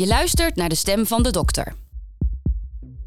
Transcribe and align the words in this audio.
Je 0.00 0.06
luistert 0.06 0.56
naar 0.56 0.68
de 0.68 0.74
stem 0.74 1.06
van 1.06 1.22
de 1.22 1.30
dokter. 1.30 1.74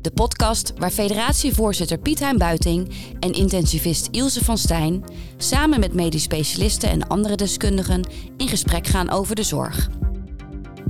De 0.01 0.11
podcast 0.11 0.73
waar 0.77 0.91
federatievoorzitter 0.91 1.97
Piet 1.97 2.19
Hein 2.19 2.37
Buiting 2.37 2.93
en 3.19 3.33
intensivist 3.33 4.07
Ilse 4.11 4.43
van 4.43 4.57
Stijn 4.57 5.03
samen 5.37 5.79
met 5.79 5.93
medisch 5.93 6.23
specialisten 6.23 6.89
en 6.89 7.07
andere 7.07 7.35
deskundigen 7.35 8.09
in 8.37 8.47
gesprek 8.47 8.87
gaan 8.87 9.09
over 9.09 9.35
de 9.35 9.43
zorg. 9.43 9.89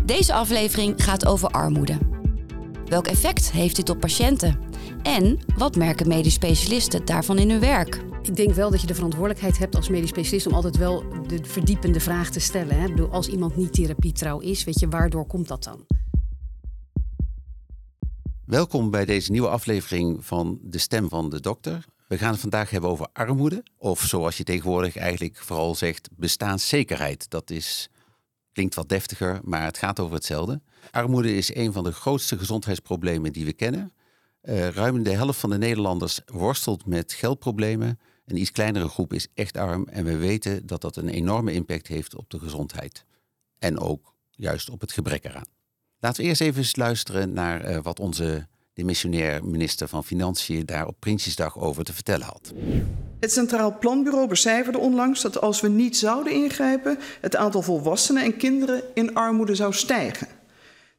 Deze 0.05 0.33
aflevering 0.33 1.03
gaat 1.03 1.25
over 1.25 1.49
armoede. 1.49 1.97
Welk 2.85 3.07
effect 3.07 3.51
heeft 3.51 3.75
dit 3.75 3.89
op 3.89 3.99
patiënten? 3.99 4.59
En 5.03 5.39
wat 5.57 5.75
merken 5.75 6.07
medisch 6.07 6.33
specialisten 6.33 7.05
daarvan 7.05 7.37
in 7.37 7.49
hun 7.49 7.59
werk? 7.59 8.12
Ik 8.23 8.35
denk 8.35 8.53
wel 8.53 8.71
dat 8.71 8.81
je 8.81 8.87
de 8.87 8.95
verantwoordelijkheid 8.95 9.57
hebt 9.57 9.75
als 9.75 9.89
medisch 9.89 10.09
specialist 10.09 10.47
om 10.47 10.53
altijd 10.53 10.77
wel 10.77 11.03
de 11.27 11.43
verdiepende 11.43 11.99
vraag 11.99 12.29
te 12.29 12.39
stellen. 12.39 12.79
Hè? 12.79 12.87
Bedoel, 12.87 13.09
als 13.09 13.27
iemand 13.27 13.55
niet 13.55 13.73
therapietrouw 13.73 14.39
is, 14.39 14.63
weet 14.63 14.79
je, 14.79 14.87
waardoor 14.87 15.25
komt 15.25 15.47
dat 15.47 15.63
dan? 15.63 15.85
Welkom 18.45 18.91
bij 18.91 19.05
deze 19.05 19.31
nieuwe 19.31 19.47
aflevering 19.47 20.25
van 20.25 20.59
De 20.61 20.77
Stem 20.77 21.09
van 21.09 21.29
de 21.29 21.39
Dokter. 21.39 21.85
We 22.07 22.17
gaan 22.17 22.31
het 22.31 22.39
vandaag 22.39 22.69
hebben 22.69 22.89
over 22.89 23.07
armoede, 23.13 23.63
of 23.77 24.01
zoals 24.01 24.37
je 24.37 24.43
tegenwoordig 24.43 24.95
eigenlijk 24.95 25.37
vooral 25.37 25.75
zegt, 25.75 26.09
bestaanszekerheid. 26.15 27.29
Dat 27.29 27.49
is, 27.49 27.89
klinkt 28.51 28.75
wat 28.75 28.89
deftiger, 28.89 29.39
maar 29.43 29.63
het 29.63 29.77
gaat 29.77 29.99
over 29.99 30.15
hetzelfde. 30.15 30.61
Armoede 30.91 31.35
is 31.35 31.55
een 31.55 31.73
van 31.73 31.83
de 31.83 31.91
grootste 31.91 32.37
gezondheidsproblemen 32.37 33.33
die 33.33 33.45
we 33.45 33.53
kennen. 33.53 33.91
Uh, 34.43 34.67
ruim 34.67 35.03
de 35.03 35.11
helft 35.11 35.39
van 35.39 35.49
de 35.49 35.57
Nederlanders 35.57 36.19
worstelt 36.25 36.85
met 36.85 37.13
geldproblemen. 37.13 37.99
Een 38.25 38.37
iets 38.37 38.51
kleinere 38.51 38.87
groep 38.87 39.13
is 39.13 39.27
echt 39.33 39.57
arm 39.57 39.87
en 39.87 40.05
we 40.05 40.17
weten 40.17 40.65
dat 40.65 40.81
dat 40.81 40.95
een 40.95 41.09
enorme 41.09 41.53
impact 41.53 41.87
heeft 41.87 42.15
op 42.15 42.29
de 42.29 42.39
gezondheid. 42.39 43.05
En 43.59 43.79
ook 43.79 44.13
juist 44.31 44.69
op 44.69 44.81
het 44.81 44.91
gebrek 44.91 45.25
eraan. 45.25 45.47
Laten 45.99 46.21
we 46.21 46.27
eerst 46.27 46.41
even 46.41 46.65
luisteren 46.71 47.33
naar 47.33 47.69
uh, 47.69 47.79
wat 47.81 47.99
onze 47.99 48.47
demissionair 48.73 49.45
minister 49.45 49.87
van 49.87 50.03
Financiën 50.03 50.65
daar 50.65 50.87
op 50.87 50.95
Prinsjesdag 50.99 51.59
over 51.59 51.83
te 51.83 51.93
vertellen 51.93 52.25
had. 52.25 52.53
Het 53.19 53.31
Centraal 53.31 53.77
Planbureau 53.77 54.27
becijferde 54.27 54.77
onlangs 54.77 55.21
dat 55.21 55.41
als 55.41 55.61
we 55.61 55.67
niet 55.67 55.97
zouden 55.97 56.33
ingrijpen, 56.33 56.99
het 57.21 57.35
aantal 57.35 57.61
volwassenen 57.61 58.23
en 58.23 58.37
kinderen 58.37 58.83
in 58.93 59.15
armoede 59.15 59.55
zou 59.55 59.73
stijgen. 59.73 60.27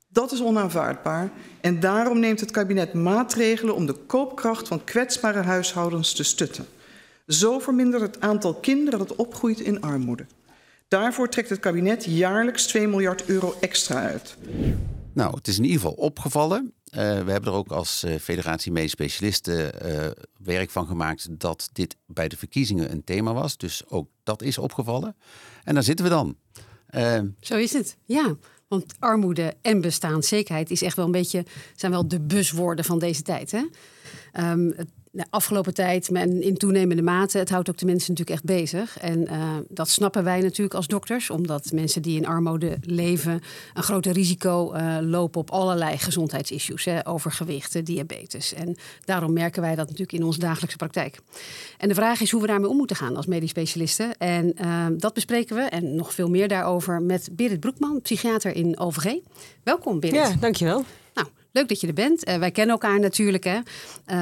Dat 0.09 0.33
is 0.33 0.43
onaanvaardbaar 0.43 1.31
en 1.61 1.81
daarom 1.81 2.19
neemt 2.19 2.41
het 2.41 2.51
kabinet 2.51 2.93
maatregelen 2.93 3.75
om 3.75 3.87
de 3.87 3.93
koopkracht 3.93 4.69
van 4.69 4.85
kwetsbare 4.85 5.43
huishoudens 5.43 6.13
te 6.13 6.23
stutten. 6.23 6.67
Zo 7.27 7.59
vermindert 7.59 8.03
het 8.03 8.21
aantal 8.21 8.55
kinderen 8.55 8.99
dat 8.99 9.17
opgroeit 9.17 9.61
in 9.61 9.81
armoede. 9.81 10.27
Daarvoor 10.89 11.29
trekt 11.29 11.49
het 11.49 11.61
kabinet 11.61 12.05
jaarlijks 12.05 12.67
2 12.67 12.89
miljard 12.89 13.25
euro 13.25 13.55
extra 13.61 14.03
uit. 14.03 14.37
Nou, 15.13 15.37
het 15.37 15.49
is 15.49 15.57
in 15.57 15.65
ieder 15.65 15.81
geval 15.81 15.95
opgevallen. 15.95 16.73
Uh, 16.85 17.01
we 17.01 17.31
hebben 17.31 17.45
er 17.53 17.59
ook 17.59 17.71
als 17.71 18.05
uh, 18.05 18.15
Federatie 18.19 18.73
Medisch 18.73 18.91
Specialisten 18.91 19.87
uh, 19.87 20.11
werk 20.39 20.71
van 20.71 20.87
gemaakt 20.87 21.41
dat 21.41 21.71
dit 21.73 21.97
bij 22.07 22.29
de 22.29 22.37
verkiezingen 22.37 22.91
een 22.91 23.05
thema 23.05 23.33
was. 23.33 23.57
Dus 23.57 23.83
ook 23.89 24.09
dat 24.23 24.43
is 24.43 24.59
opgevallen. 24.59 25.17
En 25.65 25.75
daar 25.75 25.83
zitten 25.83 26.05
we 26.05 26.11
dan. 26.11 26.37
Zo 27.41 27.57
is 27.57 27.73
het, 27.73 27.97
ja. 28.05 28.37
Want 28.69 28.95
armoede 28.99 29.55
en 29.63 29.81
bestaanszekerheid 29.81 30.71
is 30.71 30.83
echt 30.83 30.97
wel 30.97 31.05
een 31.05 31.11
beetje, 31.11 31.45
zijn 31.75 31.93
wel 31.93 32.09
de 32.09 32.21
buswoorden 32.21 32.85
van 32.85 32.99
deze 32.99 33.23
tijd. 33.23 33.51
Hè? 33.51 33.65
Um, 34.51 34.75
de 35.15 35.25
afgelopen 35.31 35.75
tijd 35.75 36.09
en 36.13 36.43
in 36.43 36.57
toenemende 36.57 37.03
mate, 37.03 37.39
het 37.39 37.51
houdt 37.51 37.69
ook 37.69 37.79
de 37.79 37.87
mensen 37.87 38.11
natuurlijk 38.11 38.37
echt 38.37 38.57
bezig. 38.57 38.99
En 38.99 39.23
uh, 39.23 39.57
dat 39.69 39.89
snappen 39.89 40.25
wij 40.25 40.41
natuurlijk 40.41 40.75
als 40.75 40.87
dokters, 40.87 41.31
omdat 41.31 41.73
mensen 41.73 42.03
die 42.03 42.17
in 42.17 42.27
armoede 42.27 42.77
leven 42.81 43.41
een 43.75 43.83
groter 43.83 44.13
risico 44.13 44.75
uh, 44.75 44.97
lopen 45.01 45.41
op 45.41 45.51
allerlei 45.51 45.99
gezondheidsissues, 45.99 46.85
hè, 46.85 47.07
overgewicht, 47.09 47.87
diabetes. 47.87 48.55
En 48.55 48.77
daarom 49.05 49.33
merken 49.33 49.63
wij 49.63 49.75
dat 49.75 49.85
natuurlijk 49.85 50.13
in 50.13 50.25
onze 50.25 50.39
dagelijkse 50.39 50.77
praktijk. 50.77 51.19
En 51.79 51.89
de 51.89 51.95
vraag 51.95 52.21
is 52.21 52.31
hoe 52.31 52.41
we 52.41 52.47
daarmee 52.47 52.69
om 52.69 52.77
moeten 52.77 52.97
gaan 52.97 53.17
als 53.17 53.27
medisch 53.27 53.51
specialisten. 53.51 54.19
En 54.19 54.55
uh, 54.61 54.87
dat 54.97 55.15
bespreken 55.15 55.57
we 55.57 55.63
en 55.63 55.95
nog 55.95 56.15
veel 56.15 56.29
meer 56.29 56.49
daarover 56.49 57.03
met 57.03 57.29
Berit 57.33 57.61
Broekman, 57.61 58.01
psychiater 58.01 58.57
in 58.57 58.79
OVG. 58.79 59.15
Welkom, 59.63 60.01
Berit. 60.01 60.17
Ja, 60.17 60.35
dankjewel. 60.41 60.85
Nou, 61.15 61.27
leuk 61.53 61.69
dat 61.69 61.81
je 61.81 61.87
er 61.87 61.95
bent. 61.95 62.25
wij 62.25 62.51
kennen 62.51 62.73
elkaar 62.73 63.01
natuurlijk. 63.01 63.45
Hè. 63.45 63.59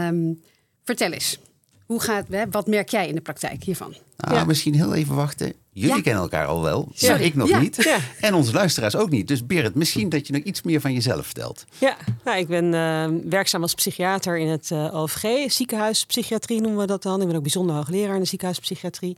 Um, 0.09 0.41
Vertel 0.85 1.11
eens, 1.11 1.39
hoe 1.87 2.01
gaat, 2.01 2.27
wat 2.51 2.67
merk 2.67 2.89
jij 2.89 3.09
in 3.09 3.15
de 3.15 3.21
praktijk 3.21 3.65
hiervan? 3.65 3.95
Nou, 4.17 4.35
ja. 4.35 4.45
Misschien 4.45 4.75
heel 4.75 4.95
even 4.95 5.15
wachten. 5.15 5.53
Jullie 5.75 6.03
kennen 6.03 6.23
elkaar 6.23 6.47
al 6.47 6.63
wel, 6.63 6.93
maar 7.01 7.21
ik 7.21 7.35
nog 7.35 7.61
niet. 7.61 7.99
En 8.21 8.35
onze 8.35 8.53
luisteraars 8.53 8.97
ook 8.97 9.11
niet. 9.11 9.29
Dus 9.29 9.47
Berit, 9.47 9.75
misschien 9.75 10.09
dat 10.09 10.27
je 10.27 10.33
nog 10.33 10.43
iets 10.43 10.63
meer 10.63 10.81
van 10.81 10.93
jezelf 10.93 11.25
vertelt. 11.25 11.65
Ja, 11.79 11.97
nou, 12.25 12.39
ik 12.39 12.47
ben 12.47 12.65
uh, 12.65 13.31
werkzaam 13.31 13.63
als 13.63 13.75
psychiater 13.75 14.39
in 14.39 14.49
het 14.49 14.71
uh, 14.71 14.95
OVG. 14.95 15.53
Ziekenhuispsychiatrie 15.53 16.61
noemen 16.61 16.81
we 16.81 16.87
dat 16.87 17.03
dan. 17.03 17.21
Ik 17.21 17.27
ben 17.27 17.37
ook 17.37 17.43
bijzonder 17.43 17.77
hoogleraar 17.77 18.15
in 18.15 18.21
de 18.21 18.27
ziekenhuispsychiatrie. 18.27 19.17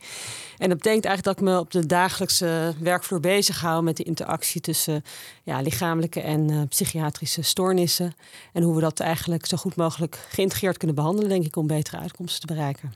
En 0.59 0.69
dat 0.69 0.79
betekent 0.79 1.05
eigenlijk 1.05 1.25
dat 1.25 1.47
ik 1.47 1.53
me 1.53 1.61
op 1.61 1.71
de 1.71 1.87
dagelijkse 1.87 2.75
werkvloer 2.79 3.21
bezig 3.21 3.61
hou 3.61 3.83
met 3.83 3.97
de 3.97 4.03
interactie 4.03 4.61
tussen 4.61 5.05
ja, 5.43 5.61
lichamelijke 5.61 6.21
en 6.21 6.51
uh, 6.51 6.63
psychiatrische 6.69 7.43
stoornissen. 7.43 8.15
En 8.53 8.63
hoe 8.63 8.75
we 8.75 8.81
dat 8.81 9.01
eigenlijk 9.01 9.47
zo 9.47 9.57
goed 9.57 9.77
mogelijk 9.77 10.27
geïntegreerd 10.29 10.77
kunnen 10.77 10.97
behandelen, 10.97 11.29
denk 11.29 11.45
ik, 11.45 11.57
om 11.57 11.67
betere 11.67 11.99
uitkomsten 11.99 12.41
te 12.41 12.55
bereiken. 12.55 12.95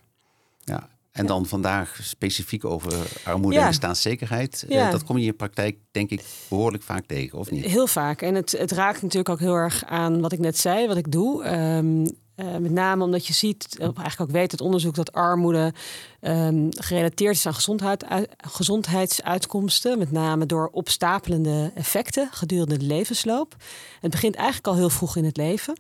Ja, 0.65 0.89
en 1.19 1.27
dan 1.27 1.47
vandaag 1.47 1.99
specifiek 2.03 2.65
over 2.65 2.93
armoede 3.25 3.59
en 3.59 3.67
bestaanszekerheid. 3.67 4.65
Ja. 4.69 4.87
Uh, 4.87 4.91
dat 4.91 5.05
kom 5.05 5.15
je 5.15 5.21
in 5.21 5.27
je 5.27 5.33
praktijk, 5.33 5.79
denk 5.91 6.11
ik, 6.11 6.23
behoorlijk 6.49 6.83
vaak 6.83 7.07
tegen, 7.07 7.39
of 7.39 7.51
niet? 7.51 7.65
Heel 7.65 7.87
vaak. 7.87 8.23
En 8.23 8.35
het, 8.35 8.51
het 8.59 8.73
raakt 8.73 9.03
natuurlijk 9.03 9.29
ook 9.29 9.41
heel 9.41 9.55
erg 9.55 9.85
aan 9.85 10.21
wat 10.21 10.33
ik 10.33 10.39
net 10.39 10.59
zei, 10.59 10.87
wat 10.87 10.97
ik 10.97 11.13
doe. 11.13 11.57
Um, 11.57 12.01
uh, 12.37 12.57
met 12.57 12.71
name 12.71 13.05
omdat 13.05 13.27
je 13.27 13.33
ziet, 13.33 13.77
eigenlijk 13.79 14.21
ook 14.21 14.31
weet 14.31 14.51
het 14.51 14.61
onderzoek, 14.61 14.95
dat 14.95 15.13
armoede 15.13 15.73
um, 16.21 16.69
gerelateerd 16.71 17.35
is 17.35 17.47
aan 17.47 17.55
gezondheid, 17.55 18.05
gezondheidsuitkomsten. 18.37 19.99
Met 19.99 20.13
name 20.13 20.47
door 20.47 20.69
opstapelende 20.73 21.73
effecten 21.75 22.29
gedurende 22.31 22.79
de 22.79 22.85
levensloop. 22.85 23.57
Het 24.01 24.11
begint 24.11 24.35
eigenlijk 24.35 24.67
al 24.67 24.77
heel 24.77 24.91
vroeg 24.91 25.17
in 25.17 25.25
het 25.25 25.37
leven. 25.37 25.79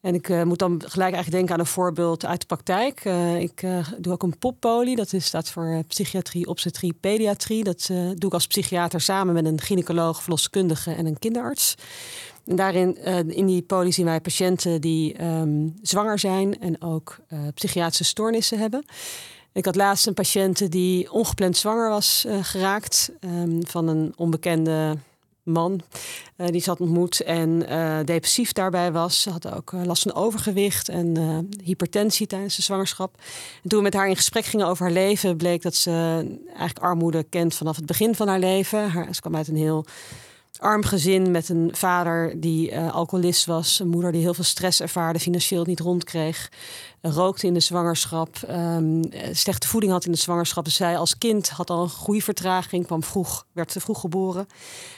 En 0.00 0.14
ik 0.14 0.28
uh, 0.28 0.42
moet 0.42 0.58
dan 0.58 0.82
gelijk 0.84 1.14
eigenlijk 1.14 1.30
denken 1.30 1.54
aan 1.54 1.60
een 1.60 1.66
voorbeeld 1.66 2.24
uit 2.24 2.40
de 2.40 2.46
praktijk. 2.46 3.04
Uh, 3.04 3.40
ik 3.40 3.62
uh, 3.62 3.88
doe 3.98 4.12
ook 4.12 4.22
een 4.22 4.38
poppolie, 4.38 4.96
dat 4.96 5.12
is, 5.12 5.24
staat 5.24 5.50
voor 5.50 5.82
psychiatrie, 5.88 6.46
obstetrie, 6.46 6.92
pediatrie. 7.00 7.64
Dat 7.64 7.86
doe 7.86 8.26
ik 8.26 8.32
als 8.32 8.46
psychiater 8.46 9.00
samen 9.00 9.34
met 9.34 9.44
een 9.44 9.60
gynaecoloog, 9.60 10.22
verloskundige 10.22 10.94
en 10.94 11.06
een 11.06 11.18
kinderarts. 11.18 11.74
En 12.46 12.56
daarin, 12.56 13.04
in 13.34 13.46
die 13.46 13.62
poli 13.62 13.92
zien 13.92 14.04
wij 14.04 14.20
patiënten 14.20 14.80
die 14.80 15.24
um, 15.24 15.74
zwanger 15.82 16.18
zijn 16.18 16.60
en 16.60 16.82
ook 16.82 17.18
psychiatrische 17.54 18.04
stoornissen 18.04 18.58
hebben. 18.58 18.84
Ik 19.52 19.64
had 19.64 19.76
laatst 19.76 20.06
een 20.06 20.14
patiënt 20.14 20.72
die 20.72 21.12
ongepland 21.12 21.56
zwanger 21.56 21.88
was 21.88 22.26
geraakt 22.42 23.10
um, 23.20 23.66
van 23.66 23.88
een 23.88 24.12
onbekende 24.16 24.96
man 25.48 25.80
uh, 26.36 26.46
die 26.46 26.60
ze 26.60 26.70
had 26.70 26.80
ontmoet 26.80 27.20
en 27.20 27.64
uh, 27.68 27.98
depressief 28.04 28.52
daarbij 28.52 28.92
was. 28.92 29.22
Ze 29.22 29.30
had 29.30 29.52
ook 29.52 29.72
uh, 29.72 29.84
last 29.84 30.02
van 30.02 30.14
overgewicht 30.14 30.88
en 30.88 31.16
hypertensie 31.64 32.26
tijdens 32.26 32.56
de 32.56 32.62
zwangerschap. 32.62 33.14
En 33.62 33.68
toen 33.68 33.78
we 33.78 33.84
met 33.84 33.94
haar 33.94 34.08
in 34.08 34.16
gesprek 34.16 34.44
gingen 34.44 34.66
over 34.66 34.84
haar 34.84 34.94
leven, 34.94 35.36
bleek 35.36 35.62
dat 35.62 35.74
ze 35.74 35.90
eigenlijk 36.46 36.78
armoede 36.78 37.22
kent 37.22 37.54
vanaf 37.54 37.76
het 37.76 37.86
begin 37.86 38.14
van 38.14 38.28
haar 38.28 38.38
leven. 38.38 38.90
Haar, 38.90 39.14
ze 39.14 39.20
kwam 39.20 39.36
uit 39.36 39.48
een 39.48 39.56
heel 39.56 39.84
arm 40.58 40.84
gezin 40.84 41.30
met 41.30 41.48
een 41.48 41.70
vader 41.72 42.40
die 42.40 42.70
uh, 42.70 42.94
alcoholist 42.94 43.46
was, 43.46 43.78
een 43.78 43.88
moeder 43.88 44.12
die 44.12 44.20
heel 44.20 44.34
veel 44.34 44.44
stress 44.44 44.80
ervaarde, 44.80 45.18
financieel 45.18 45.64
niet 45.64 45.80
rondkreeg, 45.80 46.50
uh, 47.02 47.12
rookte 47.12 47.46
in 47.46 47.54
de 47.54 47.60
zwangerschap, 47.60 48.36
um, 48.50 49.02
slechte 49.32 49.68
voeding 49.68 49.92
had 49.92 50.04
in 50.04 50.12
de 50.12 50.18
zwangerschap. 50.18 50.64
Dus 50.64 50.74
zij 50.74 50.98
als 50.98 51.18
kind 51.18 51.48
had 51.48 51.70
al 51.70 51.82
een 51.82 51.88
groeivertraging, 51.88 52.86
kwam 52.86 53.02
vroeg, 53.02 53.46
werd 53.52 53.72
te 53.72 53.80
vroeg 53.80 54.00
geboren. 54.00 54.46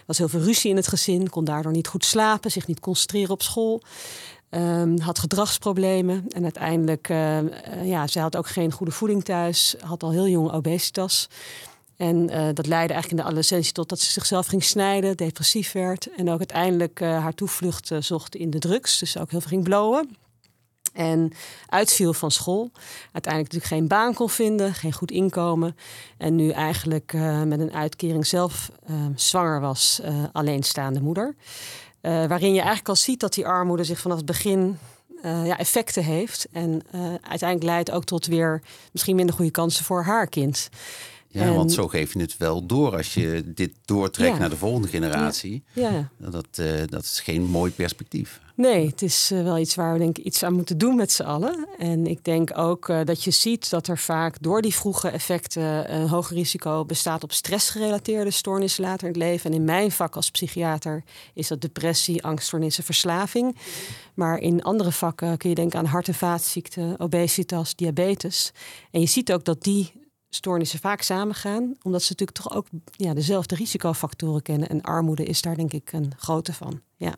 Was 0.07 0.19
heel 0.19 0.29
veel 0.29 0.41
ruzie 0.41 0.71
in 0.71 0.77
het 0.77 0.89
gezin, 0.89 1.31
kon 1.31 1.45
daardoor 1.45 1.73
niet 1.73 1.89
goed 1.89 2.05
slapen, 2.05 2.51
zich 2.51 2.67
niet 2.67 2.81
concentreren 2.81 3.31
op 3.31 3.43
school. 3.43 3.83
Um, 4.51 5.01
had 5.01 5.19
gedragsproblemen 5.19 6.25
en 6.29 6.43
uiteindelijk, 6.43 7.09
ja, 7.83 8.07
zij 8.07 8.23
had 8.23 8.37
ook 8.37 8.49
geen 8.49 8.73
goede 8.73 8.93
voeding 8.93 9.25
thuis, 9.25 9.77
had 9.81 10.03
al 10.03 10.11
heel 10.11 10.29
jong 10.29 10.53
obesitas. 10.53 11.29
En 12.01 12.31
uh, 12.31 12.49
dat 12.55 12.67
leidde 12.67 12.93
eigenlijk 12.93 13.11
in 13.11 13.17
de 13.17 13.23
adolescentie 13.23 13.73
tot 13.73 13.89
dat 13.89 14.01
ze 14.01 14.13
zichzelf 14.13 14.47
ging 14.47 14.65
snijden, 14.65 15.17
depressief 15.17 15.73
werd. 15.73 16.09
En 16.17 16.31
ook 16.31 16.39
uiteindelijk 16.39 17.01
uh, 17.01 17.23
haar 17.23 17.35
toevlucht 17.35 17.91
uh, 17.91 18.01
zocht 18.01 18.35
in 18.35 18.51
de 18.51 18.59
drugs. 18.59 18.99
Dus 18.99 19.19
ook 19.19 19.31
heel 19.31 19.41
veel 19.41 19.51
ging 19.51 19.65
blowen. 19.65 20.17
En 20.93 21.33
uitviel 21.67 22.13
van 22.13 22.31
school. 22.31 22.71
Uiteindelijk 23.13 23.53
natuurlijk 23.53 23.65
geen 23.65 23.89
baan 23.89 24.15
kon 24.15 24.31
vinden, 24.31 24.75
geen 24.75 24.93
goed 24.93 25.11
inkomen. 25.11 25.77
En 26.17 26.35
nu 26.35 26.51
eigenlijk 26.51 27.13
met 27.45 27.61
een 27.61 27.73
uitkering 27.73 28.27
zelf 28.27 28.71
zwanger 29.15 29.61
was, 29.61 30.01
alleenstaande 30.33 31.01
moeder. 31.01 31.35
waarin 32.01 32.53
je 32.53 32.59
eigenlijk 32.59 32.89
al 32.89 32.97
ziet 32.97 33.21
dat 33.21 33.35
die 33.35 33.47
armoede 33.47 33.85
zich 33.85 34.01
vanaf 34.01 34.17
het 34.17 34.27
begin 34.27 34.79
ja, 35.23 35.59
effecten 35.59 36.05
heeft. 36.05 36.47
En 36.53 36.83
uiteindelijk 37.23 37.63
leidt 37.63 37.91
ook 37.91 38.05
tot 38.05 38.27
weer 38.27 38.63
misschien 38.93 39.17
minder 39.17 39.35
goede 39.35 39.51
kansen 39.51 39.85
voor 39.85 40.03
haar 40.03 40.27
kind. 40.27 40.69
Ja, 41.33 41.53
want 41.53 41.73
zo 41.73 41.89
geef 41.89 42.13
je 42.13 42.21
het 42.21 42.37
wel 42.37 42.67
door 42.67 42.97
als 42.97 43.15
je 43.15 43.43
dit 43.55 43.73
doortrekt 43.85 44.33
Ja. 44.33 44.39
naar 44.39 44.51
de 44.51 44.57
volgende 44.57 44.89
generatie. 44.89 45.63
Ja, 45.73 46.11
Dat, 46.19 46.47
eh, 46.55 46.67
dat 46.87 47.03
is 47.03 47.21
geen 47.21 47.43
mooi 47.43 47.71
perspectief. 47.73 48.41
Nee, 48.55 48.87
het 48.87 49.03
is 49.03 49.31
eh, 49.33 49.43
wel 49.43 49.59
iets 49.59 49.75
waar 49.75 49.93
we 49.93 49.99
denk 49.99 50.19
ik 50.19 50.25
iets 50.25 50.43
aan 50.43 50.53
moeten 50.53 50.79
doen 50.79 50.97
met 50.97 51.13
z'n 51.13 51.23
allen. 51.23 51.67
En 51.79 52.07
ik 52.07 52.25
denk 52.25 52.59
ook 52.59 52.89
eh, 52.89 53.01
dat 53.05 53.25
je 53.25 53.31
ziet 53.31 53.71
dat 53.71 53.87
er 53.87 53.99
vaak 53.99 54.37
door 54.43 54.63
die 54.63 54.75
vroege 54.75 55.09
effecten 55.09 55.95
een 55.95 56.09
hoger 56.09 56.37
risico 56.37 56.85
bestaat 56.85 57.23
op 57.23 57.33
stressgerelateerde 57.33 58.31
stoornissen 58.31 58.85
later 58.85 59.07
in 59.07 59.13
het 59.13 59.23
leven. 59.23 59.51
En 59.51 59.57
in 59.57 59.65
mijn 59.65 59.91
vak 59.93 60.17
als 60.17 60.31
psychiater 60.31 61.03
is 61.35 61.49
dat 61.49 61.61
depressie, 61.61 62.25
angststoornissen, 62.25 62.85
verslaving. 62.85 63.57
Maar 64.15 64.39
in 64.39 64.63
andere 64.63 64.93
vakken 64.93 65.37
kun 65.37 65.49
je 65.49 65.55
denken 65.55 65.79
aan 65.79 65.85
hart- 65.85 66.09
en 66.09 66.15
vaatziekten, 66.15 67.01
obesitas, 67.01 67.75
diabetes. 67.75 68.53
En 68.91 69.01
je 69.01 69.07
ziet 69.07 69.33
ook 69.33 69.45
dat 69.45 69.63
die 69.63 69.93
stoornissen 70.31 70.79
vaak 70.79 71.03
samengaan, 71.03 71.77
omdat 71.83 72.03
ze 72.03 72.09
natuurlijk 72.11 72.39
toch 72.39 72.53
ook 72.55 72.67
ja, 72.91 73.15
dezelfde 73.15 73.55
risicofactoren 73.55 74.43
kennen. 74.43 74.69
En 74.69 74.83
armoede 74.83 75.25
is 75.25 75.43
daar 75.43 75.57
denk 75.57 75.73
ik 75.73 75.93
een 75.93 76.13
grote 76.17 76.53
van. 76.53 76.81
Ja. 76.97 77.15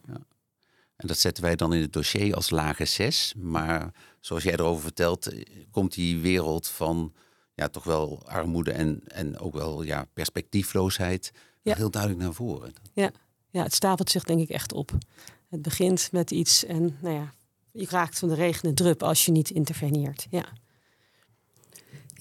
En 0.96 1.08
dat 1.08 1.18
zetten 1.18 1.42
wij 1.42 1.56
dan 1.56 1.72
in 1.72 1.80
het 1.80 1.92
dossier 1.92 2.34
als 2.34 2.50
lage 2.50 2.84
6. 2.84 3.34
Maar 3.36 3.92
zoals 4.20 4.42
jij 4.42 4.52
erover 4.52 4.82
vertelt, 4.82 5.26
eh, 5.26 5.42
komt 5.70 5.94
die 5.94 6.18
wereld 6.18 6.68
van 6.68 7.12
ja, 7.54 7.68
toch 7.68 7.84
wel 7.84 8.22
armoede 8.26 8.72
en, 8.72 9.00
en 9.06 9.38
ook 9.38 9.52
wel 9.54 9.82
ja, 9.82 10.06
perspectiefloosheid 10.12 11.32
Ja. 11.62 11.74
heel 11.74 11.90
duidelijk 11.90 12.22
naar 12.22 12.32
voren. 12.32 12.72
Ja, 12.94 13.62
het 13.62 13.74
stapelt 13.74 14.10
zich 14.10 14.24
denk 14.24 14.40
ik 14.40 14.48
echt 14.48 14.72
op. 14.72 14.92
Het 15.48 15.62
begint 15.62 16.08
met 16.12 16.30
iets 16.30 16.64
en 16.64 16.96
nou 17.00 17.14
ja, 17.14 17.32
je 17.72 17.86
raakt 17.90 18.18
van 18.18 18.28
de 18.28 18.34
regen 18.34 18.68
de 18.68 18.74
drup 18.74 19.02
als 19.02 19.24
je 19.24 19.32
niet 19.32 19.50
interveneert. 19.50 20.26
Ja. 20.30 20.44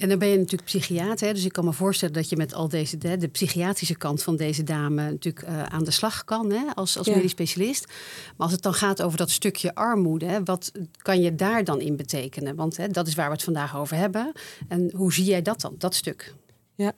En 0.02 0.10
dan 0.10 0.20
ben 0.20 0.28
je 0.28 0.38
natuurlijk 0.38 0.64
psychiater. 0.64 1.28
Hè? 1.28 1.34
Dus 1.34 1.46
ik 1.46 1.52
kan 1.52 1.66
me 1.66 1.74
voorstellen 1.74 2.14
dat 2.14 2.30
je 2.30 2.36
met 2.36 2.54
al 2.54 2.68
deze, 2.68 2.98
de, 2.98 3.18
de 3.18 3.28
psychiatrische 3.28 3.96
kant 3.96 4.24
van 4.24 4.36
deze 4.36 4.64
dame 4.64 5.10
natuurlijk 5.12 5.46
eh, 5.46 5.64
aan 5.64 5.84
de 5.84 5.92
slag 5.92 6.24
kan 6.24 6.52
hè? 6.52 6.64
als, 6.74 6.98
als 6.98 7.08
Ja. 7.08 7.16
medisch 7.16 7.32
specialist. 7.32 7.86
Maar 7.88 8.36
als 8.38 8.52
het 8.52 8.62
dan 8.62 8.74
gaat 8.74 9.02
over 9.02 9.18
dat 9.18 9.30
stukje 9.30 9.76
armoede, 9.76 10.26
hè, 10.26 10.44
wat 10.44 10.72
kan 11.02 11.22
je 11.22 11.36
daar 11.36 11.64
dan 11.64 11.82
in 11.82 11.96
betekenen? 11.96 12.56
Want 12.56 12.78
hè, 12.78 12.88
dat 12.88 13.08
is 13.08 13.16
waar 13.16 13.28
we 13.28 13.34
het 13.34 13.44
vandaag 13.44 13.78
over 13.78 13.98
hebben. 13.98 14.32
En 14.68 14.92
hoe 14.96 15.14
zie 15.14 15.26
jij 15.26 15.42
dat 15.42 15.62
dan, 15.62 15.76
dat 15.78 15.96
stuk? 15.96 16.34
ja. 16.76 16.94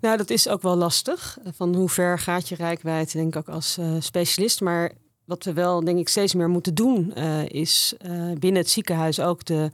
Nou, 0.00 0.16
dat 0.16 0.30
is 0.30 0.48
ook 0.48 0.62
wel 0.62 0.76
lastig. 0.76 1.38
Van 1.54 1.74
hoe 1.74 1.88
ver 1.88 2.18
gaat 2.18 2.48
je 2.48 2.54
rijkwijd, 2.54 3.12
denk 3.12 3.34
ik 3.34 3.36
ook 3.36 3.54
als 3.54 3.78
eh, 3.78 3.94
specialist. 3.98 4.60
Maar 4.60 4.92
wat 5.24 5.44
we 5.44 5.52
wel, 5.52 5.84
denk 5.84 5.98
ik, 5.98 6.08
steeds 6.08 6.34
meer 6.34 6.48
moeten 6.48 6.74
doen, 6.74 7.14
eh, 7.14 7.48
is 7.48 7.94
binnen 8.38 8.62
het 8.62 8.70
ziekenhuis 8.70 9.20
ook 9.20 9.44
de 9.44 9.70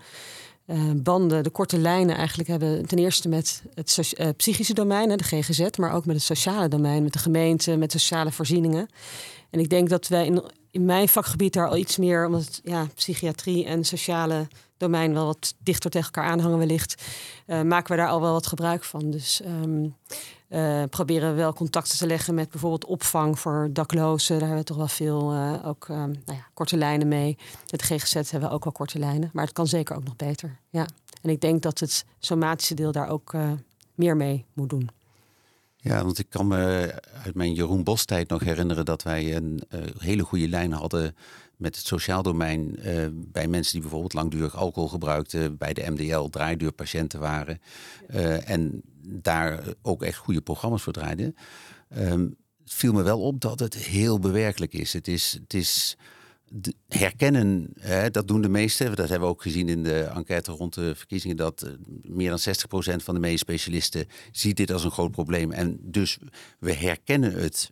eh, 0.66 0.90
banden, 0.96 1.42
de 1.42 1.50
korte 1.50 1.78
lijnen 1.78 2.16
eigenlijk 2.16 2.48
hebben. 2.48 2.86
Ten 2.86 2.98
eerste 2.98 3.28
met 3.28 3.62
het 3.74 4.12
eh, 4.16 4.28
psychische 4.36 4.74
domein, 4.74 5.16
de 5.16 5.24
GGZ, 5.24 5.66
maar 5.78 5.92
ook 5.92 6.06
met 6.06 6.16
het 6.16 6.24
sociale 6.24 6.68
domein, 6.68 7.02
met 7.02 7.12
de 7.12 7.18
gemeente, 7.18 7.76
met 7.76 7.92
sociale 7.92 8.32
voorzieningen. 8.32 8.88
En 9.50 9.60
ik 9.60 9.70
denk 9.70 9.88
dat 9.88 10.08
wij 10.08 10.26
in, 10.26 10.42
in 10.70 10.84
mijn 10.84 11.08
vakgebied 11.08 11.52
daar 11.52 11.68
al 11.68 11.76
iets 11.76 11.96
meer, 11.96 12.26
omdat 12.26 12.60
ja, 12.64 12.86
psychiatrie 12.94 13.64
en 13.64 13.84
sociale 13.84 14.46
domein 14.76 15.14
wel 15.14 15.24
wat 15.24 15.54
dichter 15.58 15.90
tegen 15.90 16.12
elkaar 16.12 16.30
aanhangen 16.30 16.58
wellicht, 16.58 17.04
eh, 17.46 17.62
maken 17.62 17.90
we 17.90 17.96
daar 17.96 18.10
al 18.10 18.20
wel 18.20 18.32
wat 18.32 18.46
gebruik 18.46 18.84
van. 18.84 19.10
Dus 19.10 19.40
ehm, 19.40 19.86
eh, 20.48 20.82
proberen 20.90 21.30
we 21.30 21.36
wel 21.36 21.52
contacten 21.52 21.98
te 21.98 22.06
leggen 22.06 22.34
met 22.34 22.50
bijvoorbeeld 22.50 22.84
opvang 22.84 23.38
voor 23.38 23.68
daklozen. 23.72 24.38
Daar 24.38 24.48
hebben 24.48 24.64
we 24.64 24.68
toch 24.68 24.76
wel 24.76 24.88
veel 24.88 25.32
eh, 25.32 25.66
ook 25.66 25.88
ehm, 25.88 26.10
nou 26.10 26.38
ja, 26.38 26.46
korte 26.54 26.76
lijnen 26.76 27.08
mee. 27.08 27.38
De 27.66 27.84
GGZ 27.84 28.14
hebben 28.14 28.48
we 28.48 28.54
ook 28.54 28.64
wel 28.64 28.72
korte 28.72 28.98
lijnen. 28.98 29.30
Maar 29.32 29.44
het 29.44 29.52
kan 29.52 29.66
zeker 29.66 29.96
ook 29.96 30.04
nog 30.04 30.16
beter. 30.16 30.58
Ja. 30.70 30.86
En 31.22 31.30
ik 31.30 31.40
denk 31.40 31.62
dat 31.62 31.80
het 31.80 32.04
somatische 32.18 32.74
deel 32.74 32.92
daar 32.92 33.08
ook 33.08 33.34
meer 33.94 34.16
mee 34.16 34.44
moet 34.52 34.70
doen. 34.70 34.90
Ja, 35.76 36.04
want 36.04 36.18
ik 36.18 36.26
kan 36.28 36.46
me 36.46 36.94
uit 37.24 37.34
mijn 37.34 37.52
Jeroen 37.52 37.84
Bos 37.84 38.04
tijd 38.04 38.28
nog 38.28 38.42
herinneren 38.42 38.84
dat 38.84 39.02
wij 39.02 39.36
een 39.36 39.62
hele 39.98 40.22
goede 40.22 40.48
lijn 40.48 40.72
hadden 40.72 41.16
met 41.56 41.76
het 41.76 41.86
sociaal 41.86 42.22
domein 42.22 42.76
eh, 42.76 43.06
bij 43.12 43.48
mensen 43.48 43.72
die 43.72 43.80
bijvoorbeeld 43.80 44.12
langdurig 44.12 44.56
alcohol 44.56 44.88
gebruikten, 44.88 45.56
bij 45.56 45.72
de 45.72 45.90
MDL 45.90 46.24
draaideurpatiënten 46.24 47.20
waren 47.20 47.60
eh, 48.06 48.50
en 48.50 48.82
daar 49.02 49.62
ook 49.82 50.02
echt 50.02 50.18
goede 50.18 50.40
programma's 50.40 50.82
voor 50.82 50.92
draaiden. 50.92 51.36
Ehm, 51.88 52.28
viel 52.64 52.92
me 52.92 53.02
wel 53.02 53.20
op 53.20 53.40
dat 53.40 53.58
het 53.58 53.74
heel 53.74 54.18
bewerkelijk 54.18 54.72
is. 54.72 54.92
Het 54.92 55.08
is, 55.08 55.38
het 55.40 55.54
is 55.54 55.96
herkennen, 56.88 57.68
hè, 57.78 58.10
dat 58.10 58.28
doen 58.28 58.40
de 58.40 58.48
meesten. 58.48 58.96
Dat 58.96 59.08
hebben 59.08 59.28
we 59.28 59.34
ook 59.34 59.42
gezien 59.42 59.68
in 59.68 59.82
de 59.82 60.00
enquête 60.00 60.52
rond 60.52 60.74
de 60.74 60.94
verkiezingen. 60.94 61.36
Dat 61.36 61.62
eh, 61.62 61.70
meer 62.02 62.30
dan 62.30 62.38
60% 62.38 63.02
van 63.02 63.14
de 63.14 63.20
medisch 63.20 63.40
specialisten 63.40 64.06
ziet 64.32 64.56
dit 64.56 64.70
als 64.70 64.84
een 64.84 64.90
groot 64.90 65.10
probleem. 65.10 65.52
En 65.52 65.78
dus 65.82 66.18
we 66.58 66.72
herkennen 66.72 67.32
het 67.32 67.70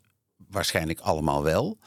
waarschijnlijk 0.49 1.01
allemaal 1.01 1.43
wel. 1.43 1.79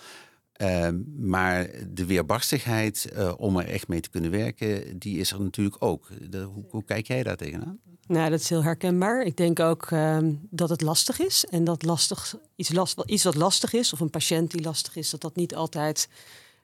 Ehm, 0.58 1.00
maar 1.16 1.70
de 1.90 2.06
weerbarstigheid 2.06 3.12
eh, 3.12 3.34
om 3.38 3.58
er 3.58 3.68
echt 3.68 3.88
mee 3.88 4.00
te 4.00 4.10
kunnen 4.10 4.32
werken, 4.32 5.00
die 5.00 5.20
is 5.20 5.32
er 5.32 5.42
natuurlijk 5.42 5.76
ook. 5.80 6.08
Hoe, 6.32 6.66
hoe 6.70 6.84
kijk 6.84 7.08
jij 7.08 7.24
daar 7.24 7.38
tegenaan? 7.38 7.80
Nou, 8.08 8.30
dat 8.30 8.40
is 8.40 8.50
heel 8.50 8.64
herkenbaar. 8.64 9.22
Ik 9.22 9.38
denk 9.38 9.60
ook 9.60 9.88
ehm, 9.92 10.34
dat 10.50 10.70
het 10.70 10.82
lastig 10.82 11.20
is. 11.20 11.46
En 11.50 11.64
dat 11.64 11.84
lastig, 11.84 12.36
iets, 12.56 12.72
last, 12.72 13.04
iets 13.06 13.24
wat 13.24 13.36
lastig 13.36 13.74
is, 13.74 13.94
of 13.94 14.00
een 14.00 14.10
patiënt 14.10 14.52
die 14.52 14.62
lastig 14.62 14.96
is, 14.96 15.10
dat 15.10 15.22
dat 15.22 15.36
niet 15.36 15.56
altijd 15.56 16.10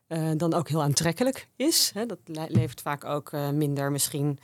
eh, 0.07 0.29
dan 0.37 0.53
ook 0.53 0.69
heel 0.69 0.83
aantrekkelijk 0.83 1.47
is. 1.55 1.91
Dat 2.07 2.19
le- 2.25 2.45
levert 2.47 2.81
vaak 2.81 3.05
ook 3.05 3.31
eh, 3.31 3.49
minder 3.49 3.91
misschien 3.91 4.39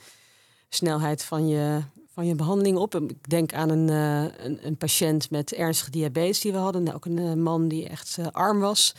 snelheid 0.68 1.22
van 1.24 1.48
je, 1.48 1.80
van 2.12 2.26
je 2.26 2.34
behandeling 2.34 2.76
op. 2.76 2.94
Ik 2.94 3.28
denk 3.30 3.54
aan 3.54 3.70
een, 3.70 3.88
een, 3.88 4.66
een 4.66 4.76
patiënt 4.76 5.30
met 5.30 5.52
ernstige 5.52 5.90
diabetes 5.90 6.40
die 6.40 6.52
we 6.52 6.58
hadden. 6.58 6.82
Nou, 6.82 6.96
ook 6.96 7.04
een 7.04 7.42
man 7.42 7.68
die 7.68 7.88
echt 7.88 8.18
arm 8.32 8.60
was. 8.60 8.94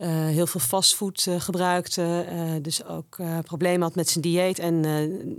Eh, 0.00 0.08
heel 0.08 0.46
veel 0.46 0.60
fastfood 0.60 1.26
eh, 1.28 1.40
gebruikte. 1.40 2.24
eh, 2.28 2.52
dus 2.62 2.84
ook 2.84 3.16
problemen 3.44 3.82
had 3.82 3.94
met 3.94 4.08
zijn 4.08 4.22
dieet. 4.22 4.58
En 4.58 4.84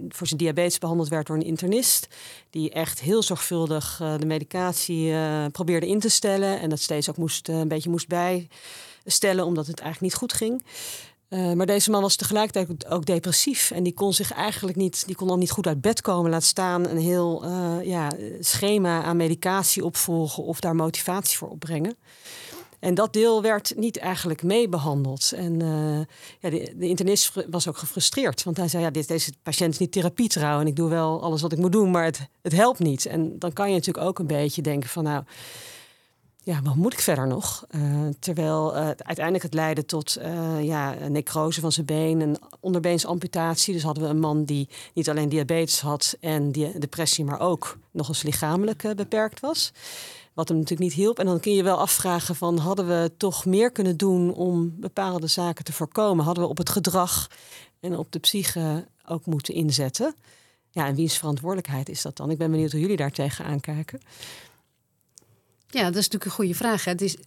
voor 0.09 0.27
zijn 0.27 0.39
diabetes 0.39 0.77
behandeld 0.77 1.09
werd 1.09 1.27
door 1.27 1.35
een 1.35 1.45
internist. 1.45 2.07
Die 2.49 2.71
echt 2.71 2.99
heel 2.99 3.23
zorgvuldig 3.23 4.01
de 4.19 4.25
medicatie 4.25 5.13
probeerde 5.51 5.87
in 5.87 5.99
te 5.99 6.09
stellen. 6.09 6.59
En 6.59 6.69
dat 6.69 6.79
steeds 6.79 7.09
ook 7.09 7.17
moest, 7.17 7.47
een 7.47 7.67
beetje 7.67 7.89
moest 7.89 8.07
bijstellen, 8.07 9.45
omdat 9.45 9.67
het 9.67 9.79
eigenlijk 9.79 10.13
niet 10.13 10.21
goed 10.21 10.33
ging. 10.33 10.63
Maar 11.55 11.65
deze 11.65 11.91
man 11.91 12.01
was 12.01 12.15
tegelijkertijd 12.15 12.87
ook 12.87 13.05
depressief. 13.05 13.71
En 13.71 13.83
die 13.83 13.93
kon 13.93 14.13
zich 14.13 14.33
eigenlijk 14.33 14.77
niet, 14.77 15.05
die 15.05 15.15
kon 15.15 15.27
dan 15.27 15.39
niet 15.39 15.51
goed 15.51 15.67
uit 15.67 15.81
bed 15.81 16.01
komen. 16.01 16.31
Laat 16.31 16.43
staan 16.43 16.87
een 16.87 16.97
heel 16.97 17.45
ja, 17.83 18.11
schema 18.39 19.03
aan 19.03 19.17
medicatie 19.17 19.85
opvolgen 19.85 20.43
of 20.43 20.59
daar 20.59 20.75
motivatie 20.75 21.37
voor 21.37 21.49
opbrengen. 21.49 21.95
En 22.81 22.93
dat 22.93 23.13
deel 23.13 23.41
werd 23.41 23.73
niet 23.75 23.97
eigenlijk 23.97 24.43
mee 24.43 24.69
behandeld. 24.69 25.31
En 25.31 25.61
eh, 25.61 25.99
ja, 26.39 26.49
de, 26.57 26.73
de 26.75 26.87
internist 26.87 27.31
was 27.49 27.67
ook 27.67 27.77
gefrustreerd. 27.77 28.43
Want 28.43 28.57
hij 28.57 28.67
zei, 28.67 28.83
ja, 28.83 28.89
dit, 28.89 29.07
deze 29.07 29.33
patiënt 29.43 29.73
is 29.73 29.79
niet 29.79 29.91
therapietrouw. 29.91 30.59
En 30.59 30.67
ik 30.67 30.75
doe 30.75 30.89
wel 30.89 31.21
alles 31.21 31.41
wat 31.41 31.51
ik 31.51 31.57
moet 31.57 31.71
doen, 31.71 31.91
maar 31.91 32.05
het, 32.05 32.27
het 32.41 32.51
helpt 32.51 32.79
niet. 32.79 33.05
En 33.05 33.39
dan 33.39 33.53
kan 33.53 33.67
je 33.69 33.75
natuurlijk 33.75 34.05
ook 34.05 34.19
een 34.19 34.27
beetje 34.27 34.61
denken 34.61 34.89
van... 34.89 35.03
nou, 35.03 35.23
ja, 36.43 36.61
wat 36.61 36.75
moet 36.75 36.93
ik 36.93 36.99
verder 36.99 37.27
nog? 37.27 37.65
Eh, 37.69 37.81
terwijl 38.19 38.75
eh, 38.75 38.85
uiteindelijk 38.85 39.43
het 39.43 39.53
leidde 39.53 39.85
tot 39.85 40.15
eh, 40.15 40.63
ja, 40.63 40.95
necrose 41.09 41.61
van 41.61 41.71
zijn 41.71 41.85
been, 41.85 42.21
een 42.21 42.37
onderbeensamputatie. 42.59 43.73
Dus 43.73 43.83
hadden 43.83 44.03
we 44.03 44.09
een 44.09 44.19
man 44.19 44.43
die 44.43 44.69
niet 44.93 45.09
alleen 45.09 45.29
diabetes 45.29 45.81
had 45.81 46.17
en 46.19 46.51
die 46.51 46.79
depressie, 46.79 47.25
maar 47.25 47.39
ook 47.39 47.77
nog 47.91 48.07
eens 48.07 48.23
lichamelijk 48.23 48.95
beperkt 48.95 49.39
was. 49.39 49.71
Wat 50.33 50.47
hem 50.47 50.57
natuurlijk 50.57 50.89
niet 50.89 50.99
hielp. 50.99 51.19
En 51.19 51.25
dan 51.25 51.39
kun 51.39 51.53
je 51.53 51.63
wel 51.63 51.79
afvragen 51.79 52.35
van 52.35 52.57
hadden 52.57 52.87
we 52.87 53.11
toch 53.17 53.45
meer 53.45 53.71
kunnen 53.71 53.97
doen 53.97 54.33
om 54.33 54.79
bepaalde 54.79 55.27
zaken 55.27 55.63
te 55.63 55.73
voorkomen? 55.73 56.25
Hadden 56.25 56.43
we 56.43 56.49
op 56.49 56.57
het 56.57 56.69
gedrag 56.69 57.27
en 57.79 57.97
op 57.97 58.11
de 58.11 58.19
psyche 58.19 58.87
ook 59.05 59.25
moeten 59.25 59.53
inzetten? 59.53 60.15
Ja, 60.69 60.87
en 60.87 60.95
wiens 60.95 61.17
verantwoordelijkheid 61.17 61.89
is 61.89 62.01
dat 62.01 62.17
dan? 62.17 62.29
Ik 62.29 62.37
ben 62.37 62.51
benieuwd 62.51 62.71
hoe 62.71 62.79
jullie 62.79 62.97
daar 62.97 63.11
tegenaan 63.11 63.59
kijken. 63.59 64.01
Ja, 65.67 65.83
dat 65.83 65.95
is 65.95 66.09
natuurlijk 66.09 66.25
een 66.25 66.31
goede 66.31 66.55
vraag. 66.55 66.83
Hè. 66.83 66.91
Het 66.91 67.01
is, 67.01 67.17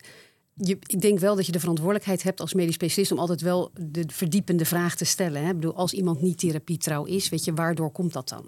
je, 0.54 0.78
ik 0.86 1.00
denk 1.00 1.18
wel 1.18 1.36
dat 1.36 1.46
je 1.46 1.52
de 1.52 1.60
verantwoordelijkheid 1.60 2.22
hebt 2.22 2.40
als 2.40 2.54
medisch 2.54 2.74
specialist 2.74 3.12
om 3.12 3.18
altijd 3.18 3.40
wel 3.40 3.70
de 3.80 4.04
verdiepende 4.06 4.64
vraag 4.64 4.96
te 4.96 5.04
stellen. 5.04 5.42
Hè. 5.42 5.48
Ik 5.48 5.54
bedoel, 5.54 5.74
als 5.74 5.92
iemand 5.92 6.22
niet 6.22 6.38
therapietrouw 6.38 7.04
is, 7.04 7.28
weet 7.28 7.44
je, 7.44 7.54
waardoor 7.54 7.90
komt 7.90 8.12
dat 8.12 8.28
dan? 8.28 8.44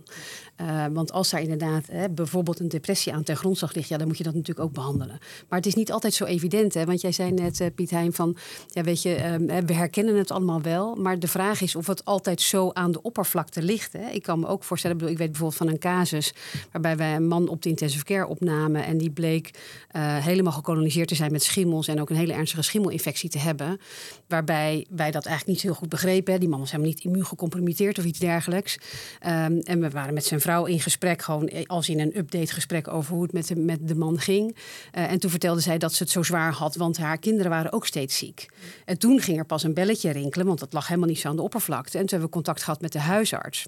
Eh, 0.56 0.84
want 0.92 1.12
als 1.12 1.30
daar 1.30 1.40
inderdaad 1.40 1.86
hè, 1.86 2.10
bijvoorbeeld 2.10 2.60
een 2.60 2.68
depressie 2.68 3.12
aan 3.12 3.22
ten 3.22 3.36
grondslag 3.36 3.75
ligt, 3.75 3.88
ja, 3.88 3.96
dan 3.96 4.06
moet 4.06 4.18
je 4.18 4.25
dat 4.25 4.34
natuurlijk 4.34 4.66
ook 4.66 4.75
behandelen. 4.75 5.18
Maar 5.48 5.58
het 5.58 5.68
is 5.68 5.75
niet 5.75 5.92
altijd 5.92 6.14
zo 6.14 6.25
evident, 6.25 6.75
hè? 6.75 6.84
want 6.84 7.00
jij 7.00 7.12
zei 7.12 7.32
net, 7.32 7.60
eh, 7.60 7.66
Piet 7.75 7.90
Heijn, 7.90 8.12
van 8.12 8.36
ja, 8.68 8.82
weet 8.82 9.02
je, 9.02 9.14
eh, 9.14 9.64
we 9.66 9.72
herkennen 9.72 10.16
het 10.16 10.30
allemaal 10.30 10.62
wel, 10.62 10.94
maar 10.94 11.18
de 11.18 11.28
vraag 11.28 11.60
is 11.60 11.76
of 11.76 11.86
het 11.86 12.04
altijd 12.04 12.40
zo 12.40 12.70
aan 12.72 12.92
de 12.92 13.02
oppervlakte 13.02 13.62
ligt. 13.62 13.92
Hè? 13.92 14.10
Ik 14.10 14.22
kan 14.22 14.40
me 14.40 14.46
ook 14.46 14.64
voorstellen, 14.64 14.96
ik, 14.96 15.02
bedoel, 15.02 15.18
ik 15.18 15.22
weet 15.22 15.38
bijvoorbeeld 15.38 15.62
van 15.62 15.68
een 15.68 15.94
casus 15.94 16.34
waarbij 16.72 16.96
wij 16.96 17.14
een 17.16 17.26
man 17.26 17.48
op 17.48 17.62
de 17.62 17.68
intensive 17.68 18.04
care 18.04 18.26
opnamen 18.26 18.84
en 18.84 18.98
die 18.98 19.10
bleek 19.10 19.50
eh, 19.90 20.16
helemaal 20.16 20.52
gekoloniseerd 20.52 21.08
te 21.08 21.14
zijn 21.14 21.32
met 21.32 21.42
schimmels 21.42 21.88
en 21.96 22.02
ook 22.02 22.10
een 22.10 22.16
hele 22.16 22.32
ernstige 22.32 22.62
schimmelinfectie 22.62 23.30
te 23.30 23.38
hebben. 23.38 23.80
Waarbij 24.28 24.86
wij 24.90 25.10
dat 25.10 25.26
eigenlijk 25.26 25.56
niet 25.56 25.62
heel 25.62 25.74
goed 25.74 25.88
begrepen. 25.88 26.40
Die 26.40 26.48
man 26.48 26.58
was 26.58 26.70
helemaal 26.70 26.92
niet 26.92 27.04
immuun 27.04 27.26
gecompromitteerd 27.26 27.98
of 27.98 28.04
iets 28.04 28.18
dergelijks. 28.18 28.78
Ehm, 29.20 29.58
en 29.58 29.80
we 29.80 29.90
waren 29.90 30.14
met 30.14 30.24
zijn 30.24 30.40
vrouw 30.40 30.64
in 30.64 30.80
gesprek, 30.80 31.22
gewoon 31.22 31.66
als 31.66 31.88
in 31.88 32.00
een 32.00 32.18
update 32.18 32.52
gesprek 32.52 32.88
over 32.88 33.14
hoe 33.14 33.22
het 33.22 33.32
met 33.32 33.46
de, 33.46 33.56
met 33.56 33.88
de 33.88 33.94
man 33.94 34.18
ging. 34.18 34.56
Uh, 34.94 35.12
en 35.12 35.18
toen 35.18 35.30
vertelde 35.30 35.60
zij 35.60 35.78
dat 35.78 35.92
ze 35.92 36.02
het 36.02 36.12
zo 36.12 36.22
zwaar 36.22 36.52
had, 36.52 36.76
want 36.76 36.96
haar 36.96 37.18
kinderen 37.18 37.50
waren 37.50 37.72
ook 37.72 37.86
steeds 37.86 38.16
ziek. 38.16 38.46
En 38.84 38.98
toen 38.98 39.20
ging 39.20 39.38
er 39.38 39.44
pas 39.44 39.62
een 39.62 39.74
belletje 39.74 40.10
rinkelen, 40.10 40.46
want 40.46 40.58
dat 40.58 40.72
lag 40.72 40.86
helemaal 40.86 41.08
niet 41.08 41.18
zo 41.18 41.28
aan 41.28 41.36
de 41.36 41.42
oppervlakte. 41.42 41.98
En 41.98 42.06
toen 42.06 42.08
hebben 42.08 42.28
we 42.28 42.34
contact 42.34 42.62
gehad 42.62 42.80
met 42.80 42.92
de 42.92 42.98
huisarts. 42.98 43.66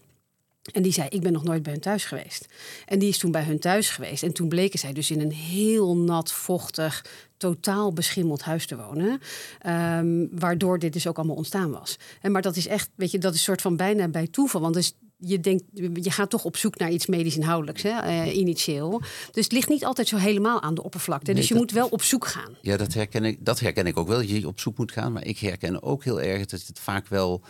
En 0.73 0.83
die 0.83 0.93
zei, 0.93 1.09
ik 1.09 1.21
ben 1.21 1.33
nog 1.33 1.45
nooit 1.45 1.63
bij 1.63 1.73
hun 1.73 1.81
thuis 1.81 2.05
geweest. 2.05 2.47
En 2.87 2.99
die 2.99 3.09
is 3.09 3.19
toen 3.19 3.31
bij 3.31 3.45
hun 3.45 3.59
thuis 3.59 3.91
geweest. 3.91 4.23
En 4.23 4.33
toen 4.33 4.49
bleken 4.49 4.79
zij 4.79 4.93
dus 4.93 5.11
in 5.11 5.21
een 5.21 5.33
heel 5.33 5.97
nat, 5.97 6.33
vochtig, 6.33 7.05
totaal 7.37 7.93
beschimmeld 7.93 8.43
huis 8.43 8.67
te 8.67 8.77
wonen. 8.77 9.21
Ehm, 9.59 10.27
waardoor 10.31 10.79
dit 10.79 10.93
dus 10.93 11.07
ook 11.07 11.17
allemaal 11.17 11.37
ontstaan 11.37 11.71
was. 11.71 11.97
En 12.21 12.33
maar 12.33 12.43
dat 12.43 12.57
is 12.57 12.67
echt, 12.67 12.91
weet 12.95 13.11
je, 13.11 13.19
dat 13.19 13.33
is 13.33 13.39
een 13.39 13.45
soort 13.45 13.63
van 13.63 13.77
bijna 13.77 14.09
bij 14.09 14.27
toeval. 14.27 14.61
Want 14.61 14.75
dus 14.75 14.95
je 15.19 15.41
denkt, 15.41 15.65
je 15.75 16.11
gaat 16.11 16.31
toch 16.31 16.45
op 16.45 16.57
zoek 16.57 16.79
naar 16.79 16.91
iets 16.91 17.07
medisch 17.07 17.37
inhoudelijks, 17.37 17.83
hè, 17.83 18.05
uh, 18.05 18.37
initieel. 18.37 19.01
Dus 19.33 19.45
het 19.45 19.53
ligt 19.53 19.69
niet 19.69 19.85
altijd 19.85 20.09
zo 20.09 20.17
helemaal 20.17 20.63
aan 20.63 20.75
de 20.75 20.83
oppervlakte. 20.83 21.33
dus 21.33 21.49
je 21.49 21.55
moet 21.55 21.73
wel 21.73 21.89
op 21.89 22.03
zoek 22.03 22.27
gaan. 22.27 22.57
Ja, 22.61 22.77
dat 22.77 22.95
herken 22.95 23.25
ik. 23.25 23.45
Dat 23.45 23.61
herken 23.61 23.87
ik 23.87 23.97
ook 23.97 24.09
wel. 24.09 24.21
Je 24.21 24.47
op 24.47 24.61
zoek 24.61 24.79
moet 24.79 24.93
gaan. 24.93 25.13
Maar 25.13 25.27
ik 25.27 25.39
herken 25.39 25.83
ook 25.83 26.05
heel 26.05 26.21
erg 26.21 26.47
dat 26.47 26.63
het 26.67 26.79
vaak 26.79 27.09
wel 27.09 27.43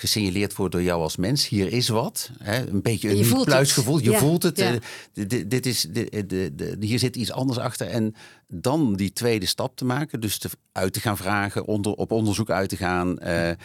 gesignaleerd 0.00 0.54
wordt 0.54 0.72
door 0.72 0.82
jou 0.82 1.02
als 1.02 1.16
mens. 1.16 1.48
Hier 1.48 1.72
is 1.72 1.88
wat. 1.88 2.30
Hè? 2.38 2.66
Een 2.66 2.82
beetje 2.82 3.10
een 3.10 3.44
pluisgevoel. 3.44 3.98
Je 3.98 4.18
voelt 4.18 4.42
het. 4.42 4.58
Ja. 4.58 4.72
Uh, 5.14 5.42
dit, 5.46 5.66
is, 5.66 5.86
de, 5.90 6.26
de, 6.26 6.76
hier 6.80 6.98
zit 6.98 7.16
iets 7.16 7.32
anders 7.32 7.58
achter. 7.58 7.86
En 7.86 8.14
dan 8.46 8.94
die 8.94 9.12
tweede 9.12 9.46
stap 9.46 9.76
te 9.76 9.84
maken. 9.84 10.20
Dus 10.20 10.38
te, 10.38 10.48
uit 10.72 10.92
te 10.92 11.00
gaan 11.00 11.16
vragen, 11.16 11.66
onder, 11.66 11.92
op 11.92 12.12
onderzoek 12.12 12.50
uit 12.50 12.68
te 12.68 12.76
gaan. 12.76 13.18
Uh, 13.22 13.48
en, 13.48 13.58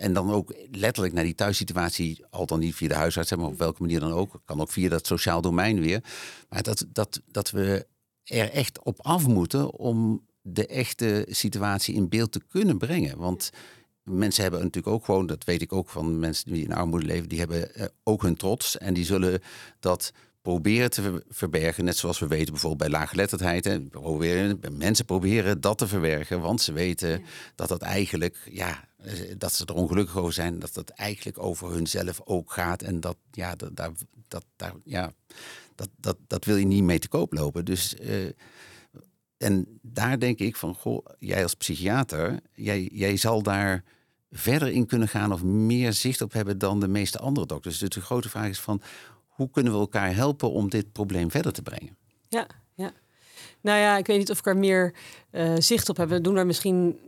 en, 0.00 0.12
dan 0.12 0.30
ook 0.30 0.54
letterlijk 0.70 1.14
naar 1.14 1.24
die 1.24 1.34
thuissituatie. 1.34 2.24
Al 2.30 2.46
dan 2.46 2.58
niet 2.58 2.74
via 2.74 2.88
de 2.88 2.94
huisarts, 2.94 3.34
maar 3.34 3.46
op 3.46 3.58
welke 3.58 3.82
manier 3.82 4.00
dan 4.00 4.12
ook. 4.12 4.40
Kan 4.44 4.60
ook 4.60 4.70
via 4.70 4.88
dat 4.88 5.06
sociaal 5.06 5.40
domein 5.40 5.80
weer. 5.80 6.04
Maar 6.48 6.62
dat, 6.62 6.86
dat, 6.92 7.20
dat 7.30 7.50
we 7.50 7.86
er 8.24 8.50
echt 8.50 8.82
op 8.82 9.02
af 9.02 9.26
moeten 9.26 9.72
om 9.72 10.26
de 10.42 10.66
echte 10.66 11.26
situatie 11.30 11.94
in 11.94 12.08
beeld 12.08 12.32
te 12.32 12.40
kunnen 12.48 12.78
brengen. 12.78 13.18
Want 13.18 13.50
mensen 14.10 14.42
hebben 14.42 14.60
natuurlijk 14.60 14.94
ook 14.94 15.04
gewoon, 15.04 15.26
dat 15.26 15.44
weet 15.44 15.62
ik 15.62 15.72
ook 15.72 15.88
van 15.88 16.18
mensen 16.18 16.52
die 16.52 16.64
in 16.64 16.72
armoede 16.72 17.06
leven, 17.06 17.28
die 17.28 17.38
hebben 17.38 17.74
eh, 17.74 17.86
ook 18.02 18.22
hun 18.22 18.36
trots. 18.36 18.78
En 18.78 18.94
die 18.94 19.04
zullen 19.04 19.42
dat 19.80 20.12
proberen 20.42 20.90
te 20.90 21.22
verbergen. 21.28 21.84
Net 21.84 21.96
zoals 21.96 22.18
we 22.18 22.26
weten 22.26 22.52
bijvoorbeeld 22.52 22.90
bij 22.90 22.98
laaggeletterdheid. 22.98 23.90
Proberen, 23.90 24.60
mensen 24.72 25.04
proberen 25.04 25.60
dat 25.60 25.78
te 25.78 25.86
verbergen, 25.86 26.40
want 26.40 26.60
ze 26.60 26.72
weten 26.72 27.22
dat 27.54 27.68
dat 27.68 27.82
eigenlijk, 27.82 28.48
ja, 28.50 28.84
eh, 28.96 29.12
dat 29.38 29.52
ze 29.52 29.64
er 29.64 29.74
ongelukkig 29.74 30.16
over 30.16 30.32
zijn. 30.32 30.58
Dat 30.58 30.74
dat 30.74 30.88
eigenlijk 30.90 31.38
over 31.38 31.70
hunzelf 31.70 32.20
ook 32.24 32.52
gaat. 32.52 32.82
En 32.82 33.00
dat, 33.00 33.16
ja, 33.30 33.54
dat, 33.54 33.76
dat, 33.76 34.04
dat, 34.28 34.44
daar, 34.56 34.74
ja, 34.84 35.12
dat, 35.74 35.88
dat, 35.96 36.16
dat 36.26 36.44
wil 36.44 36.56
je 36.56 36.66
niet 36.66 36.82
mee 36.82 36.98
te 36.98 37.08
koop 37.08 37.32
lopen. 37.32 37.64
Dus... 37.64 37.94
Uh, 38.00 38.30
en 39.36 39.78
daar 39.82 40.18
denk 40.18 40.38
ik 40.38 40.56
van, 40.56 40.74
goh, 40.74 41.06
jij 41.18 41.42
als 41.42 41.54
psychiater, 41.54 42.40
jij, 42.54 42.88
jij 42.92 43.16
zal 43.16 43.42
daar 43.42 43.84
verder 44.30 44.68
in 44.68 44.86
kunnen 44.86 45.08
gaan 45.08 45.32
of 45.32 45.42
meer 45.42 45.92
zicht 45.92 46.20
op 46.20 46.32
hebben 46.32 46.58
dan 46.58 46.80
de 46.80 46.88
meeste 46.88 47.18
andere 47.18 47.46
dokters. 47.46 47.78
Dus 47.78 47.88
de 47.88 48.00
grote 48.00 48.28
vraag 48.28 48.48
is 48.48 48.60
van 48.60 48.82
hoe 49.28 49.50
kunnen 49.50 49.72
we 49.72 49.78
elkaar 49.78 50.14
helpen 50.14 50.50
om 50.50 50.70
dit 50.70 50.92
probleem 50.92 51.30
verder 51.30 51.52
te 51.52 51.62
brengen? 51.62 51.96
Ja, 52.28 52.46
ja. 52.74 52.92
Nou 53.60 53.78
ja, 53.78 53.96
ik 53.96 54.06
weet 54.06 54.18
niet 54.18 54.30
of 54.30 54.38
ik 54.38 54.46
er 54.46 54.56
meer 54.56 54.94
uh, 55.32 55.54
zicht 55.58 55.88
op 55.88 55.96
heb. 55.96 56.08
We 56.08 56.20
doen 56.20 56.36
er 56.36 56.46
misschien 56.46 56.98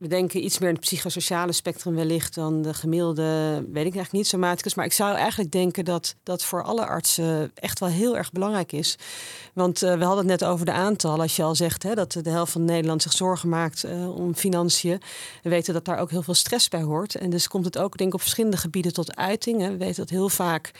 we 0.00 0.08
denken 0.08 0.44
iets 0.44 0.58
meer 0.58 0.68
in 0.68 0.74
het 0.74 0.84
psychosociale 0.84 1.52
spectrum 1.52 1.94
wellicht 1.94 2.34
dan 2.34 2.62
de 2.62 2.74
gemiddelde, 2.74 3.54
weet 3.54 3.86
ik 3.86 3.94
eigenlijk 3.94 4.12
niet, 4.12 4.26
somaticus. 4.26 4.74
Maar 4.74 4.84
ik 4.84 4.92
zou 4.92 5.16
eigenlijk 5.16 5.52
denken 5.52 5.84
dat 5.84 6.14
dat 6.22 6.44
voor 6.44 6.62
alle 6.62 6.86
artsen 6.86 7.50
echt 7.54 7.80
wel 7.80 7.88
heel 7.88 8.16
erg 8.16 8.32
belangrijk 8.32 8.72
is. 8.72 8.96
Want 9.54 9.82
uh, 9.82 9.94
we 9.94 10.04
hadden 10.04 10.28
het 10.28 10.40
net 10.40 10.44
over 10.44 10.66
de 10.66 10.72
aantallen. 10.72 11.20
Als 11.20 11.36
je 11.36 11.42
al 11.42 11.54
zegt 11.54 11.82
hè, 11.82 11.94
dat 11.94 12.12
de 12.12 12.30
helft 12.30 12.52
van 12.52 12.64
Nederland 12.64 13.02
zich 13.02 13.12
zorgen 13.12 13.48
maakt 13.48 13.84
uh, 13.84 14.16
om 14.16 14.34
financiën. 14.34 15.00
We 15.42 15.48
weten 15.48 15.74
dat 15.74 15.84
daar 15.84 15.98
ook 15.98 16.10
heel 16.10 16.22
veel 16.22 16.34
stress 16.34 16.68
bij 16.68 16.82
hoort. 16.82 17.14
En 17.14 17.30
dus 17.30 17.48
komt 17.48 17.64
het 17.64 17.78
ook, 17.78 17.96
denk 17.96 18.08
ik, 18.08 18.14
op 18.14 18.20
verschillende 18.20 18.56
gebieden 18.56 18.92
tot 18.92 19.16
uiting. 19.16 19.60
Hè. 19.60 19.70
We 19.70 19.76
weten 19.76 19.96
dat 19.96 20.10
heel 20.10 20.28
vaak 20.28 20.72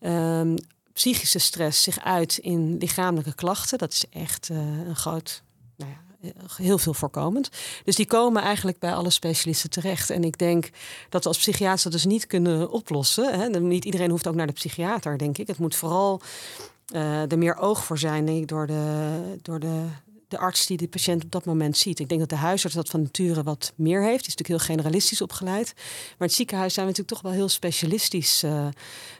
um, 0.00 0.54
psychische 0.92 1.38
stress 1.38 1.82
zich 1.82 2.04
uit 2.04 2.38
in 2.38 2.76
lichamelijke 2.78 3.34
klachten. 3.34 3.78
Dat 3.78 3.92
is 3.92 4.04
echt 4.10 4.48
uh, 4.48 4.58
een 4.86 4.96
groot 4.96 5.42
nou 5.76 5.90
ja, 5.90 6.05
heel 6.56 6.78
veel 6.78 6.94
voorkomend. 6.94 7.50
Dus 7.84 7.96
die 7.96 8.06
komen 8.06 8.42
eigenlijk 8.42 8.78
bij 8.78 8.94
alle 8.94 9.10
specialisten 9.10 9.70
terecht. 9.70 10.10
En 10.10 10.24
ik 10.24 10.38
denk 10.38 10.70
dat 11.08 11.22
we 11.22 11.28
als 11.28 11.38
psychiater 11.38 11.82
dat 11.82 11.92
dus 11.92 12.04
niet 12.04 12.26
kunnen 12.26 12.70
oplossen. 12.70 13.40
Hè. 13.40 13.60
Niet 13.60 13.84
iedereen 13.84 14.10
hoeft 14.10 14.26
ook 14.26 14.34
naar 14.34 14.46
de 14.46 14.52
psychiater, 14.52 15.18
denk 15.18 15.38
ik. 15.38 15.46
Het 15.46 15.58
moet 15.58 15.76
vooral 15.76 16.20
uh, 16.94 17.30
er 17.30 17.38
meer 17.38 17.56
oog 17.56 17.84
voor 17.84 17.98
zijn 17.98 18.26
denk 18.26 18.38
ik, 18.38 18.48
door, 18.48 18.66
de, 18.66 19.20
door 19.42 19.60
de 19.60 19.84
de 20.28 20.38
arts 20.38 20.66
die 20.66 20.76
de 20.76 20.88
patiënt 20.88 21.24
op 21.24 21.30
dat 21.30 21.44
moment 21.44 21.76
ziet. 21.76 21.98
Ik 21.98 22.08
denk 22.08 22.20
dat 22.20 22.28
de 22.28 22.36
huisarts 22.36 22.76
dat 22.76 22.88
van 22.88 23.02
nature 23.02 23.42
wat 23.42 23.72
meer 23.76 24.02
heeft. 24.02 24.18
Die 24.18 24.28
is 24.28 24.36
natuurlijk 24.36 24.64
heel 24.64 24.74
generalistisch 24.74 25.22
opgeleid. 25.22 25.72
Maar 26.18 26.28
het 26.28 26.36
ziekenhuis 26.36 26.74
zijn 26.74 26.86
we 26.86 26.92
natuurlijk 26.92 27.22
toch 27.22 27.30
wel 27.30 27.40
heel 27.40 27.48
specialistisch 27.48 28.44
uh, 28.44 28.66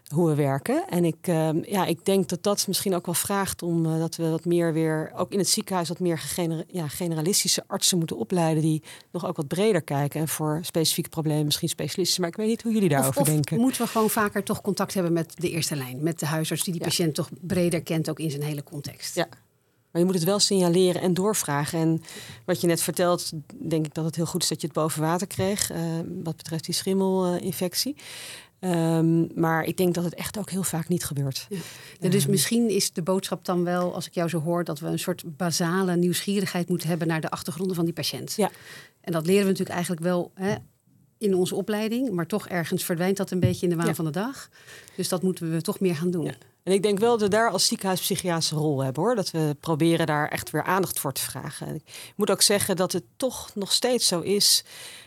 hoe 0.06 0.28
we 0.28 0.34
werken. 0.34 0.88
En 0.88 1.04
ik, 1.04 1.26
uh, 1.28 1.48
ja, 1.62 1.86
ik 1.86 2.04
denk 2.04 2.28
dat 2.28 2.42
dat 2.42 2.66
misschien 2.66 2.94
ook 2.94 3.06
wel 3.06 3.14
vraagt 3.14 3.62
om 3.62 3.86
uh, 3.86 3.98
dat 3.98 4.16
we 4.16 4.28
wat 4.28 4.44
meer 4.44 4.72
weer, 4.72 5.12
ook 5.14 5.32
in 5.32 5.38
het 5.38 5.48
ziekenhuis, 5.48 5.88
wat 5.88 6.00
meer 6.00 6.18
gener 6.18 6.64
ja, 6.68 6.88
generalistische 6.88 7.64
artsen 7.66 7.98
moeten 7.98 8.16
opleiden. 8.16 8.62
Die 8.62 8.82
nog 9.12 9.26
ook 9.26 9.36
wat 9.36 9.48
breder 9.48 9.82
kijken. 9.82 10.20
En 10.20 10.28
voor 10.28 10.60
specifieke 10.62 11.08
problemen 11.08 11.44
misschien 11.44 11.68
specialisten. 11.68 12.20
Maar 12.20 12.30
ik 12.30 12.36
weet 12.36 12.48
niet 12.48 12.62
hoe 12.62 12.72
jullie 12.72 12.88
daarover 12.88 13.20
of, 13.20 13.26
of 13.26 13.32
denken. 13.32 13.60
Moeten 13.60 13.82
we 13.82 13.88
gewoon 13.88 14.10
vaker 14.10 14.42
toch 14.42 14.60
contact 14.60 14.94
hebben 14.94 15.12
met 15.12 15.32
de 15.36 15.50
eerste 15.50 15.76
lijn, 15.76 16.02
met 16.02 16.18
de 16.18 16.26
huisarts 16.26 16.62
die 16.62 16.72
die 16.72 16.82
ja. 16.82 16.88
patiënt 16.88 17.14
toch 17.14 17.28
breder 17.40 17.82
kent, 17.82 18.10
ook 18.10 18.18
in 18.18 18.30
zijn 18.30 18.42
hele 18.42 18.62
context. 18.62 19.14
Ja. 19.14 19.28
Maar 19.96 20.04
je 20.04 20.10
moet 20.10 20.20
het 20.20 20.30
wel 20.30 20.38
signaleren 20.38 21.00
en 21.00 21.14
doorvragen. 21.14 21.78
En 21.78 22.02
wat 22.44 22.60
je 22.60 22.66
net 22.66 22.82
vertelt, 22.82 23.32
denk 23.68 23.86
ik 23.86 23.94
dat 23.94 24.04
het 24.04 24.16
heel 24.16 24.26
goed 24.26 24.42
is 24.42 24.48
dat 24.48 24.60
je 24.60 24.66
het 24.66 24.76
boven 24.76 25.02
water 25.02 25.26
kreeg. 25.26 25.72
Uh, 25.72 25.78
wat 26.22 26.36
betreft 26.36 26.64
die 26.64 26.74
schimmelinfectie. 26.74 27.96
Um, 28.60 29.28
maar 29.34 29.64
ik 29.64 29.76
denk 29.76 29.94
dat 29.94 30.04
het 30.04 30.14
echt 30.14 30.38
ook 30.38 30.50
heel 30.50 30.62
vaak 30.62 30.88
niet 30.88 31.04
gebeurt. 31.04 31.46
Ja. 31.48 31.58
Ja, 32.00 32.08
dus 32.08 32.24
um, 32.24 32.30
misschien 32.30 32.70
is 32.70 32.92
de 32.92 33.02
boodschap 33.02 33.44
dan 33.44 33.64
wel, 33.64 33.94
als 33.94 34.06
ik 34.06 34.14
jou 34.14 34.28
zo 34.28 34.40
hoor, 34.40 34.64
dat 34.64 34.78
we 34.78 34.86
een 34.86 34.98
soort 34.98 35.36
basale 35.36 35.96
nieuwsgierigheid 35.96 36.68
moeten 36.68 36.88
hebben 36.88 37.08
naar 37.08 37.20
de 37.20 37.30
achtergronden 37.30 37.76
van 37.76 37.84
die 37.84 37.94
patiënt. 37.94 38.32
Ja. 38.36 38.50
En 39.00 39.12
dat 39.12 39.26
leren 39.26 39.42
we 39.42 39.48
natuurlijk 39.48 39.76
eigenlijk 39.76 40.02
wel 40.02 40.30
hè, 40.34 40.54
in 41.18 41.34
onze 41.34 41.54
opleiding, 41.54 42.10
maar 42.10 42.26
toch 42.26 42.48
ergens 42.48 42.84
verdwijnt 42.84 43.16
dat 43.16 43.30
een 43.30 43.40
beetje 43.40 43.62
in 43.62 43.70
de 43.70 43.76
waan 43.76 43.86
ja. 43.86 43.94
van 43.94 44.04
de 44.04 44.10
dag. 44.10 44.48
Dus 44.96 45.08
dat 45.08 45.22
moeten 45.22 45.50
we 45.50 45.60
toch 45.60 45.80
meer 45.80 45.96
gaan 45.96 46.10
doen. 46.10 46.34
En 46.66 46.72
ik 46.72 46.82
denk 46.82 46.98
wel 46.98 47.10
dat 47.10 47.20
we 47.20 47.28
daar 47.28 47.50
als 47.50 47.66
ziekenhuis 47.66 48.00
psychiatrische 48.00 48.54
rol 48.54 48.82
hebben 48.82 49.02
hoor. 49.02 49.14
Dat 49.14 49.30
we 49.30 49.56
proberen 49.60 50.06
daar 50.06 50.28
echt 50.28 50.50
weer 50.50 50.62
aandacht 50.62 51.00
voor 51.00 51.12
te 51.12 51.20
vragen. 51.20 51.74
Ik 51.74 52.12
moet 52.16 52.30
ook 52.30 52.42
zeggen 52.42 52.76
dat 52.76 52.92
het 52.92 53.04
toch 53.16 53.50
nog 53.54 53.72
steeds 53.72 54.06
zo 54.06 54.20
is 54.20 54.64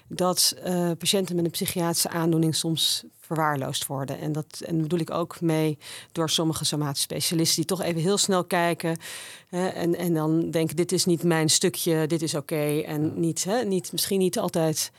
dat 0.08 0.56
uh, 0.66 0.92
patiënten 0.98 1.36
met 1.36 1.46
een 1.46 1.52
psychiatrische 1.52 2.10
aandoening 2.10 2.56
soms 2.56 3.04
verwaarloosd 3.20 3.86
worden. 3.86 4.20
En 4.20 4.32
dat 4.32 4.62
en 4.66 4.82
bedoel 4.82 5.00
ik 5.00 5.12
ook 5.12 5.42
mee 5.42 5.78
door 6.12 6.30
sommige 6.30 6.66
somatische 6.66 7.04
specialisten 7.04 7.56
die 7.56 7.66
toch 7.66 7.82
even 7.82 8.02
heel 8.02 8.18
snel 8.18 8.44
kijken 8.44 8.98
hè, 9.48 9.68
en, 9.68 9.96
en 9.96 10.14
dan 10.14 10.52
denken: 10.52 10.76
dit 10.76 10.92
is 10.92 11.06
niet 11.06 11.24
mijn 11.24 11.50
stukje, 11.50 12.08
dit 12.08 12.22
is 12.22 12.36
oké. 12.36 12.54
Okay, 12.54 12.84
en 12.84 13.20
niet, 13.20 13.44
hè, 13.44 13.64
niet, 13.64 13.92
misschien 13.92 14.20
niet 14.20 14.40
altijd 14.40 14.92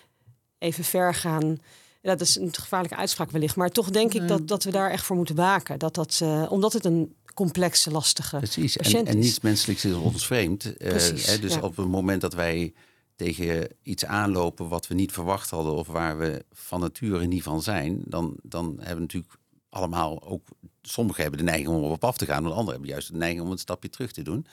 even 0.59 0.85
ver 0.85 1.15
gaan 1.15 1.59
dat 2.01 2.21
is 2.21 2.37
een 2.37 2.55
gevaarlijke 2.55 2.97
uitspraak 2.97 3.31
wellicht. 3.31 3.57
Maar 3.57 3.71
toch 3.71 3.91
denk 3.91 4.15
ik 4.15 4.29
dat, 4.29 4.49
dat 4.49 4.65
we 4.65 4.71
daar 4.71 4.91
echt 4.91 5.05
voor 5.05 5.17
moeten 5.17 5.35
waken. 5.35 5.79
Dat 5.79 5.95
dat, 5.95 6.21
uh, 6.23 6.47
omdat 6.49 6.73
het 6.73 6.85
een 6.85 7.15
complexe, 7.35 7.91
lastige 7.91 8.37
Precies. 8.37 8.77
patiënt 8.77 9.07
en, 9.07 9.13
en 9.13 9.19
is. 9.19 9.25
niets 9.25 9.41
menselijks 9.41 9.85
is 9.85 9.95
ons 9.95 10.27
vreemd. 10.27 10.75
Precies, 10.79 11.27
uh, 11.27 11.31
hè, 11.31 11.39
dus 11.39 11.55
ja. 11.55 11.61
op 11.61 11.77
het 11.77 11.89
moment 11.89 12.21
dat 12.21 12.35
wij 12.35 12.73
tegen 13.17 13.69
iets 13.83 14.05
aanlopen 14.05 14.69
wat 14.69 14.87
we 14.87 14.95
niet 14.95 15.13
verwacht 15.13 15.51
hadden... 15.51 15.73
of 15.73 15.87
waar 15.87 16.19
we 16.19 16.45
van 16.53 16.81
nature 16.81 17.27
niet 17.27 17.43
van 17.43 17.63
zijn... 17.63 18.03
dan, 18.05 18.37
dan 18.43 18.67
hebben 18.77 18.95
we 18.95 19.01
natuurlijk 19.01 19.35
allemaal 19.69 20.23
ook... 20.23 20.49
Sommigen 20.83 21.23
hebben 21.23 21.41
de 21.41 21.51
neiging 21.51 21.69
om 21.69 21.83
op 21.83 22.05
af 22.05 22.17
te 22.17 22.27
gaan... 22.27 22.45
en 22.45 22.51
anderen 22.51 22.71
hebben 22.71 22.89
juist 22.89 23.13
de 23.13 23.17
neiging 23.17 23.45
om 23.45 23.51
een 23.51 23.59
stapje 23.59 23.89
terug 23.89 24.13
te 24.13 24.23
doen. 24.23 24.47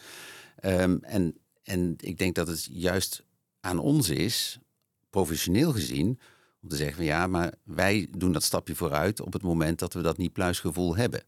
Um, 0.64 1.00
en, 1.04 1.38
en 1.64 1.94
ik 1.98 2.18
denk 2.18 2.36
dat 2.36 2.48
het 2.48 2.68
juist 2.72 3.24
aan 3.60 3.80
ons 3.80 4.10
is, 4.10 4.60
professioneel 5.10 5.72
gezien 5.72 6.20
om 6.62 6.70
te 6.70 6.76
zeggen 6.76 6.96
van 6.96 7.06
ja, 7.06 7.28
maar 7.28 7.54
wij 7.64 8.08
doen 8.18 8.32
dat 8.32 8.44
stapje 8.44 8.76
vooruit 8.76 9.22
op 9.22 9.34
het 9.34 9.42
moment 9.42 9.80
dat 9.80 9.94
we 9.94 10.02
dat 10.02 10.18
niet 10.18 10.34
pluisgevoel 10.34 10.96
hebben. 10.96 11.24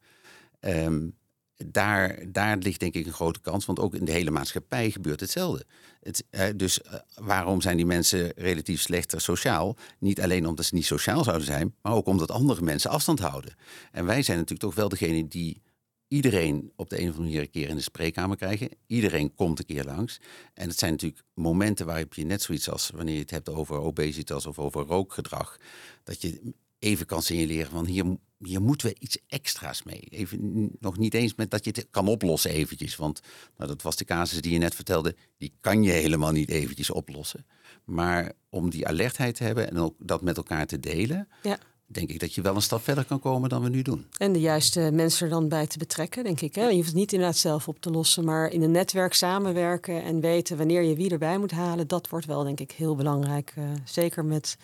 Um, 0.60 1.18
daar, 1.66 2.20
daar 2.28 2.58
ligt 2.58 2.80
denk 2.80 2.94
ik 2.94 3.06
een 3.06 3.14
grote 3.14 3.40
kans, 3.40 3.66
want 3.66 3.80
ook 3.80 3.96
in 3.96 4.06
de 4.06 4.12
hele 4.12 4.32
maatschappij 4.32 4.92
gebeurt 4.92 5.20
hetzelfde. 5.20 5.66
Het, 6.02 6.24
uh, 6.32 6.44
dus 6.56 6.80
uh, 6.80 6.94
waarom 7.16 7.62
zijn 7.62 7.78
die 7.78 7.86
mensen 7.86 8.32
relatief 8.36 8.82
slechter 8.82 9.22
sociaal? 9.22 9.78
Niet 10.00 10.22
alleen 10.22 10.48
omdat 10.48 10.66
ze 10.66 10.76
niet 10.76 10.86
sociaal 10.86 11.24
zouden 11.24 11.46
zijn, 11.46 11.76
maar 11.82 11.94
ook 11.94 12.08
omdat 12.08 12.32
andere 12.32 12.62
mensen 12.62 12.90
afstand 12.90 13.20
houden. 13.20 13.56
En 13.92 14.06
wij 14.06 14.22
zijn 14.22 14.38
natuurlijk 14.38 14.70
toch 14.70 14.76
wel 14.76 14.90
degene 14.90 15.28
die 15.28 15.62
iedereen 16.10 16.72
op 16.76 16.90
de 16.90 17.02
een 17.02 17.10
of 17.10 17.18
andere 17.18 17.48
keer 17.48 17.70
in 17.70 17.76
de 17.76 17.82
spreekkamer 17.82 18.38
krijgen. 18.38 18.70
Iedereen 18.88 19.36
komt 19.36 19.60
een 19.60 19.66
keer 19.66 19.84
langs. 19.84 20.20
En 20.54 20.70
het 20.70 20.80
zijn 20.80 20.92
natuurlijk 20.92 21.24
momenten 21.34 21.86
waarop 21.86 22.14
je 22.14 22.26
net 22.26 22.42
zoiets 22.42 22.70
als 22.70 22.90
wanneer 22.90 23.14
je 23.14 23.20
het 23.20 23.32
hebt 23.32 23.50
over 23.50 23.80
obesitas 23.80 24.46
of 24.46 24.60
over 24.60 24.86
rookgedrag, 24.86 25.58
dat 26.04 26.22
je 26.22 26.54
even 26.80 27.06
kan 27.06 27.22
signaleren 27.22 27.72
van 27.72 27.86
hier, 27.86 28.18
hier 28.38 28.62
moeten 28.62 28.88
we 28.88 28.96
iets 29.00 29.18
extra's 29.28 29.84
mee. 29.84 30.00
Even, 30.00 30.70
nog 30.80 30.98
niet 30.98 31.14
eens 31.14 31.36
met 31.36 31.52
dat 31.52 31.66
je 31.66 31.72
het 31.72 31.88
kan 31.92 32.08
oplossen 32.08 32.52
eventjes. 32.52 32.96
Want 32.96 33.22
nou, 33.58 33.70
dat 33.70 33.82
was 33.82 33.96
de 33.96 34.06
casus 34.06 34.42
die 34.42 34.52
je 34.52 34.58
net 34.58 34.76
vertelde, 34.76 35.16
die 35.38 35.54
kan 35.60 35.84
je 35.84 35.92
helemaal 35.92 36.32
niet 36.32 36.50
eventjes 36.50 36.90
oplossen. 36.90 37.46
Maar 37.84 38.32
om 38.50 38.70
die 38.70 38.88
alertheid 38.88 39.36
te 39.36 39.44
hebben 39.44 39.70
en 39.70 39.78
ook 39.78 39.96
dat 40.00 40.22
met 40.22 40.38
elkaar 40.38 40.66
te 40.66 40.80
delen, 40.80 41.28
Ja. 41.44 41.60
Denk 41.92 42.10
ik 42.10 42.20
dat 42.20 42.34
je 42.34 42.42
wel 42.42 42.56
een 42.56 42.62
stap 42.62 42.84
verder 42.84 43.06
kan 43.06 43.20
komen 43.20 43.50
dan 43.50 43.64
we 43.64 43.70
nu 43.70 43.82
doen. 43.82 44.06
En 44.18 44.34
de 44.34 44.40
juiste 44.40 44.90
mensen 44.94 45.26
er 45.26 45.32
dan 45.32 45.48
bij 45.48 45.68
te 45.68 45.78
betrekken, 45.78 46.24
denk 46.24 46.42
ik. 46.42 46.56
Hè? 46.56 46.68
Je 46.68 46.76
hoeft 46.76 46.88
het 46.88 46.96
niet 46.96 47.14
inderdaad 47.14 47.38
zelf 47.38 47.68
op 47.68 47.82
te 47.82 47.90
lossen, 47.92 48.24
maar 48.24 48.52
in 48.52 48.62
een 48.62 48.72
netwerk 48.72 49.14
samenwerken 49.14 50.04
en 50.04 50.20
weten 50.20 50.58
wanneer 50.58 50.82
je 50.82 50.96
wie 50.96 51.10
erbij 51.10 51.38
moet 51.38 51.52
halen, 51.52 51.88
dat 51.88 52.10
wordt 52.10 52.26
wel, 52.26 52.44
denk 52.44 52.60
ik, 52.60 52.72
heel 52.72 52.96
belangrijk. 52.96 53.54
Eh, 53.56 53.64
zeker 53.86 54.26
met 54.26 54.58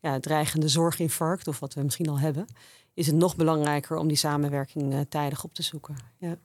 ja, 0.00 0.20
dreigende 0.20 0.68
zorginfarct, 0.68 1.48
of 1.48 1.60
wat 1.60 1.74
we 1.74 1.82
misschien 1.82 2.08
al 2.08 2.18
hebben, 2.18 2.46
is 2.94 3.06
het 3.06 3.16
nog 3.16 3.36
belangrijker 3.36 3.96
om 3.96 4.08
die 4.08 4.16
samenwerking 4.16 4.92
eh, 4.92 5.00
tijdig 5.08 5.44
op 5.44 5.54
te 5.54 5.62
zoeken. 5.62 5.96
Ja. 6.18 6.38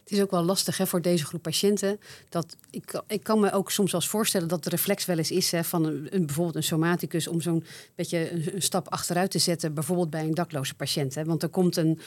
Het 0.00 0.12
is 0.12 0.20
ook 0.20 0.30
wel 0.30 0.42
lastig 0.42 0.76
hè, 0.76 0.86
voor 0.86 1.02
deze 1.02 1.24
groep 1.24 1.42
patiënten. 1.42 2.00
Dat 2.28 2.56
ik, 2.70 3.02
ik 3.06 3.22
kan 3.22 3.40
me 3.40 3.52
ook 3.52 3.70
soms 3.70 3.92
wel 3.92 4.00
eens 4.00 4.10
voorstellen 4.10 4.48
dat 4.48 4.64
de 4.64 4.70
reflex 4.70 5.04
wel 5.04 5.18
eens 5.18 5.30
is 5.30 5.50
hè, 5.50 5.64
van 5.64 5.84
een, 5.84 6.08
bijvoorbeeld 6.10 6.56
een 6.56 6.62
somaticus 6.62 7.28
om 7.28 7.40
zo'n 7.40 7.64
beetje 7.94 8.32
een, 8.54 8.62
stap 8.62 8.88
achteruit 8.88 9.30
te 9.30 9.38
zetten, 9.38 9.74
bijvoorbeeld 9.74 10.10
bij 10.10 10.24
een 10.24 10.34
dakloze 10.34 10.74
patiënt. 10.74 11.14
Hè. 11.14 11.24
Want 11.24 11.42
er 11.42 11.48
komt 11.48 11.76
een, 11.76 11.98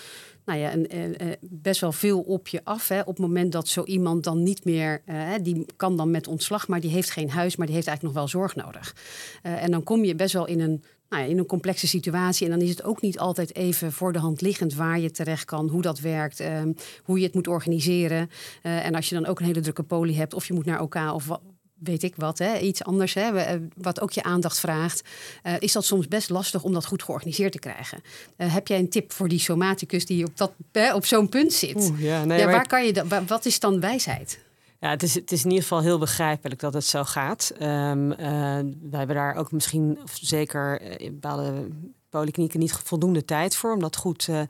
nou 0.46 0.60
ja, 0.60 0.74
een, 0.74 1.17
best 1.41 1.81
wel 1.81 1.91
veel 1.91 2.22
op 2.22 2.48
je 2.48 2.62
af. 2.63 2.88
Hè, 2.88 3.00
op 3.00 3.07
het 3.07 3.17
moment 3.17 3.51
dat 3.51 3.67
zo 3.67 3.84
iemand 3.84 4.24
dan 4.24 4.43
niet 4.43 4.65
meer, 4.65 5.01
uh, 5.05 5.34
die 5.41 5.65
kan 5.75 5.98
dan 5.98 6.12
met 6.12 6.27
ontslag, 6.27 6.67
maar 6.67 6.79
die 6.79 6.91
heeft 6.91 7.12
geen 7.12 7.29
huis, 7.29 7.55
maar 7.55 7.65
die 7.65 7.75
heeft 7.75 7.88
eigenlijk 7.88 8.15
nog 8.15 8.25
wel 8.25 8.41
zorg 8.41 8.55
nodig. 8.55 8.96
Uh, 9.43 9.63
en 9.63 9.72
dan 9.72 9.84
kom 9.84 10.03
je 10.03 10.15
best 10.15 10.34
wel 10.34 10.46
in 10.48 10.60
een 10.60 10.84
nou 11.09 11.23
ja, 11.23 11.29
in 11.29 11.37
een 11.37 11.45
complexe 11.45 11.87
situatie. 11.87 12.45
En 12.45 12.51
dan 12.51 12.61
is 12.61 12.69
het 12.69 12.83
ook 12.83 13.01
niet 13.01 13.19
altijd 13.19 13.55
even 13.55 13.91
voor 13.91 14.13
de 14.13 14.19
hand 14.19 14.41
liggend 14.41 14.73
waar 14.73 14.99
je 14.99 15.11
terecht 15.11 15.45
kan, 15.45 15.67
hoe 15.67 15.81
dat 15.81 15.99
werkt, 15.99 16.41
uh, 16.41 16.61
hoe 17.03 17.17
je 17.17 17.25
het 17.25 17.33
moet 17.33 17.47
organiseren. 17.47 18.29
Uh, 18.63 18.85
en 18.85 18.95
als 18.95 19.09
je 19.09 19.15
dan 19.15 19.25
ook 19.25 19.39
een 19.39 19.45
hele 19.45 19.59
drukke 19.59 19.83
poli 19.83 20.15
hebt, 20.15 20.33
of 20.33 20.47
je 20.47 20.53
moet 20.53 20.65
naar 20.65 20.81
OK 20.81 20.95
of 20.95 21.25
wat, 21.25 21.41
weet 21.79 22.03
ik 22.03 22.15
wat, 22.15 22.37
hè, 22.37 22.57
iets 22.59 22.83
anders, 22.83 23.13
hè, 23.13 23.59
wat 23.75 24.01
ook 24.01 24.11
je 24.11 24.23
aandacht 24.23 24.59
vraagt, 24.59 25.01
uh, 25.43 25.53
is 25.59 25.71
dat 25.71 25.85
soms 25.85 26.07
best 26.07 26.29
lastig 26.29 26.63
om 26.63 26.73
dat 26.73 26.85
goed 26.85 27.03
georganiseerd 27.03 27.51
te 27.51 27.59
krijgen. 27.59 28.01
heb 28.37 28.67
jij 28.67 28.79
een 28.79 28.89
tip 28.89 29.11
voor 29.11 29.27
die 29.27 29.39
somaticus 29.39 30.05
die 30.05 30.25
op, 30.25 30.37
dat, 30.37 30.51
op 30.93 31.05
zo'n 31.05 31.29
punt 31.29 31.53
zit? 31.53 31.75
Oeh, 31.75 32.01
ja, 32.01 32.25
nee, 32.25 32.39
ja, 32.39 32.45
waar 32.45 32.67
kan 32.67 32.85
je 32.85 32.93
dat, 32.93 33.05
wat 33.27 33.45
is 33.45 33.59
dan 33.59 33.79
wijsheid? 33.79 34.39
Ja, 34.79 34.89
het 34.89 35.03
is, 35.03 35.15
het 35.15 35.31
is 35.31 35.43
in 35.43 35.50
ieder 35.50 35.63
geval 35.63 35.81
heel 35.81 36.00
begrijpelijk 36.00 36.60
dat 36.60 36.74
het 36.74 36.86
zo 36.86 37.03
gaat. 37.03 37.51
Um, 37.62 38.07
wij 38.15 39.00
hebben 39.00 39.15
daar 39.15 39.36
ook 39.36 39.51
misschien, 39.51 40.00
of 40.03 40.17
zeker 40.22 40.81
in 41.01 41.13
bepaalde 41.13 41.67
polyklinieken, 42.09 42.59
niet 42.59 42.71
voldoende 42.71 43.25
tijd 43.25 43.55
voor 43.55 43.73
om 43.73 43.79
dat 43.79 43.95
goed 43.95 44.27
uh, 44.29 44.41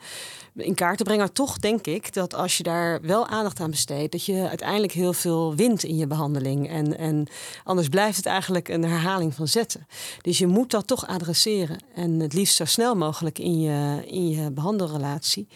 in 0.54 0.76
kaart 0.76 0.98
te 0.98 1.04
brengen. 1.04 1.24
Maar 1.24 1.34
toch 1.34 1.58
denk 1.58 1.88
ik 1.88 2.14
dat 2.14 2.34
als 2.34 2.58
je 2.58 2.64
daar 2.64 3.02
wel 3.02 3.28
aandacht 3.28 3.60
aan 3.60 3.70
besteedt, 3.70 4.12
dat 4.12 4.26
je 4.26 4.48
uiteindelijk 4.48 4.94
heel 4.94 5.14
veel 5.14 5.56
wint 5.56 5.84
in 5.84 5.98
je 5.98 6.08
behandeling. 6.08 6.70
En, 6.70 6.98
en 6.98 7.28
anders 7.64 7.90
blijft 7.90 8.18
het 8.18 8.26
eigenlijk 8.26 8.68
een 8.70 8.84
herhaling 8.84 9.34
van 9.34 9.48
zetten. 9.48 9.88
Dus 10.22 10.38
je 10.38 10.48
moet 10.48 10.72
dat 10.72 10.88
toch 10.88 11.08
adresseren. 11.08 11.78
En 11.94 12.20
het 12.20 12.34
liefst 12.34 12.56
zo 12.56 12.66
snel 12.66 12.96
mogelijk 12.96 13.40
in 13.40 13.60
je, 13.60 14.04
in 14.06 14.30
je 14.30 14.52
behandelrelatie. 14.52 15.48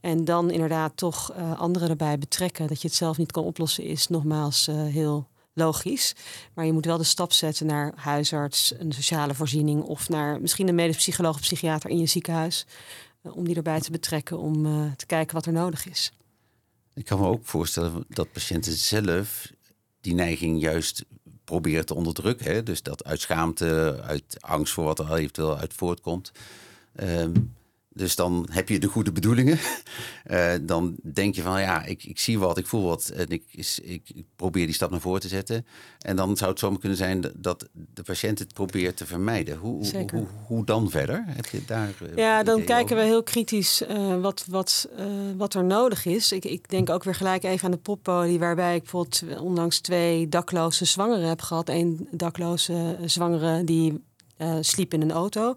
En 0.00 0.24
dan 0.24 0.50
inderdaad 0.50 0.92
toch 0.94 1.32
uh, 1.32 1.60
anderen 1.60 1.88
erbij 1.88 2.18
betrekken. 2.18 2.66
Dat 2.66 2.82
je 2.82 2.88
het 2.88 2.96
zelf 2.96 3.18
niet 3.18 3.32
kan 3.32 3.44
oplossen, 3.44 3.84
is 3.84 4.06
nogmaals 4.06 4.68
uh, 4.68 4.74
heel 4.82 5.26
logisch. 5.60 6.14
Maar 6.54 6.66
je 6.66 6.72
moet 6.72 6.84
wel 6.84 6.98
de 6.98 7.04
stap 7.04 7.32
zetten 7.32 7.66
naar 7.66 7.92
huisarts, 7.96 8.74
een 8.78 8.92
sociale 8.92 9.34
voorziening 9.34 9.82
of 9.82 10.08
naar 10.08 10.40
misschien 10.40 10.68
een 10.68 10.74
medisch 10.74 10.96
psycholoog 10.96 11.34
of 11.34 11.40
psychiater 11.40 11.90
in 11.90 11.98
je 11.98 12.06
ziekenhuis. 12.06 12.66
Uh, 13.22 13.36
om 13.36 13.44
die 13.44 13.56
erbij 13.56 13.80
te 13.80 13.90
betrekken 13.90 14.38
om 14.38 14.66
uh, 14.66 14.92
te 14.96 15.06
kijken 15.06 15.34
wat 15.34 15.46
er 15.46 15.52
nodig 15.52 15.88
is. 15.88 16.12
Ik 16.94 17.04
kan 17.04 17.20
me 17.20 17.26
ook 17.26 17.44
voorstellen 17.44 18.04
dat 18.08 18.32
patiënten 18.32 18.72
zelf 18.72 19.52
die 20.00 20.14
neiging 20.14 20.60
juist 20.60 21.04
proberen 21.44 21.86
te 21.86 21.94
onderdrukken. 21.94 22.64
Dus 22.64 22.82
dat 22.82 23.04
uit 23.04 23.20
schaamte, 23.20 24.00
uit 24.02 24.36
angst 24.40 24.72
voor 24.72 24.84
wat 24.84 24.98
er 24.98 25.14
eventueel 25.14 25.56
uit 25.56 25.74
voortkomt. 25.74 26.32
Um, 27.00 27.54
dus 27.92 28.16
dan 28.16 28.48
heb 28.50 28.68
je 28.68 28.78
de 28.78 28.86
goede 28.86 29.12
bedoelingen. 29.12 29.58
Uh, 30.30 30.52
dan 30.62 30.96
denk 31.02 31.34
je 31.34 31.42
van 31.42 31.60
ja, 31.60 31.84
ik, 31.84 32.04
ik 32.04 32.18
zie 32.18 32.38
wat, 32.38 32.58
ik 32.58 32.66
voel 32.66 32.82
wat 32.82 33.08
en 33.08 33.28
ik, 33.28 33.42
ik, 33.82 34.10
ik, 34.14 34.24
probeer 34.36 34.66
die 34.66 34.74
stap 34.74 34.90
naar 34.90 35.00
voren 35.00 35.20
te 35.20 35.28
zetten. 35.28 35.66
En 35.98 36.16
dan 36.16 36.36
zou 36.36 36.50
het 36.50 36.58
zomaar 36.58 36.78
kunnen 36.78 36.98
zijn 36.98 37.24
dat 37.36 37.68
de 37.94 38.02
patiënt 38.02 38.38
het 38.38 38.52
probeert 38.52 38.96
te 38.96 39.06
vermijden. 39.06 39.56
Hoe, 39.56 39.86
hoe, 39.86 40.04
hoe, 40.12 40.26
hoe, 40.46 40.64
dan 40.64 40.90
verder? 40.90 41.24
Heb 41.26 41.46
je 41.46 41.64
daar, 41.66 41.94
uh, 42.02 42.16
ja, 42.16 42.42
dan 42.42 42.64
kijken 42.64 42.96
over? 42.96 42.96
we 42.96 43.02
heel 43.02 43.22
kritisch 43.22 43.82
uh, 43.82 44.20
wat, 44.20 44.44
wat, 44.48 44.88
wat 45.36 45.54
er 45.54 45.64
nodig 45.64 46.04
is. 46.04 46.32
Ik, 46.32 46.44
ik 46.44 46.68
denk 46.68 46.90
ook 46.90 47.04
weer 47.04 47.14
gelijk 47.14 47.42
even 47.42 47.64
aan 47.64 47.70
de 47.70 47.76
poppolie, 47.76 48.38
waarbij 48.38 48.74
ik 48.74 48.82
bijvoorbeeld 48.82 49.40
onlangs 49.40 49.80
twee 49.80 50.28
dakloze 50.28 50.84
zwangeren 50.84 51.28
heb 51.28 51.40
gehad. 51.40 51.68
Eén 51.68 52.08
dakloze 52.10 52.98
zwangere 53.04 53.64
die 53.64 54.00
uh, 54.42 54.56
sliep 54.60 54.94
in 54.94 55.02
een 55.02 55.12
auto. 55.12 55.54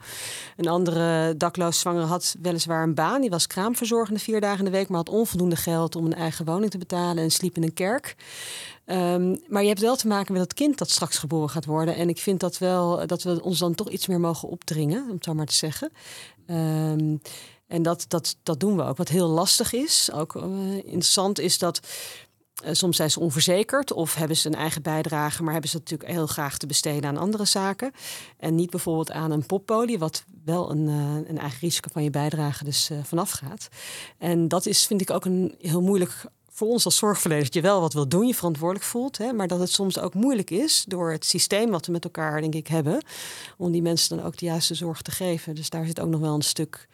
Een 0.58 0.68
andere 0.68 1.38
dakloos 1.38 1.80
zwangere 1.80 2.06
had 2.06 2.36
weliswaar 2.42 2.84
een 2.84 2.94
baan. 2.94 3.22
Die 3.22 3.30
was 3.30 3.48
kraamverzorgende 3.48 4.20
vier 4.20 4.42
dagen 4.42 4.60
in 4.60 4.66
de 4.66 4.78
week, 4.78 4.88
maar 4.88 4.98
had 4.98 5.10
onvoldoende 5.10 5.56
geld 5.56 5.96
om 5.96 6.06
een 6.06 6.14
eigen 6.14 6.46
woning 6.46 6.72
te 6.72 6.78
betalen 6.78 7.24
en 7.24 7.32
sliep 7.32 7.56
in 7.56 7.64
een 7.64 7.74
kerk. 7.74 8.16
Um, 8.86 9.40
maar 9.48 9.62
je 9.62 9.68
hebt 9.68 9.80
wel 9.80 9.96
te 9.96 10.08
maken 10.08 10.34
met 10.34 10.42
dat 10.42 10.54
kind 10.54 10.78
dat 10.78 10.90
straks 10.90 11.18
geboren 11.18 11.50
gaat 11.50 11.66
worden. 11.66 11.96
En 11.96 12.10
ik 12.10 12.18
vind 12.18 12.40
dat 12.40 12.58
wel 12.58 13.08
dat 13.08 13.24
we 13.24 13.44
ons 13.44 13.60
dan 13.60 13.76
toch 13.76 13.90
iets 13.90 14.08
meer 14.08 14.20
mogen 14.20 14.50
opdringen, 14.50 15.04
om 15.04 15.16
het 15.16 15.24
zo 15.24 15.34
maar 15.34 15.46
te 15.46 15.54
zeggen. 15.54 15.92
Um, 16.48 17.22
en 17.68 17.82
dat, 17.82 18.06
dat, 18.08 18.36
dat 18.44 18.60
doen 18.60 18.76
we 18.76 18.84
ook. 18.84 18.98
Wat 18.98 19.10
heel 19.10 19.28
lastig 19.28 19.74
is, 19.74 20.10
ook 20.14 20.36
uh, 20.36 20.44
interessant, 20.76 21.40
is 21.40 21.58
dat 21.58 21.80
soms 22.72 22.96
zijn 22.96 23.12
ze 23.12 23.20
onverzekerd 23.20 23.94
of 23.94 24.16
hebben 24.16 24.38
ze 24.38 24.48
een 24.48 24.56
eigen 24.56 24.82
bijdrage, 24.82 25.44
maar 25.44 25.52
hebben 25.52 25.70
ze 25.70 25.78
natuurlijk 25.78 26.10
heel 26.10 26.28
graag 26.28 26.58
te 26.58 26.68
besteden 26.68 27.10
aan 27.10 27.18
andere 27.18 27.46
zaken. 27.46 27.92
En 28.38 28.56
niet 28.56 28.70
bijvoorbeeld 28.70 29.12
aan 29.12 29.32
een 29.32 29.46
poppolie, 29.46 30.00
wat 30.00 30.24
wel 30.46 30.72
een, 30.72 30.88
uh, 30.88 31.30
een 31.30 31.38
eigen 31.38 31.60
risico 31.60 31.90
van 31.92 32.04
je 32.04 32.10
bijdrage 32.10 32.64
dus 32.64 32.90
uh, 32.90 32.98
vanaf 33.04 33.32
gaat. 33.32 33.68
En 34.18 34.48
dat 34.48 34.66
is, 34.66 34.86
vind 34.86 35.02
ik, 35.02 35.10
ook 35.10 35.26
een 35.26 35.56
heel 35.60 35.82
moeilijk 35.82 36.26
voor 36.50 36.68
ons 36.68 36.86
als 36.86 36.96
zorgverlener. 36.96 37.44
Dat 37.44 37.54
je 37.54 37.62
wel 37.62 37.82
wat 37.82 37.94
wil 37.94 38.08
doen, 38.08 38.28
je 38.28 38.36
verantwoordelijk 38.36 38.86
voelt, 38.86 39.18
hè, 39.18 39.34
maar 39.34 39.48
dat 39.48 39.60
het 39.60 39.72
soms 39.72 40.00
ook 40.00 40.14
moeilijk 40.14 40.50
is 40.50 40.86
door 40.88 41.12
het 41.12 41.26
systeem 41.26 41.70
wat 41.70 41.86
we 41.86 41.92
met 41.92 42.04
elkaar, 42.04 42.42
denk 42.42 42.56
ik, 42.56 42.68
hebben, 42.68 43.04
om 43.58 43.72
die 43.72 43.82
mensen 43.82 44.18
dan 44.18 44.26
ook 44.26 44.38
de 44.38 44.46
juiste 44.46 44.76
zorg 44.76 45.02
te 45.02 45.12
geven. 45.12 45.56
Dus 45.56 45.70
daar 45.70 45.86
zit 45.86 46.00
ook 46.00 46.10
nog 46.10 46.20
wel 46.20 46.34
een 46.34 46.42
stuk 46.42 46.88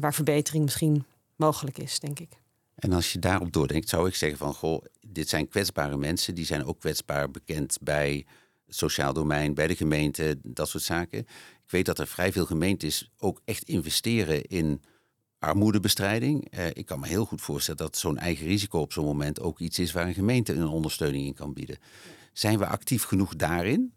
waar 0.00 0.14
verbetering 0.14 0.64
misschien 0.64 1.04
mogelijk 1.36 1.78
is, 1.78 2.00
denk 2.00 2.20
ik. 2.20 2.28
En 2.78 2.92
als 2.92 3.12
je 3.12 3.18
daarop 3.18 3.52
doordenkt, 3.52 3.88
zou 3.88 4.08
ik 4.08 4.14
zeggen 4.14 4.38
van 4.38 4.54
goh, 4.54 4.84
dit 5.06 5.28
zijn 5.28 5.48
kwetsbare 5.48 5.96
mensen, 5.96 6.34
die 6.34 6.44
zijn 6.44 6.64
ook 6.64 6.80
kwetsbaar 6.80 7.30
bekend 7.30 7.78
bij 7.80 8.26
het 8.66 8.76
sociaal 8.76 9.12
domein, 9.12 9.54
bij 9.54 9.66
de 9.66 9.76
gemeente, 9.76 10.38
dat 10.42 10.68
soort 10.68 10.84
zaken. 10.84 11.18
Ik 11.18 11.70
weet 11.70 11.86
dat 11.86 11.98
er 11.98 12.06
vrij 12.06 12.32
veel 12.32 12.46
gemeentes 12.46 13.10
ook 13.18 13.40
echt 13.44 13.62
investeren 13.62 14.44
in 14.44 14.82
armoedebestrijding. 15.38 16.54
Uh, 16.58 16.66
ik 16.66 16.86
kan 16.86 17.00
me 17.00 17.06
heel 17.06 17.24
goed 17.24 17.40
voorstellen 17.40 17.80
dat 17.80 17.96
zo'n 17.96 18.18
eigen 18.18 18.46
risico 18.46 18.80
op 18.80 18.92
zo'n 18.92 19.04
moment 19.04 19.40
ook 19.40 19.58
iets 19.58 19.78
is 19.78 19.92
waar 19.92 20.06
een 20.06 20.14
gemeente 20.14 20.52
een 20.52 20.66
ondersteuning 20.66 21.26
in 21.26 21.34
kan 21.34 21.52
bieden. 21.52 21.78
Zijn 22.32 22.58
we 22.58 22.66
actief 22.66 23.02
genoeg 23.02 23.36
daarin? 23.36 23.94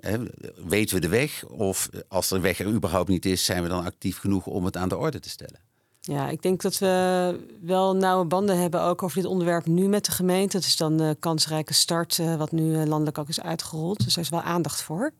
Uh, 0.00 0.20
weten 0.66 0.94
we 0.94 1.00
de 1.00 1.08
weg? 1.08 1.44
Of 1.44 1.88
als 2.08 2.28
de 2.28 2.40
weg 2.40 2.58
er 2.58 2.66
überhaupt 2.66 3.08
niet 3.08 3.26
is, 3.26 3.44
zijn 3.44 3.62
we 3.62 3.68
dan 3.68 3.84
actief 3.84 4.18
genoeg 4.18 4.46
om 4.46 4.64
het 4.64 4.76
aan 4.76 4.88
de 4.88 4.96
orde 4.96 5.20
te 5.20 5.28
stellen? 5.28 5.69
Ja, 6.00 6.28
ik 6.28 6.42
denk 6.42 6.62
dat 6.62 6.78
we 6.78 7.46
wel 7.62 7.96
nauwe 7.96 8.24
banden 8.24 8.58
hebben 8.60 8.82
ook 8.82 9.02
over 9.02 9.16
dit 9.16 9.30
onderwerp 9.30 9.66
nu 9.66 9.88
met 9.88 10.04
de 10.04 10.10
gemeente. 10.10 10.56
Dat 10.56 10.66
is 10.66 10.76
dan 10.76 10.96
de 10.96 11.16
kansrijke 11.20 11.74
start, 11.74 12.18
uh, 12.18 12.36
wat 12.36 12.52
nu 12.52 12.86
landelijk 12.86 13.18
ook 13.18 13.28
is 13.28 13.40
uitgerold. 13.40 14.04
Dus 14.04 14.14
er 14.14 14.22
is 14.22 14.28
wel 14.28 14.42
aandacht 14.42 14.82
voor. 14.82 15.12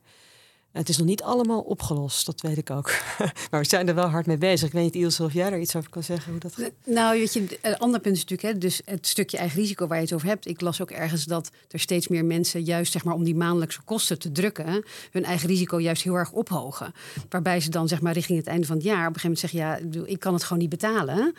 Het 0.71 0.89
is 0.89 0.97
nog 0.97 1.07
niet 1.07 1.23
allemaal 1.23 1.59
opgelost, 1.59 2.25
dat 2.25 2.41
weet 2.41 2.57
ik 2.57 2.69
ook. 2.69 2.91
maar 3.51 3.61
we 3.61 3.67
zijn 3.67 3.87
er 3.87 3.95
wel 3.95 4.07
hard 4.07 4.25
mee 4.25 4.37
bezig. 4.37 4.67
Ik 4.67 4.73
weet 4.73 4.83
niet, 4.83 4.95
Ilse, 4.95 5.23
of 5.23 5.33
jij 5.33 5.51
er 5.51 5.59
iets 5.59 5.75
over 5.75 5.89
kan 5.89 6.03
zeggen 6.03 6.31
hoe 6.31 6.39
dat 6.39 6.55
gaat. 6.55 6.71
Nou, 6.85 7.19
weet 7.19 7.33
je, 7.33 7.59
een 7.61 7.77
ander 7.77 7.99
punt 7.99 8.15
is 8.15 8.21
natuurlijk, 8.21 8.53
hè, 8.53 8.57
dus 8.59 8.81
het 8.85 9.07
stukje 9.07 9.37
eigen 9.37 9.59
risico 9.59 9.87
waar 9.87 9.97
je 9.97 10.03
het 10.03 10.13
over 10.13 10.27
hebt. 10.27 10.47
Ik 10.47 10.61
las 10.61 10.81
ook 10.81 10.91
ergens 10.91 11.25
dat 11.25 11.51
er 11.69 11.79
steeds 11.79 12.07
meer 12.07 12.25
mensen, 12.25 12.63
juist 12.63 12.91
zeg 12.91 13.03
maar 13.03 13.13
om 13.13 13.23
die 13.23 13.35
maandelijkse 13.35 13.81
kosten 13.81 14.19
te 14.19 14.31
drukken, 14.31 14.83
hun 15.11 15.23
eigen 15.23 15.47
risico 15.47 15.79
juist 15.79 16.03
heel 16.03 16.15
erg 16.15 16.31
ophogen. 16.31 16.93
Waarbij 17.29 17.59
ze 17.59 17.69
dan 17.69 17.87
zeg 17.87 18.01
maar 18.01 18.13
richting 18.13 18.37
het 18.37 18.47
einde 18.47 18.67
van 18.67 18.75
het 18.75 18.85
jaar 18.85 19.07
op 19.07 19.13
een 19.13 19.19
gegeven 19.19 19.49
moment 19.51 19.83
zeggen, 19.83 19.99
ja, 20.03 20.07
ik 20.07 20.19
kan 20.19 20.33
het 20.33 20.43
gewoon 20.43 20.59
niet 20.59 20.69
betalen. 20.69 21.33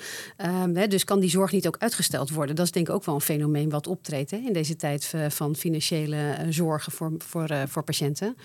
Um, 0.63 0.77
hè, 0.77 0.87
dus 0.87 1.05
kan 1.05 1.21
die 1.21 1.31
zorg 1.31 1.53
niet 1.53 1.67
ook 1.67 1.77
uitgesteld 1.79 2.31
worden. 2.31 2.57
Dat 2.57 2.65
is 2.65 2.73
denk 2.73 2.89
ik 2.89 2.95
ook 2.95 3.05
wel 3.05 3.15
een 3.15 3.21
fenomeen 3.21 3.71
wat 3.71 3.87
optreedt 3.87 4.31
hè, 4.31 4.37
in 4.37 4.53
deze 4.53 4.77
tijd 4.77 5.13
van 5.29 5.57
financiële 5.57 6.47
zorgen 6.49 6.93
voor, 6.93 7.13
voor, 7.19 7.51
uh, 7.51 7.63
voor 7.67 7.83
patiënten. 7.83 8.37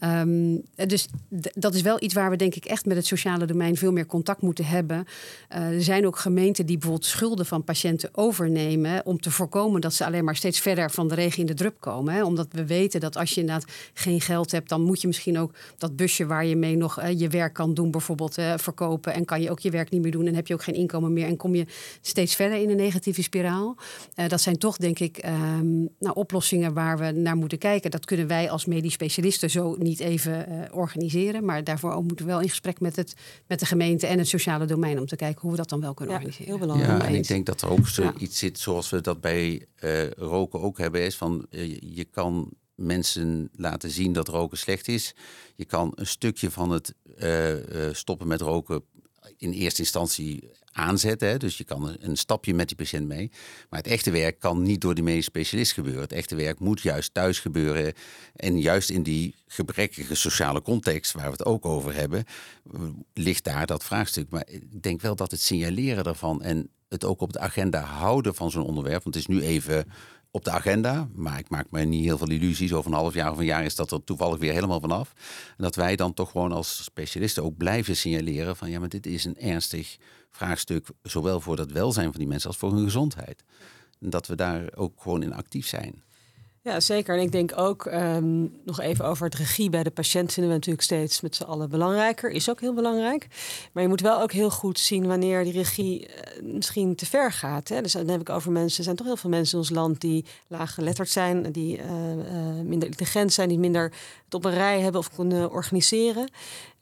Um, 0.00 0.23
Ehm, 0.24 0.88
dus 0.88 1.08
dat 1.54 1.74
is 1.74 1.82
wel 1.82 2.02
iets 2.02 2.14
waar 2.14 2.30
we 2.30 2.36
denk 2.36 2.54
ik 2.54 2.64
echt 2.64 2.86
met 2.86 2.96
het 2.96 3.06
sociale 3.06 3.46
domein 3.46 3.76
veel 3.76 3.92
meer 3.92 4.06
contact 4.06 4.42
moeten 4.42 4.64
hebben. 4.64 5.06
Uh, 5.52 5.58
er 5.58 5.82
zijn 5.82 6.06
ook 6.06 6.18
gemeenten 6.18 6.66
die 6.66 6.78
bijvoorbeeld 6.78 7.08
schulden 7.10 7.46
van 7.46 7.64
patiënten 7.64 8.10
overnemen 8.12 9.06
om 9.06 9.20
te 9.20 9.30
voorkomen 9.30 9.80
dat 9.80 9.94
ze 9.94 10.04
alleen 10.04 10.24
maar 10.24 10.36
steeds 10.36 10.60
verder 10.60 10.90
van 10.90 11.08
de 11.08 11.14
regen 11.14 11.40
in 11.40 11.46
de 11.46 11.54
drup 11.54 11.80
komen. 11.80 12.14
Hè. 12.14 12.24
Omdat 12.24 12.46
we 12.50 12.66
weten 12.66 13.00
dat 13.00 13.16
als 13.16 13.30
je 13.30 13.40
inderdaad 13.40 13.72
geen 13.94 14.20
geld 14.20 14.50
hebt, 14.50 14.68
dan 14.68 14.82
moet 14.82 15.00
je 15.00 15.06
misschien 15.06 15.38
ook 15.38 15.54
dat 15.78 15.96
busje 15.96 16.26
waar 16.26 16.46
je 16.46 16.56
mee 16.56 16.76
nog 16.76 17.02
uh, 17.02 17.18
je 17.20 17.28
werk 17.28 17.52
kan 17.52 17.74
doen, 17.74 17.90
bijvoorbeeld 17.90 18.34
verkopen. 18.56 19.14
En 19.14 19.24
kan 19.24 19.42
je 19.42 19.50
ook 19.50 19.60
je 19.60 19.70
werk 19.70 19.90
niet 19.90 20.02
meer 20.02 20.10
doen 20.10 20.26
en 20.26 20.34
heb 20.34 20.46
je 20.46 20.54
ook 20.54 20.62
geen 20.62 20.74
inkomen 20.74 21.12
meer 21.12 21.26
en 21.26 21.36
kom 21.36 21.54
je 21.54 21.66
steeds 22.00 22.34
verder 22.34 22.58
in 22.58 22.70
een 22.70 22.76
negatieve 22.76 23.22
spiraal. 23.22 23.76
dat 24.28 24.40
zijn 24.40 24.58
toch 24.58 24.76
denk 24.76 24.98
ik 24.98 25.24
um, 25.26 25.88
nou, 25.98 26.14
oplossingen 26.14 26.74
waar 26.74 26.98
we 26.98 27.10
naar 27.10 27.36
moeten 27.36 27.58
kijken. 27.58 27.90
Dat 27.90 28.04
kunnen 28.04 28.26
wij 28.26 28.50
als 28.50 28.64
medisch 28.64 28.92
specialisten 28.92 29.50
zo 29.50 29.76
niet 29.78 30.00
even 30.00 30.13
uh, 30.14 30.62
organiseren. 30.70 31.44
Maar 31.44 31.64
daarvoor 31.64 31.92
ook 31.92 32.04
moeten 32.04 32.26
we 32.26 32.32
wel 32.32 32.40
in 32.40 32.48
gesprek 32.48 32.80
met, 32.80 32.96
het, 32.96 33.14
met 33.46 33.60
de 33.60 33.66
gemeente 33.66 34.06
en 34.06 34.18
het 34.18 34.28
sociale 34.28 34.66
domein 34.66 34.98
om 34.98 35.06
te 35.06 35.16
kijken 35.16 35.40
hoe 35.40 35.50
we 35.50 35.56
dat 35.56 35.68
dan 35.68 35.80
wel 35.80 35.94
kunnen 35.94 36.14
ja, 36.14 36.20
organiseren. 36.20 36.52
Heel 36.52 36.66
belangrijk. 36.66 37.02
Ja, 37.02 37.08
en 37.08 37.14
ik 37.14 37.28
denk 37.28 37.46
dat 37.46 37.62
er 37.62 37.68
ook 37.68 37.88
zo 37.88 38.12
iets 38.18 38.38
zit 38.38 38.58
zoals 38.58 38.90
we 38.90 39.00
dat 39.00 39.20
bij 39.20 39.66
uh, 39.80 40.10
roken 40.10 40.60
ook 40.60 40.78
hebben. 40.78 41.00
Is 41.00 41.16
van 41.16 41.46
uh, 41.50 41.78
je 41.80 42.04
kan 42.04 42.50
mensen 42.74 43.50
laten 43.56 43.90
zien 43.90 44.12
dat 44.12 44.28
roken 44.28 44.58
slecht 44.58 44.88
is. 44.88 45.14
Je 45.54 45.64
kan 45.64 45.92
een 45.94 46.06
stukje 46.06 46.50
van 46.50 46.70
het 46.70 46.94
stoppen 47.92 48.26
met 48.26 48.40
roken 48.40 48.82
in 49.36 49.52
eerste 49.52 49.80
instantie 49.80 50.50
aanzetten. 50.74 51.28
Hè? 51.28 51.36
Dus 51.36 51.58
je 51.58 51.64
kan 51.64 51.96
een 52.00 52.16
stapje 52.16 52.54
met 52.54 52.68
die 52.68 52.76
patiënt 52.76 53.06
mee. 53.06 53.30
Maar 53.70 53.78
het 53.80 53.88
echte 53.88 54.10
werk 54.10 54.38
kan 54.38 54.62
niet 54.62 54.80
door 54.80 54.94
die 54.94 55.04
medisch 55.04 55.24
specialist 55.24 55.72
gebeuren. 55.72 56.02
Het 56.02 56.12
echte 56.12 56.36
werk 56.36 56.58
moet 56.58 56.80
juist 56.80 57.14
thuis 57.14 57.40
gebeuren. 57.40 57.92
En 58.36 58.60
juist 58.60 58.90
in 58.90 59.02
die 59.02 59.34
gebrekkige 59.46 60.14
sociale 60.14 60.62
context 60.62 61.12
waar 61.12 61.24
we 61.24 61.30
het 61.30 61.44
ook 61.44 61.66
over 61.66 61.94
hebben, 61.94 62.24
ligt 63.12 63.44
daar 63.44 63.66
dat 63.66 63.84
vraagstuk. 63.84 64.30
Maar 64.30 64.46
ik 64.46 64.82
denk 64.82 65.00
wel 65.00 65.16
dat 65.16 65.30
het 65.30 65.40
signaleren 65.40 66.04
daarvan 66.04 66.42
en 66.42 66.68
het 66.88 67.04
ook 67.04 67.20
op 67.20 67.32
de 67.32 67.38
agenda 67.38 67.80
houden 67.80 68.34
van 68.34 68.50
zo'n 68.50 68.64
onderwerp. 68.64 69.02
Want 69.02 69.14
het 69.14 69.28
is 69.28 69.36
nu 69.36 69.42
even 69.42 69.86
op 70.30 70.44
de 70.44 70.50
agenda. 70.50 71.08
Maar 71.14 71.38
ik 71.38 71.48
maak 71.48 71.66
me 71.70 71.84
niet 71.84 72.04
heel 72.04 72.18
veel 72.18 72.30
illusies. 72.30 72.72
Over 72.72 72.90
een 72.90 72.96
half 72.96 73.14
jaar 73.14 73.30
of 73.30 73.38
een 73.38 73.44
jaar 73.44 73.64
is 73.64 73.74
dat 73.74 73.90
er 73.90 74.04
toevallig 74.04 74.38
weer 74.38 74.52
helemaal 74.52 74.80
vanaf. 74.80 75.12
Dat 75.56 75.74
wij 75.74 75.96
dan 75.96 76.14
toch 76.14 76.30
gewoon 76.30 76.52
als 76.52 76.84
specialisten 76.84 77.42
ook 77.42 77.56
blijven 77.56 77.96
signaleren 77.96 78.56
van 78.56 78.70
ja, 78.70 78.78
maar 78.78 78.88
dit 78.88 79.06
is 79.06 79.24
een 79.24 79.38
ernstig 79.38 79.96
vraagstuk. 80.36 80.88
Zowel 81.02 81.40
voor 81.40 81.58
het 81.58 81.72
welzijn 81.72 82.10
van 82.10 82.18
die 82.18 82.28
mensen 82.28 82.48
als 82.48 82.58
voor 82.58 82.72
hun 82.72 82.84
gezondheid. 82.84 83.44
Dat 83.98 84.26
we 84.26 84.34
daar 84.34 84.68
ook 84.74 85.02
gewoon 85.02 85.22
in 85.22 85.32
actief 85.32 85.66
zijn. 85.66 86.02
Ja, 86.64 86.80
zeker. 86.80 87.16
En 87.16 87.22
ik 87.22 87.32
denk 87.32 87.52
ook 87.56 87.84
um, 87.84 88.60
nog 88.64 88.80
even 88.80 89.04
over 89.04 89.24
het 89.24 89.34
regie 89.34 89.70
bij 89.70 89.82
de 89.82 89.90
patiënt 89.90 90.32
vinden 90.32 90.52
we 90.52 90.58
natuurlijk 90.58 90.84
steeds 90.84 91.20
met 91.20 91.36
z'n 91.36 91.42
allen 91.42 91.68
belangrijker. 91.68 92.30
Is 92.30 92.50
ook 92.50 92.60
heel 92.60 92.74
belangrijk. 92.74 93.26
Maar 93.72 93.82
je 93.82 93.88
moet 93.88 94.00
wel 94.00 94.20
ook 94.20 94.32
heel 94.32 94.50
goed 94.50 94.78
zien 94.78 95.06
wanneer 95.06 95.44
die 95.44 95.52
regie 95.52 96.08
uh, 96.08 96.52
misschien 96.52 96.94
te 96.94 97.06
ver 97.06 97.32
gaat. 97.32 97.68
Hè? 97.68 97.82
Dus 97.82 97.92
dan 97.92 98.08
heb 98.08 98.20
ik 98.20 98.30
over 98.30 98.52
mensen. 98.52 98.78
Er 98.78 98.84
zijn 98.84 98.96
toch 98.96 99.06
heel 99.06 99.16
veel 99.16 99.30
mensen 99.30 99.52
in 99.52 99.58
ons 99.58 99.70
land 99.70 100.00
die 100.00 100.24
laaggeletterd 100.46 101.08
zijn, 101.08 101.52
die 101.52 101.78
uh, 101.78 101.84
uh, 101.84 102.64
minder 102.64 102.88
intelligent 102.88 103.32
zijn, 103.32 103.48
die 103.48 103.58
minder 103.58 103.92
het 104.24 104.34
op 104.34 104.44
een 104.44 104.54
rij 104.54 104.80
hebben 104.80 105.00
of 105.00 105.14
kunnen 105.14 105.50
organiseren. 105.50 106.30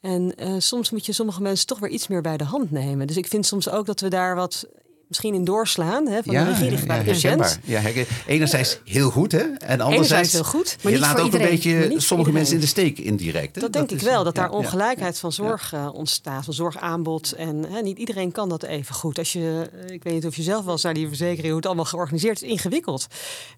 En 0.01 0.33
soms 0.57 0.91
moet 0.91 1.05
je 1.05 1.13
sommige 1.13 1.41
mensen 1.41 1.67
toch 1.67 1.79
weer 1.79 1.89
iets 1.89 2.07
meer 2.07 2.21
bij 2.21 2.37
de 2.37 2.43
hand 2.43 2.71
nemen. 2.71 3.07
Dus 3.07 3.17
ik 3.17 3.27
vind 3.27 3.45
soms 3.45 3.69
ook 3.69 3.85
dat 3.85 3.99
we 3.99 4.07
daar 4.07 4.35
wat 4.35 4.67
misschien 5.13 5.33
in 5.33 5.43
doorslaan. 5.43 6.07
Hè, 6.07 6.23
van 6.23 6.33
ja, 6.33 6.43
de 6.43 6.49
regie 6.49 6.85
bij 6.85 7.15
ja. 7.15 7.81
Ja, 7.81 8.05
enerzijds 8.27 8.79
heel 8.85 9.09
goed, 9.09 9.31
hè? 9.31 9.43
En 9.57 9.81
anderzijds 9.81 10.31
heel 10.31 10.43
goed. 10.43 10.77
Maar 10.81 10.91
je 10.91 10.99
laat 10.99 11.19
ook 11.19 11.25
iedereen. 11.25 11.47
een 11.47 11.51
beetje 11.51 11.99
sommige 11.99 12.31
mensen 12.31 12.55
in 12.55 12.61
de 12.61 12.67
steek 12.67 12.99
indirect. 12.99 13.55
Hè? 13.55 13.61
Dat, 13.61 13.73
denk 13.73 13.91
ik 13.91 13.99
wel, 13.99 14.23
dat 14.23 14.35
daar 14.35 14.49
ongelijkheid 14.49 15.19
van 15.19 15.31
zorg 15.31 15.73
uh, 15.73 15.89
ontstaat, 15.93 16.45
van 16.45 16.53
zorgaanbod. 16.53 17.31
En 17.31 17.65
hè, 17.69 17.81
niet 17.81 17.97
iedereen 17.97 18.31
kan 18.31 18.49
dat 18.49 18.63
even 18.63 18.95
goed. 18.95 19.17
Als 19.17 19.33
je, 19.33 19.69
ik 19.87 20.03
weet 20.03 20.13
niet 20.13 20.25
of 20.25 20.35
je 20.35 20.43
zelf 20.43 20.63
wel 20.63 20.73
eens 20.73 20.83
naar 20.83 20.93
die 20.93 21.07
verzekering, 21.07 21.47
hoe 21.47 21.55
het 21.55 21.65
allemaal 21.65 21.85
georganiseerd 21.85 22.41
is, 22.41 22.49
ingewikkeld. 22.49 23.07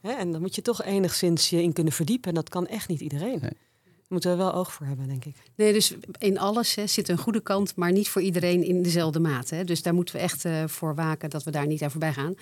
Hè, 0.02 0.12
en 0.12 0.32
dan 0.32 0.42
moet 0.42 0.56
je 0.56 0.62
toch 0.62 0.84
enigszins 0.84 1.50
je 1.50 1.62
in 1.62 1.74
kunnen 1.74 1.94
verdiepen. 1.94 2.30
En 2.30 2.36
dat 2.36 2.50
kan 2.50 2.68
echt 2.68 2.88
niet 2.88 3.02
iedereen. 3.02 3.40
Nee. 3.42 3.52
Moeten 4.08 4.32
we 4.32 4.38
wel 4.38 4.54
oog 4.54 4.74
voor 4.74 4.86
hebben, 4.86 5.08
denk 5.08 5.26
ik. 5.26 5.36
Nee, 5.56 5.74
dus 5.74 5.94
in 6.18 6.40
alles 6.40 6.76
hè, 6.76 6.88
zit 6.88 7.10
een 7.10 7.18
goede 7.18 7.42
kant, 7.42 7.76
maar 7.76 7.92
niet 7.92 8.10
voor 8.10 8.22
iedereen 8.22 8.64
in 8.64 8.84
dezelfde 8.84 9.20
mate. 9.20 9.56
Hè. 9.56 9.64
Dus 9.64 9.82
daar 9.82 9.94
moeten 9.94 10.16
we 10.16 10.22
echt 10.22 10.46
uh, 10.46 10.64
voor 10.68 10.96
waken 10.96 11.30
dat 11.30 11.44
we 11.44 11.52
daar 11.52 11.68
niet 11.68 11.82
aan 11.82 11.92
voorbij 11.92 12.14
gaan. 12.14 12.36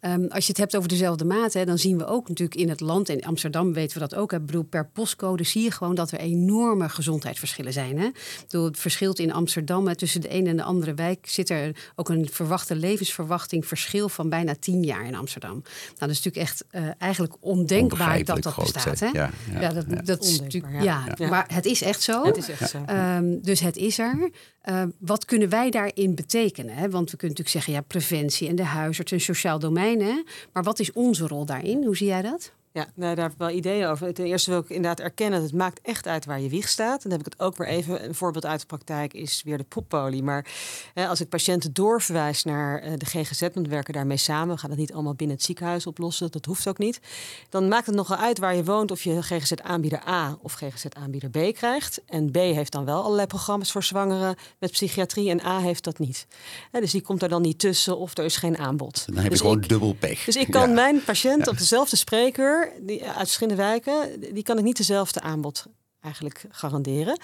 Um, 0.00 0.26
als 0.28 0.44
je 0.44 0.50
het 0.50 0.60
hebt 0.60 0.76
over 0.76 0.88
dezelfde 0.88 1.24
mate, 1.24 1.58
hè, 1.58 1.64
dan 1.64 1.78
zien 1.78 1.98
we 1.98 2.06
ook 2.06 2.28
natuurlijk 2.28 2.60
in 2.60 2.68
het 2.68 2.80
land, 2.80 3.08
en 3.08 3.18
in 3.18 3.26
Amsterdam 3.26 3.72
weten 3.72 4.00
we 4.00 4.08
dat 4.08 4.18
ook. 4.18 4.32
Ik 4.32 4.46
bedoel, 4.46 4.62
per 4.62 4.88
postcode 4.88 5.44
zie 5.44 5.62
je 5.62 5.70
gewoon 5.70 5.94
dat 5.94 6.10
er 6.10 6.18
enorme 6.18 6.88
gezondheidsverschillen 6.88 7.72
zijn. 7.72 7.98
Hè. 7.98 8.08
Bedoel, 8.42 8.64
het 8.64 8.78
verschilt 8.78 9.18
in 9.18 9.32
Amsterdam 9.32 9.86
hè, 9.86 9.96
tussen 9.96 10.20
de 10.20 10.28
ene 10.28 10.48
en 10.48 10.56
de 10.56 10.62
andere 10.62 10.94
wijk 10.94 11.28
zit 11.28 11.50
er 11.50 11.90
ook 11.94 12.08
een 12.08 12.28
verwachte 12.30 12.76
levensverwachting 12.76 13.66
verschil 13.66 14.08
van 14.08 14.28
bijna 14.28 14.54
tien 14.60 14.84
jaar 14.84 15.06
in 15.06 15.14
Amsterdam. 15.14 15.62
Nou, 15.62 15.94
dat 15.96 16.10
is 16.10 16.22
natuurlijk 16.22 16.50
echt 16.50 16.64
uh, 16.70 16.90
eigenlijk 16.98 17.34
ondenkbaar 17.40 18.24
dat 18.24 18.42
dat 18.42 18.52
groot, 18.52 18.72
bestaat. 18.72 19.00
Hè? 19.00 19.06
Ja, 19.06 19.30
ja, 19.52 19.60
ja, 19.60 19.72
dat, 19.72 19.84
ja. 19.88 20.02
dat 20.02 20.24
is 20.24 20.40
natuurlijk. 20.40 20.82
Ja. 20.82 20.97
Ja. 21.16 21.28
maar 21.28 21.44
het 21.52 21.66
is 21.66 21.82
echt 21.82 22.02
zo. 22.02 22.24
Het 22.24 22.36
is 22.36 22.48
echt 22.48 22.70
zo. 22.70 22.84
Um, 22.90 23.42
dus 23.42 23.60
het 23.60 23.76
is 23.76 23.98
er. 23.98 24.30
Uh, 24.64 24.82
wat 24.98 25.24
kunnen 25.24 25.48
wij 25.48 25.70
daarin 25.70 26.14
betekenen? 26.14 26.74
Hè? 26.74 26.90
Want 26.90 27.10
we 27.10 27.16
kunnen 27.16 27.36
natuurlijk 27.36 27.48
zeggen, 27.48 27.72
ja, 27.72 27.80
preventie 27.80 28.48
en 28.48 28.56
de 28.56 28.64
huisarts 28.64 29.12
en 29.12 29.20
sociaal 29.20 29.58
domein. 29.58 30.00
Hè? 30.00 30.22
Maar 30.52 30.62
wat 30.62 30.78
is 30.78 30.92
onze 30.92 31.26
rol 31.26 31.44
daarin? 31.44 31.84
Hoe 31.84 31.96
zie 31.96 32.06
jij 32.06 32.22
dat? 32.22 32.52
Ja, 32.78 32.86
nou, 32.94 33.14
daar 33.14 33.24
heb 33.24 33.32
ik 33.32 33.38
wel 33.38 33.50
ideeën 33.50 33.86
over. 33.86 34.14
Ten 34.14 34.24
eerste 34.24 34.50
wil 34.50 34.58
ik 34.60 34.68
inderdaad 34.68 35.00
erkennen 35.00 35.40
dat 35.40 35.48
het 35.48 35.58
maakt 35.58 35.80
echt 35.82 36.06
uit 36.06 36.24
waar 36.24 36.40
je 36.40 36.48
wieg 36.48 36.68
staat. 36.68 37.04
En 37.04 37.10
dan 37.10 37.18
heb 37.18 37.26
ik 37.26 37.32
het 37.32 37.40
ook 37.40 37.56
weer 37.56 37.66
even. 37.66 38.04
Een 38.04 38.14
voorbeeld 38.14 38.46
uit 38.46 38.60
de 38.60 38.66
praktijk 38.66 39.12
is 39.14 39.42
weer 39.44 39.58
de 39.58 39.64
poppolie. 39.64 40.22
Maar 40.22 40.46
hè, 40.94 41.06
als 41.08 41.20
ik 41.20 41.28
patiënten 41.28 41.72
doorverwijs 41.72 42.44
naar 42.44 42.84
uh, 42.84 42.92
de 42.96 43.06
GGZ, 43.06 43.40
want 43.40 43.54
we 43.54 43.68
werken 43.68 43.94
daarmee 43.94 44.16
samen. 44.16 44.54
We 44.54 44.60
gaan 44.60 44.70
dat 44.70 44.78
niet 44.78 44.92
allemaal 44.92 45.14
binnen 45.14 45.36
het 45.36 45.44
ziekenhuis 45.44 45.86
oplossen. 45.86 46.30
Dat 46.30 46.44
hoeft 46.44 46.68
ook 46.68 46.78
niet. 46.78 47.00
Dan 47.48 47.68
maakt 47.68 47.86
het 47.86 47.94
nogal 47.94 48.16
uit 48.16 48.38
waar 48.38 48.56
je 48.56 48.64
woont 48.64 48.90
of 48.90 49.02
je 49.02 49.22
GGZ-aanbieder 49.22 50.08
A 50.08 50.38
of 50.42 50.52
GGZ-aanbieder 50.52 51.30
B 51.30 51.54
krijgt. 51.54 52.00
En 52.06 52.30
B 52.30 52.34
heeft 52.36 52.72
dan 52.72 52.84
wel 52.84 53.02
allerlei 53.02 53.26
programma's 53.26 53.72
voor 53.72 53.84
zwangeren 53.84 54.36
met 54.58 54.70
psychiatrie 54.70 55.30
en 55.30 55.44
A 55.44 55.58
heeft 55.58 55.84
dat 55.84 55.98
niet. 55.98 56.26
Hè, 56.70 56.80
dus 56.80 56.90
die 56.90 57.02
komt 57.02 57.22
er 57.22 57.28
dan 57.28 57.42
niet 57.42 57.58
tussen 57.58 57.98
of 57.98 58.16
er 58.18 58.24
is 58.24 58.36
geen 58.36 58.58
aanbod. 58.58 59.06
Dan 59.06 59.16
heb 59.16 59.30
dus 59.30 59.38
je 59.38 59.44
gewoon 59.44 59.62
ik, 59.62 59.68
dubbel 59.68 59.92
pech. 59.98 60.24
Dus 60.24 60.36
ik 60.36 60.50
kan 60.50 60.68
Ja. 60.68 60.74
mijn 60.74 61.04
patiënt 61.04 61.48
op 61.48 61.58
dezelfde 61.58 61.96
spreker, 61.96 62.67
die, 62.80 63.04
uit 63.04 63.16
verschillende 63.16 63.62
wijken, 63.62 64.20
die 64.34 64.42
kan 64.42 64.58
ik 64.58 64.64
niet 64.64 64.76
dezelfde 64.76 65.20
aanbod 65.20 65.66
eigenlijk 66.00 66.44
garanderen. 66.50 67.20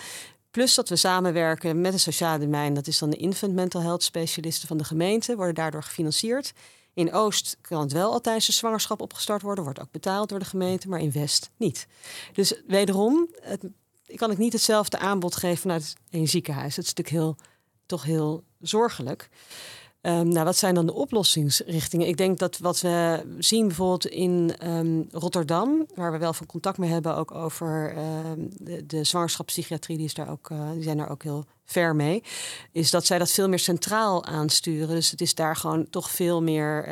Plus 0.51 0.75
dat 0.75 0.89
we 0.89 0.97
samenwerken 0.97 1.81
met 1.81 1.93
een 1.93 2.01
sociale 2.01 2.39
domein, 2.39 2.75
dat 2.75 2.87
is 2.87 2.99
dan 2.99 3.11
de 3.11 3.17
infant 3.17 3.55
mental 3.55 3.81
health 3.81 4.03
specialisten 4.03 4.69
van 4.69 4.77
de 4.77 4.85
gemeente, 4.85 5.37
worden 5.37 5.55
daardoor 5.55 5.83
gefinancierd. 5.83 6.53
In 6.95 7.13
Oost 7.13 7.57
kan 7.61 7.81
het 7.81 7.93
wel 7.93 8.13
al 8.13 8.21
tijdens 8.21 8.47
de 8.47 8.53
zwangerschap 8.53 9.01
opgestart 9.01 9.43
worden, 9.43 9.65
wordt 9.65 9.81
ook 9.81 9.91
betaald 9.91 10.29
door 10.29 10.39
de 10.39 10.45
gemeente, 10.45 10.89
maar 10.89 11.01
in 11.01 11.13
West 11.13 11.51
niet. 11.57 11.87
Dus 12.33 12.63
wederom, 12.67 13.29
het, 13.41 13.65
kan 14.15 14.31
ik 14.31 14.39
niet 14.39 14.53
hetzelfde 14.53 14.99
aanbod 14.99 15.37
geven 15.37 15.59
vanuit 15.59 15.95
één 16.11 16.29
ziekenhuis. 16.29 16.75
Dat 16.75 16.85
is 16.85 16.95
natuurlijk 16.95 17.25
heel, 17.25 17.37
toch 17.87 18.03
heel 18.03 18.45
zorgelijk. 18.61 19.29
Um, 20.07 20.29
nou, 20.29 20.45
wat 20.45 20.57
zijn 20.57 20.75
dan 20.75 20.87
de 20.87 20.93
oplossingsrichtingen? 20.93 22.09
Ik 22.09 22.17
denk 22.17 22.39
dat 22.39 22.59
wat 22.59 22.81
we 22.81 23.25
zien 23.39 23.67
bijvoorbeeld 23.67 24.07
in 24.07 24.55
um, 24.63 25.09
Rotterdam, 25.11 25.87
waar 25.95 26.13
we 26.13 26.19
wel 26.19 26.33
van 26.33 26.47
contact 26.47 26.79
mee 26.79 26.91
hebben, 26.91 27.17
ook 27.17 27.35
over 27.35 27.97
um, 27.99 28.49
de, 28.57 28.87
de 28.87 29.05
die, 29.87 30.05
is 30.05 30.15
daar 30.15 30.31
ook, 30.31 30.51
uh, 30.51 30.71
die 30.73 30.83
zijn 30.83 30.97
daar 30.97 31.11
ook 31.11 31.23
heel 31.23 31.45
ver 31.65 31.97
mee, 31.97 32.23
is 32.73 32.91
dat 32.91 33.07
zij 33.07 33.19
dat 33.19 33.31
veel 33.31 33.49
meer 33.49 33.59
centraal 33.59 34.25
aansturen. 34.25 34.89
Dus 34.89 35.11
het 35.11 35.21
is 35.21 35.35
daar 35.35 35.57
gewoon 35.57 35.91
toch 35.91 36.11
veel 36.11 36.43
meer 36.43 36.89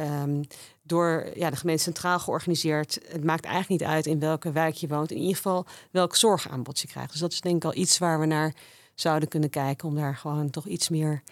door 0.82 1.26
ja, 1.34 1.50
de 1.50 1.56
gemeente 1.56 1.82
centraal 1.82 2.18
georganiseerd. 2.18 2.98
Het 3.08 3.24
maakt 3.24 3.44
eigenlijk 3.44 3.80
niet 3.80 3.90
uit 3.90 4.06
in 4.06 4.18
welke 4.18 4.52
wijk 4.52 4.74
je 4.74 4.88
woont, 4.88 5.10
in 5.10 5.18
ieder 5.18 5.36
geval 5.36 5.66
welk 5.90 6.16
zorgaanbod 6.16 6.80
je 6.80 6.88
krijgt. 6.88 7.10
Dus 7.10 7.20
dat 7.20 7.32
is 7.32 7.40
denk 7.40 7.56
ik 7.56 7.64
al 7.64 7.74
iets 7.74 7.98
waar 7.98 8.20
we 8.20 8.26
naar 8.26 8.54
zouden 8.94 9.28
kunnen 9.28 9.50
kijken 9.50 9.88
om 9.88 9.94
daar 9.94 10.16
gewoon 10.16 10.50
toch 10.50 10.66
iets 10.66 10.88
meer 10.88 11.22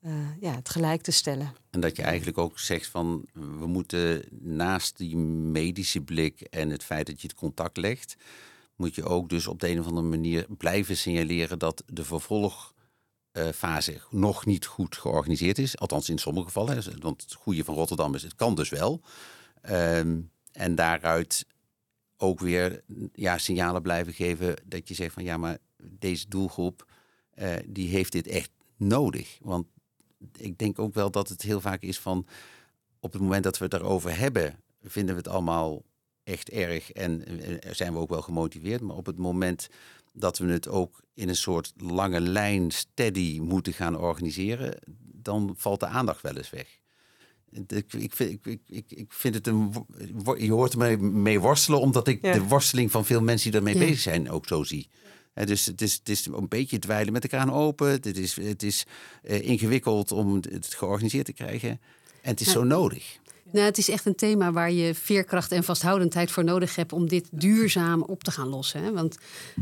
uh, 0.00 0.12
ja, 0.40 0.54
het 0.54 0.68
gelijk 0.68 1.02
te 1.02 1.10
stellen. 1.10 1.54
En 1.70 1.80
dat 1.80 1.96
je 1.96 2.02
eigenlijk 2.02 2.38
ook 2.38 2.58
zegt 2.58 2.86
van 2.86 3.26
we 3.32 3.66
moeten 3.66 4.24
naast 4.40 4.96
die 4.96 5.16
medische 5.16 6.00
blik 6.00 6.40
en 6.40 6.70
het 6.70 6.84
feit 6.84 7.06
dat 7.06 7.20
je 7.20 7.26
het 7.26 7.36
contact 7.36 7.76
legt, 7.76 8.16
moet 8.76 8.94
je 8.94 9.04
ook 9.04 9.28
dus 9.28 9.46
op 9.46 9.60
de 9.60 9.68
een 9.68 9.80
of 9.80 9.86
andere 9.86 10.06
manier 10.06 10.46
blijven 10.48 10.96
signaleren 10.96 11.58
dat 11.58 11.82
de 11.86 12.04
vervolgfase 12.04 14.00
nog 14.10 14.46
niet 14.46 14.66
goed 14.66 14.96
georganiseerd 14.96 15.58
is. 15.58 15.78
Althans 15.78 16.08
in 16.08 16.18
sommige 16.18 16.46
gevallen. 16.46 17.00
Want 17.00 17.22
het 17.22 17.34
goede 17.34 17.64
van 17.64 17.74
Rotterdam 17.74 18.14
is, 18.14 18.22
het 18.22 18.34
kan 18.34 18.54
dus 18.54 18.68
wel. 18.68 19.00
Um, 19.70 20.30
en 20.52 20.74
daaruit 20.74 21.46
ook 22.16 22.40
weer 22.40 22.82
ja, 23.12 23.38
signalen 23.38 23.82
blijven 23.82 24.12
geven 24.12 24.56
dat 24.64 24.88
je 24.88 24.94
zegt 24.94 25.14
van 25.14 25.24
ja, 25.24 25.36
maar 25.36 25.58
deze 25.82 26.28
doelgroep 26.28 26.86
uh, 27.34 27.56
die 27.66 27.88
heeft 27.88 28.12
dit 28.12 28.26
echt 28.26 28.50
nodig. 28.76 29.38
Want 29.40 29.66
ik 30.36 30.58
denk 30.58 30.78
ook 30.78 30.94
wel 30.94 31.10
dat 31.10 31.28
het 31.28 31.42
heel 31.42 31.60
vaak 31.60 31.82
is 31.82 31.98
van 31.98 32.26
op 33.00 33.12
het 33.12 33.22
moment 33.22 33.44
dat 33.44 33.58
we 33.58 33.64
het 33.64 33.74
erover 33.74 34.18
hebben, 34.18 34.60
vinden 34.82 35.14
we 35.14 35.20
het 35.20 35.30
allemaal 35.30 35.82
echt 36.24 36.50
erg 36.50 36.92
en 36.92 37.24
zijn 37.70 37.92
we 37.92 37.98
ook 37.98 38.08
wel 38.08 38.22
gemotiveerd. 38.22 38.80
Maar 38.80 38.96
op 38.96 39.06
het 39.06 39.18
moment 39.18 39.68
dat 40.12 40.38
we 40.38 40.46
het 40.46 40.68
ook 40.68 41.02
in 41.14 41.28
een 41.28 41.36
soort 41.36 41.72
lange 41.76 42.20
lijn 42.20 42.70
steady 42.70 43.38
moeten 43.40 43.72
gaan 43.72 43.98
organiseren, 43.98 44.78
dan 45.00 45.54
valt 45.56 45.80
de 45.80 45.86
aandacht 45.86 46.22
wel 46.22 46.36
eens 46.36 46.50
weg. 46.50 46.78
Ik, 47.50 47.92
ik, 47.92 48.14
vind, 48.14 48.46
ik, 48.46 48.60
ik, 48.66 48.84
ik 48.88 49.12
vind 49.12 49.34
het 49.34 49.46
een. 49.46 49.72
Je 50.38 50.52
hoort 50.52 50.72
er 50.72 51.00
mee 51.00 51.40
worstelen, 51.40 51.80
omdat 51.80 52.08
ik 52.08 52.22
de 52.22 52.42
worsteling 52.42 52.90
van 52.90 53.04
veel 53.04 53.22
mensen 53.22 53.50
die 53.50 53.60
ermee 53.60 53.78
bezig 53.78 53.98
zijn 53.98 54.30
ook 54.30 54.46
zo 54.46 54.62
zie. 54.62 54.88
Dus 55.44 55.66
het 55.66 55.82
is, 55.82 55.94
het 55.94 56.08
is 56.08 56.26
een 56.26 56.48
beetje 56.48 56.78
dweilen 56.78 57.12
met 57.12 57.22
de 57.22 57.28
kraan 57.28 57.52
open. 57.52 57.88
Het 57.88 58.16
is, 58.16 58.36
het 58.36 58.62
is 58.62 58.84
uh, 59.22 59.40
ingewikkeld 59.40 60.12
om 60.12 60.34
het 60.34 60.74
georganiseerd 60.74 61.26
te 61.26 61.32
krijgen. 61.32 61.70
En 62.22 62.30
het 62.30 62.40
is 62.40 62.50
zo 62.50 62.64
nodig. 62.64 63.18
Nou, 63.52 63.64
het 63.64 63.78
is 63.78 63.90
echt 63.90 64.06
een 64.06 64.14
thema 64.14 64.52
waar 64.52 64.72
je 64.72 64.94
veerkracht 64.94 65.52
en 65.52 65.64
vasthoudendheid 65.64 66.30
voor 66.30 66.44
nodig 66.44 66.76
hebt 66.76 66.92
om 66.92 67.08
dit 67.08 67.28
duurzaam 67.30 68.02
op 68.02 68.24
te 68.24 68.30
gaan 68.30 68.48
lossen. 68.48 68.82
Hè? 68.82 68.92
Want 68.92 69.18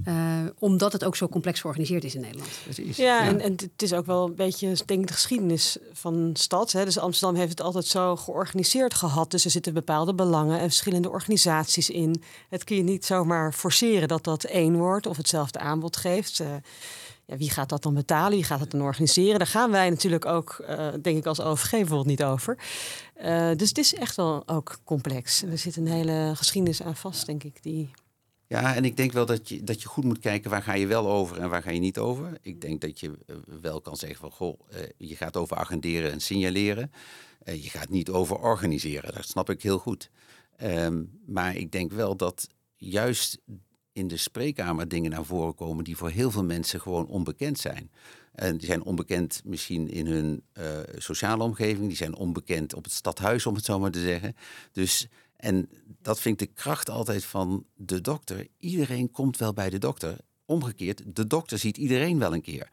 uh, 0.09 0.15
omdat 0.59 0.93
het 0.93 1.05
ook 1.05 1.17
zo 1.17 1.29
complex 1.29 1.61
georganiseerd 1.61 2.05
is 2.05 2.15
in 2.15 2.21
Nederland. 2.21 2.51
Precies. 2.63 2.97
Ja, 2.97 3.23
En, 3.23 3.41
en 3.41 3.53
het 3.53 3.83
is 3.83 3.93
ook 3.93 4.07
wel 4.07 4.27
een 4.27 4.35
beetje 4.35 4.77
denk 4.85 5.01
ik, 5.01 5.07
de 5.07 5.13
geschiedenis 5.13 5.77
van 5.93 6.31
stad. 6.33 6.73
Hè? 6.73 6.85
Dus 6.85 6.99
Amsterdam 6.99 7.37
heeft 7.37 7.51
het 7.51 7.61
altijd 7.61 7.87
zo 7.87 8.17
georganiseerd 8.17 8.95
gehad. 8.95 9.31
Dus 9.31 9.45
er 9.45 9.51
zitten 9.51 9.75
bepaalde 9.75 10.15
belangen 10.15 10.59
en 10.59 10.67
verschillende 10.67 11.11
organisaties 11.11 11.91
in. 11.91 12.23
Het 12.49 12.65
kun 12.65 12.77
je 12.77 12.83
niet 12.83 13.05
zomaar 13.05 13.53
forceren 13.53 14.09
dat 14.09 14.25
dat 14.25 14.45
één 14.45 14.77
wordt 14.77 15.07
of 15.07 15.17
hetzelfde 15.17 15.59
aanbod 15.59 15.97
geeft. 15.97 16.41
Uh, 16.41 16.47
ja, 17.27 17.37
wie 17.37 17.51
gaat 17.51 17.69
dat 17.69 17.83
dan 17.83 17.95
betalen? 17.95 18.31
Wie 18.31 18.45
gaat 18.45 18.59
dat 18.59 18.71
dan 18.71 18.83
organiseren? 18.83 19.39
Daar 19.39 19.47
gaan 19.47 19.71
wij 19.71 19.91
natuurlijk 19.91 20.27
ook, 20.27 20.65
uh, 20.69 20.89
denk 21.03 21.17
ik, 21.17 21.27
als 21.27 21.41
OVG 21.41 21.71
bijvoorbeeld 21.71 22.07
niet 22.07 22.25
over. 22.25 22.59
Uh, 23.23 23.51
dus 23.57 23.69
het 23.69 23.79
is 23.79 23.95
echt 23.95 24.17
wel 24.17 24.43
ook 24.49 24.79
complex. 24.85 25.43
Er 25.43 25.59
zit 25.59 25.77
een 25.77 25.87
hele 25.87 26.33
geschiedenis 26.35 26.83
aan 26.83 26.97
vast, 26.97 27.27
denk 27.27 27.45
ik. 27.45 27.63
Die... 27.63 27.91
Ja, 28.47 28.75
en 28.75 28.85
ik 28.85 28.97
denk 28.97 29.13
wel 29.13 29.27
dat 29.27 29.49
je, 29.49 29.65
dat 29.65 29.83
je 29.83 29.89
goed 29.89 30.05
moet 30.05 30.19
kijken 30.19 30.51
waar 30.51 30.63
ga 30.63 30.75
je 30.75 30.87
wel 30.87 31.09
over 31.09 31.41
en 31.41 31.49
waar 31.49 31.63
ga 31.63 31.71
je 31.71 31.81
niet 31.81 31.99
over. 31.99 32.39
Ik 32.43 32.61
denk 32.61 32.81
dat 32.81 33.01
je 33.01 33.19
eh, 33.27 33.37
wel 33.61 33.81
kan 33.81 33.97
zeggen 33.97 34.19
van, 34.19 34.31
goh, 34.31 34.61
je 34.97 35.17
gaat 35.17 35.37
over 35.37 35.57
agenderen 35.57 36.13
en 36.13 36.21
signaleren. 36.21 36.93
je 37.45 37.71
gaat 37.71 37.89
niet 37.89 38.11
over 38.11 38.39
organiseren, 38.39 39.15
dat 39.15 39.29
snap 39.29 39.51
ik 39.51 39.63
heel 39.63 39.79
goed. 39.79 40.11
Um, 40.63 41.21
maar 41.27 41.57
ik 41.57 41.73
denk 41.73 41.93
wel 41.93 42.17
dat 42.17 42.49
juist 42.77 43.39
in 43.97 44.09
de 44.09 44.17
spreekkamer 44.17 44.89
dingen 44.89 45.11
naar 45.11 45.25
voren 45.25 45.55
komen 45.55 45.85
die 45.85 45.97
voor 45.97 46.11
heel 46.11 46.31
veel 46.31 46.45
mensen 46.45 46.81
gewoon 46.81 47.07
onbekend 47.07 47.59
zijn. 47.59 47.91
En 48.33 48.57
die 48.57 48.67
zijn 48.67 48.83
onbekend 48.83 49.41
misschien 49.45 49.89
in 49.91 50.07
hun 50.07 50.43
uh, 50.59 50.65
sociale 50.97 51.43
omgeving, 51.43 51.87
die 51.87 51.97
zijn 51.97 52.15
onbekend 52.15 52.75
op 52.75 52.85
het 52.85 52.93
stadhuis, 52.93 53.47
om 53.47 53.55
het 53.55 53.65
zo 53.65 53.79
maar 53.79 53.91
te 53.91 54.01
zeggen. 54.01 54.37
Dus, 54.73 55.07
en 55.37 55.69
dat 56.03 56.21
vind 56.21 56.41
ik 56.41 56.49
de 56.49 56.55
kracht 56.55 56.91
altijd 56.91 57.25
van 57.25 57.65
de 57.75 58.01
dokter. 58.01 58.47
Iedereen 58.59 59.11
komt 59.11 59.37
wel 59.37 59.53
bij 59.53 59.71
de 59.71 59.79
dokter. 59.79 60.17
Omgekeerd, 60.45 61.03
de 61.07 61.27
dokter 61.27 61.59
ziet 61.59 61.77
iedereen 61.77 62.19
wel 62.19 62.35
een 62.35 62.43
keer. 62.43 62.69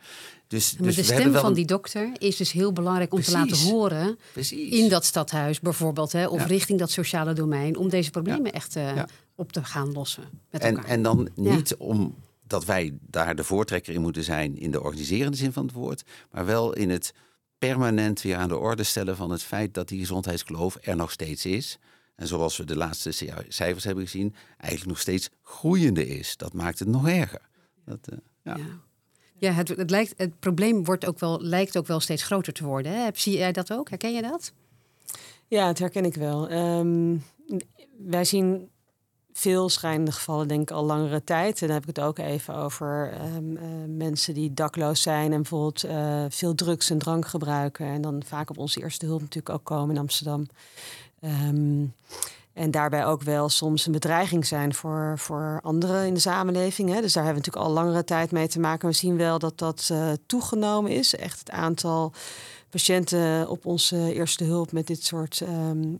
Dus, 0.47 0.77
maar 0.77 0.87
dus 0.87 0.95
de 0.95 1.03
stem 1.03 1.33
van 1.33 1.53
die 1.53 1.65
dokter 1.65 2.11
is 2.17 2.35
dus 2.35 2.51
heel 2.51 2.71
belangrijk 2.73 3.13
om 3.13 3.21
te 3.21 3.31
laten 3.31 3.57
horen 3.57 4.17
Precies. 4.33 4.69
in 4.79 4.89
dat 4.89 5.05
stadhuis 5.05 5.59
bijvoorbeeld, 5.59 6.11
hè, 6.11 6.27
of 6.27 6.45
richting 6.45 6.79
dat 6.79 6.91
sociale 6.91 7.33
domein, 7.33 7.77
om 7.77 7.89
deze 7.89 8.11
problemen 8.11 8.53
echt 8.53 8.75
uh, 8.75 9.03
op 9.35 9.51
te 9.51 9.63
gaan 9.63 9.91
lossen. 9.91 10.23
Met 10.49 10.61
en, 10.61 10.75
elkaar. 10.75 10.89
en 10.89 11.03
dan 11.03 11.29
niet 11.35 11.75
om 11.75 12.15
dat 12.47 12.65
wij 12.65 12.97
daar 13.01 13.35
de 13.35 13.43
voortrekker 13.43 13.93
in 13.93 14.01
moeten 14.01 14.23
zijn 14.23 14.57
in 14.57 14.71
de 14.71 14.81
organiserende 14.81 15.37
zin 15.37 15.53
van 15.53 15.65
het 15.65 15.75
woord, 15.75 16.03
maar 16.31 16.45
wel 16.45 16.73
in 16.73 16.89
het 16.89 17.13
permanent 17.57 18.21
weer 18.21 18.35
aan 18.35 18.47
de 18.47 18.57
orde 18.57 18.83
stellen 18.83 19.15
van 19.15 19.31
het 19.31 19.43
feit 19.43 19.73
dat 19.73 19.87
die 19.87 19.99
gezondheidskloof 19.99 20.77
er 20.81 20.95
nog 20.95 21.11
steeds 21.11 21.45
is. 21.45 21.79
En 22.15 22.27
zoals 22.27 22.57
we 22.57 22.63
de 22.63 22.75
laatste 22.75 23.11
cijfers 23.47 23.83
hebben 23.83 24.03
gezien, 24.03 24.35
eigenlijk 24.57 24.89
nog 24.91 24.99
steeds 24.99 25.29
groeiende 25.41 26.07
is. 26.07 26.37
Dat 26.37 26.53
maakt 26.53 26.79
het 26.79 26.87
nog 26.87 27.07
erger. 27.07 27.41
Dat, 27.85 28.09
uh, 28.11 28.17
ja. 28.43 28.55
ja. 28.57 28.81
Ja, 29.37 29.51
het, 29.51 29.67
het, 29.67 29.89
lijkt, 29.89 30.13
het 30.17 30.39
probleem 30.39 30.83
wordt 30.83 31.05
ook 31.05 31.19
wel, 31.19 31.41
lijkt 31.41 31.77
ook 31.77 31.87
wel 31.87 31.99
steeds 31.99 32.23
groter 32.23 32.53
te 32.53 32.63
worden. 32.63 32.91
Hè? 32.91 33.09
Zie 33.13 33.37
jij 33.37 33.51
dat 33.51 33.73
ook? 33.73 33.89
Herken 33.89 34.13
je 34.13 34.21
dat? 34.21 34.53
Ja, 35.47 35.67
het 35.67 35.79
herken 35.79 36.05
ik 36.05 36.15
wel. 36.15 36.51
Um, 36.51 37.23
wij 37.97 38.25
zien 38.25 38.69
veel 39.33 39.69
schrijnende 39.69 40.11
gevallen, 40.11 40.47
denk 40.47 40.61
ik, 40.61 40.71
al 40.71 40.83
langere 40.83 41.23
tijd. 41.23 41.61
En 41.61 41.67
dan 41.67 41.75
heb 41.75 41.89
ik 41.89 41.95
het 41.95 42.05
ook 42.05 42.17
even 42.17 42.55
over 42.55 43.13
um, 43.35 43.51
uh, 43.51 43.61
mensen 43.87 44.33
die 44.33 44.53
dakloos 44.53 45.01
zijn 45.01 45.31
en 45.31 45.41
bijvoorbeeld 45.41 45.85
uh, 45.85 46.25
veel 46.29 46.55
drugs 46.55 46.89
en 46.89 46.97
drank 46.97 47.27
gebruiken. 47.27 47.85
En 47.85 48.01
dan 48.01 48.23
vaak 48.25 48.49
op 48.49 48.57
onze 48.57 48.81
eerste 48.81 49.05
hulp 49.05 49.21
natuurlijk 49.21 49.55
ook 49.55 49.63
komen 49.63 49.95
in 49.95 50.01
Amsterdam. 50.01 50.47
Um, 51.49 51.93
en 52.53 52.71
daarbij 52.71 53.05
ook 53.05 53.21
wel 53.21 53.49
soms 53.49 53.85
een 53.85 53.91
bedreiging 53.91 54.45
zijn 54.45 54.73
voor, 54.73 55.13
voor 55.17 55.59
anderen 55.63 56.05
in 56.05 56.13
de 56.13 56.19
samenleving. 56.19 56.89
Hè. 56.89 57.01
Dus 57.01 57.13
daar 57.13 57.23
hebben 57.23 57.41
we 57.41 57.47
natuurlijk 57.47 57.77
al 57.77 57.83
langere 57.83 58.03
tijd 58.03 58.31
mee 58.31 58.47
te 58.47 58.59
maken. 58.59 58.87
We 58.87 58.95
zien 58.95 59.17
wel 59.17 59.39
dat 59.39 59.57
dat 59.57 59.89
uh, 59.91 60.11
toegenomen 60.25 60.91
is. 60.91 61.15
Echt 61.15 61.39
het 61.39 61.49
aantal 61.49 62.11
patiënten 62.69 63.49
op 63.49 63.65
onze 63.65 64.13
eerste 64.13 64.43
hulp 64.43 64.71
met 64.71 64.87
dit 64.87 65.03
soort 65.03 65.41
um, 65.41 65.99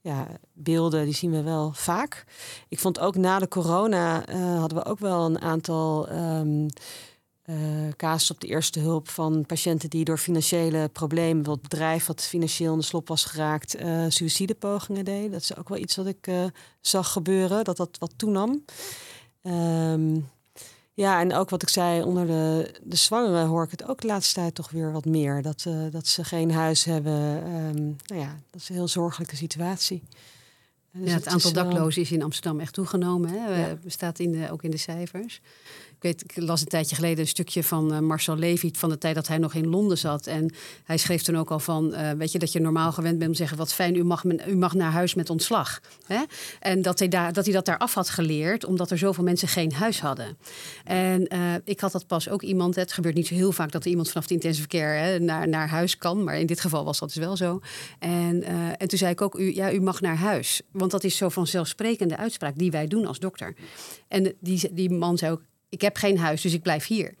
ja, 0.00 0.26
beelden, 0.52 1.04
die 1.04 1.14
zien 1.14 1.30
we 1.30 1.42
wel 1.42 1.72
vaak. 1.72 2.24
Ik 2.68 2.78
vond 2.78 2.98
ook 2.98 3.16
na 3.16 3.38
de 3.38 3.48
corona 3.48 4.28
uh, 4.28 4.58
hadden 4.58 4.78
we 4.78 4.84
ook 4.84 4.98
wel 4.98 5.24
een 5.24 5.40
aantal 5.40 6.12
um, 6.12 6.66
uh, 7.44 7.56
casus 7.96 8.30
op 8.30 8.40
de 8.40 8.46
eerste 8.46 8.80
hulp 8.80 9.08
van 9.08 9.46
patiënten 9.46 9.90
die 9.90 10.04
door 10.04 10.18
financiële 10.18 10.88
problemen, 10.92 11.44
wat 11.44 11.62
bedrijf 11.62 12.06
wat 12.06 12.22
financieel 12.22 12.72
in 12.72 12.78
de 12.78 12.84
slop 12.84 13.08
was 13.08 13.24
geraakt, 13.24 13.80
uh, 13.80 14.04
suïcidepogingen 14.08 15.04
deden. 15.04 15.30
Dat 15.30 15.42
is 15.42 15.56
ook 15.56 15.68
wel 15.68 15.78
iets 15.78 15.96
wat 15.96 16.06
ik 16.06 16.30
zag 16.80 17.12
gebeuren, 17.12 17.64
dat 17.64 17.76
dat 17.76 17.96
wat 17.98 18.12
toenam. 18.16 18.64
Um, 19.42 20.28
ja, 20.98 21.20
en 21.20 21.34
ook 21.34 21.50
wat 21.50 21.62
ik 21.62 21.68
zei, 21.68 22.02
onder 22.02 22.26
de, 22.26 22.74
de 22.82 22.96
zwangeren 22.96 23.46
hoor 23.46 23.64
ik 23.64 23.70
het 23.70 23.88
ook 23.88 24.00
de 24.00 24.06
laatste 24.06 24.34
tijd 24.34 24.54
toch 24.54 24.70
weer 24.70 24.92
wat 24.92 25.04
meer. 25.04 25.42
Dat, 25.42 25.64
uh, 25.68 25.90
dat 25.90 26.06
ze 26.06 26.24
geen 26.24 26.52
huis 26.52 26.84
hebben. 26.84 27.52
Um, 27.52 27.96
nou 28.06 28.20
ja, 28.20 28.38
dat 28.50 28.60
is 28.60 28.68
een 28.68 28.74
heel 28.74 28.88
zorgelijke 28.88 29.36
situatie. 29.36 30.02
Dus 30.92 31.08
ja, 31.08 31.14
het, 31.14 31.24
het 31.24 31.32
aantal 31.32 31.52
daklozen 31.52 32.02
is 32.02 32.12
in 32.12 32.22
Amsterdam 32.22 32.60
echt 32.60 32.72
toegenomen. 32.72 33.30
Hè? 33.30 33.60
Ja. 33.60 33.78
staat 33.86 34.18
in 34.18 34.32
de, 34.32 34.50
ook 34.50 34.62
in 34.62 34.70
de 34.70 34.76
cijfers. 34.76 35.40
Ik, 35.98 36.04
weet, 36.04 36.22
ik 36.22 36.44
las 36.44 36.60
een 36.60 36.66
tijdje 36.66 36.94
geleden 36.94 37.18
een 37.18 37.26
stukje 37.26 37.64
van 37.64 37.92
uh, 37.92 37.98
Marcel 37.98 38.36
Levy 38.36 38.70
van 38.72 38.88
de 38.88 38.98
tijd 38.98 39.14
dat 39.14 39.28
hij 39.28 39.38
nog 39.38 39.54
in 39.54 39.68
Londen 39.68 39.98
zat. 39.98 40.26
En 40.26 40.54
hij 40.84 40.96
schreef 40.96 41.22
toen 41.22 41.36
ook 41.36 41.50
al 41.50 41.58
van, 41.58 41.94
uh, 41.94 42.10
weet 42.10 42.32
je, 42.32 42.38
dat 42.38 42.52
je 42.52 42.60
normaal 42.60 42.92
gewend 42.92 43.18
bent 43.18 43.26
om 43.26 43.32
te 43.32 43.38
zeggen, 43.38 43.58
wat 43.58 43.72
fijn, 43.72 43.94
u 43.94 44.04
mag, 44.04 44.24
u 44.24 44.56
mag 44.56 44.74
naar 44.74 44.92
huis 44.92 45.14
met 45.14 45.30
ontslag. 45.30 45.80
Hè? 46.06 46.22
En 46.60 46.82
dat 46.82 46.98
hij, 46.98 47.08
daar, 47.08 47.32
dat 47.32 47.44
hij 47.44 47.54
dat 47.54 47.64
daar 47.64 47.78
af 47.78 47.94
had 47.94 48.10
geleerd, 48.10 48.64
omdat 48.64 48.90
er 48.90 48.98
zoveel 48.98 49.24
mensen 49.24 49.48
geen 49.48 49.72
huis 49.72 50.00
hadden. 50.00 50.38
En 50.84 51.34
uh, 51.34 51.54
ik 51.64 51.80
had 51.80 51.92
dat 51.92 52.06
pas 52.06 52.28
ook 52.28 52.42
iemand, 52.42 52.74
het 52.74 52.92
gebeurt 52.92 53.14
niet 53.14 53.26
zo 53.26 53.34
heel 53.34 53.52
vaak 53.52 53.72
dat 53.72 53.84
er 53.84 53.90
iemand 53.90 54.08
vanaf 54.08 54.26
de 54.26 54.34
intensive 54.34 54.68
care 54.68 54.98
hè, 54.98 55.18
naar, 55.18 55.48
naar 55.48 55.68
huis 55.68 55.98
kan, 55.98 56.24
maar 56.24 56.38
in 56.38 56.46
dit 56.46 56.60
geval 56.60 56.84
was 56.84 56.98
dat 56.98 57.08
dus 57.08 57.24
wel 57.24 57.36
zo. 57.36 57.60
En, 57.98 58.42
en 58.78 58.88
toen 58.88 58.98
zei 58.98 59.12
ik 59.12 59.20
ook, 59.20 59.38
u, 59.38 59.54
ja, 59.54 59.72
u 59.72 59.80
mag 59.80 60.00
naar 60.00 60.16
huis. 60.16 60.62
Want 60.72 60.90
dat 60.90 61.04
is 61.04 61.16
zo 61.16 61.28
vanzelfsprekende 61.28 62.16
uitspraak 62.16 62.58
die 62.58 62.70
wij 62.70 62.86
doen 62.86 63.06
als 63.06 63.18
dokter. 63.18 63.54
En 64.08 64.34
die, 64.40 64.70
die 64.72 64.90
man 64.90 65.18
zei 65.18 65.32
ook, 65.32 65.42
ik 65.68 65.80
heb 65.80 65.96
geen 65.96 66.18
huis, 66.18 66.42
dus 66.42 66.54
ik 66.54 66.62
blijf 66.62 66.86
hier. 66.86 67.14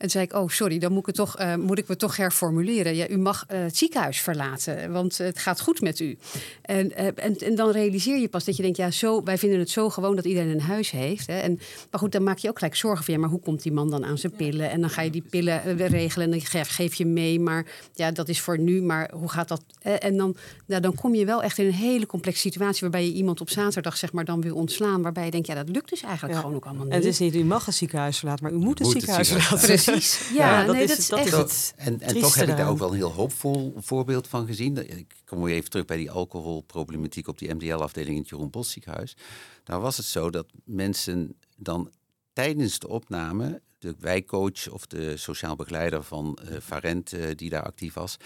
En 0.00 0.10
zei 0.10 0.24
ik, 0.24 0.32
oh 0.32 0.48
sorry, 0.48 0.78
dan 0.78 0.92
moet 0.92 1.00
ik, 1.00 1.06
het 1.06 1.14
toch, 1.14 1.40
uh, 1.40 1.54
moet 1.56 1.78
ik 1.78 1.88
me 1.88 1.96
toch 1.96 2.16
herformuleren. 2.16 2.96
Ja, 2.96 3.08
u 3.08 3.18
mag 3.18 3.46
uh, 3.50 3.58
het 3.62 3.76
ziekenhuis 3.76 4.20
verlaten, 4.20 4.92
want 4.92 5.18
het 5.18 5.38
gaat 5.38 5.60
goed 5.60 5.80
met 5.80 6.00
u. 6.00 6.18
En, 6.62 6.86
uh, 6.86 7.06
en, 7.06 7.38
en 7.38 7.54
dan 7.54 7.70
realiseer 7.70 8.18
je 8.18 8.28
pas 8.28 8.44
dat 8.44 8.56
je 8.56 8.62
denkt, 8.62 8.76
ja, 8.76 8.90
zo, 8.90 9.22
wij 9.22 9.38
vinden 9.38 9.58
het 9.58 9.70
zo 9.70 9.90
gewoon 9.90 10.16
dat 10.16 10.24
iedereen 10.24 10.50
een 10.50 10.60
huis 10.60 10.90
heeft. 10.90 11.26
Hè. 11.26 11.38
En, 11.38 11.60
maar 11.90 12.00
goed, 12.00 12.12
dan 12.12 12.22
maak 12.22 12.38
je 12.38 12.48
ook 12.48 12.58
gelijk 12.58 12.76
zorgen 12.76 13.04
van, 13.04 13.14
ja, 13.14 13.20
maar 13.20 13.28
hoe 13.28 13.40
komt 13.40 13.62
die 13.62 13.72
man 13.72 13.90
dan 13.90 14.04
aan 14.04 14.18
zijn 14.18 14.32
pillen? 14.32 14.70
En 14.70 14.80
dan 14.80 14.90
ga 14.90 15.02
je 15.02 15.10
die 15.10 15.24
pillen 15.30 15.76
regelen 15.76 16.26
en 16.26 16.30
dan 16.30 16.40
geef, 16.40 16.68
geef 16.68 16.94
je 16.94 17.06
mee. 17.06 17.40
Maar 17.40 17.66
ja, 17.94 18.10
dat 18.10 18.28
is 18.28 18.40
voor 18.40 18.58
nu, 18.58 18.82
maar 18.82 19.10
hoe 19.14 19.30
gaat 19.30 19.48
dat? 19.48 19.62
En 19.80 20.16
dan, 20.16 20.36
nou, 20.66 20.80
dan 20.82 20.94
kom 20.94 21.14
je 21.14 21.24
wel 21.24 21.42
echt 21.42 21.58
in 21.58 21.66
een 21.66 21.72
hele 21.72 22.06
complexe 22.06 22.40
situatie 22.40 22.80
waarbij 22.80 23.04
je 23.04 23.12
iemand 23.12 23.40
op 23.40 23.50
zaterdag 23.50 23.96
zeg 23.96 24.12
maar 24.12 24.24
dan 24.24 24.40
wil 24.40 24.54
ontslaan. 24.54 25.02
Waarbij 25.02 25.24
je 25.24 25.30
denkt, 25.30 25.46
ja, 25.46 25.54
dat 25.54 25.68
lukt 25.68 25.90
dus 25.90 26.02
eigenlijk 26.02 26.34
ja. 26.34 26.40
gewoon 26.40 26.56
ook 26.56 26.64
allemaal 26.64 26.84
niet. 26.84 26.92
En 26.92 26.98
het 26.98 27.08
is 27.08 27.18
niet, 27.18 27.34
u 27.34 27.44
mag 27.44 27.66
een 27.66 27.72
ziekenhuis 27.72 28.18
verlaten, 28.18 28.44
maar 28.44 28.52
u 28.52 28.56
moet 28.56 28.80
een 28.80 28.86
moet 28.86 28.94
ziekenhuis 28.94 29.28
verlaten. 29.28 29.89
Precies. 29.90 30.28
Ja, 30.28 30.60
ja 30.60 30.64
dat, 30.66 30.74
nee, 30.74 30.84
is, 30.84 30.88
dat 30.88 30.98
is, 30.98 31.08
dat 31.08 31.18
echt 31.18 31.36
het 31.36 31.74
En, 31.76 32.00
en 32.00 32.20
toch 32.20 32.34
heb 32.34 32.48
ik 32.48 32.56
daar 32.56 32.68
ook 32.68 32.78
wel 32.78 32.90
een 32.90 32.96
heel 32.96 33.12
hoopvol 33.12 33.74
voorbeeld 33.76 34.28
van 34.28 34.46
gezien. 34.46 34.98
Ik 34.98 35.14
kom 35.24 35.42
weer 35.42 35.54
even 35.54 35.70
terug 35.70 35.84
bij 35.84 35.96
die 35.96 36.10
alcoholproblematiek 36.10 37.28
op 37.28 37.38
die 37.38 37.54
MDL-afdeling 37.54 38.14
in 38.14 38.20
het 38.20 38.28
Jeroen 38.28 38.50
Bos 38.50 38.70
ziekenhuis. 38.70 39.16
Daar 39.64 39.80
was 39.80 39.96
het 39.96 40.06
zo 40.06 40.30
dat 40.30 40.46
mensen 40.64 41.36
dan 41.56 41.90
tijdens 42.32 42.78
de 42.78 42.88
opname, 42.88 43.60
de 43.78 43.94
wijkcoach 43.98 44.68
of 44.68 44.86
de 44.86 45.16
sociaal 45.16 45.56
begeleider 45.56 46.02
van 46.02 46.38
uh, 46.44 46.56
Varent, 46.60 47.12
uh, 47.12 47.26
die 47.34 47.50
daar 47.50 47.62
actief 47.62 47.94
was, 47.94 48.16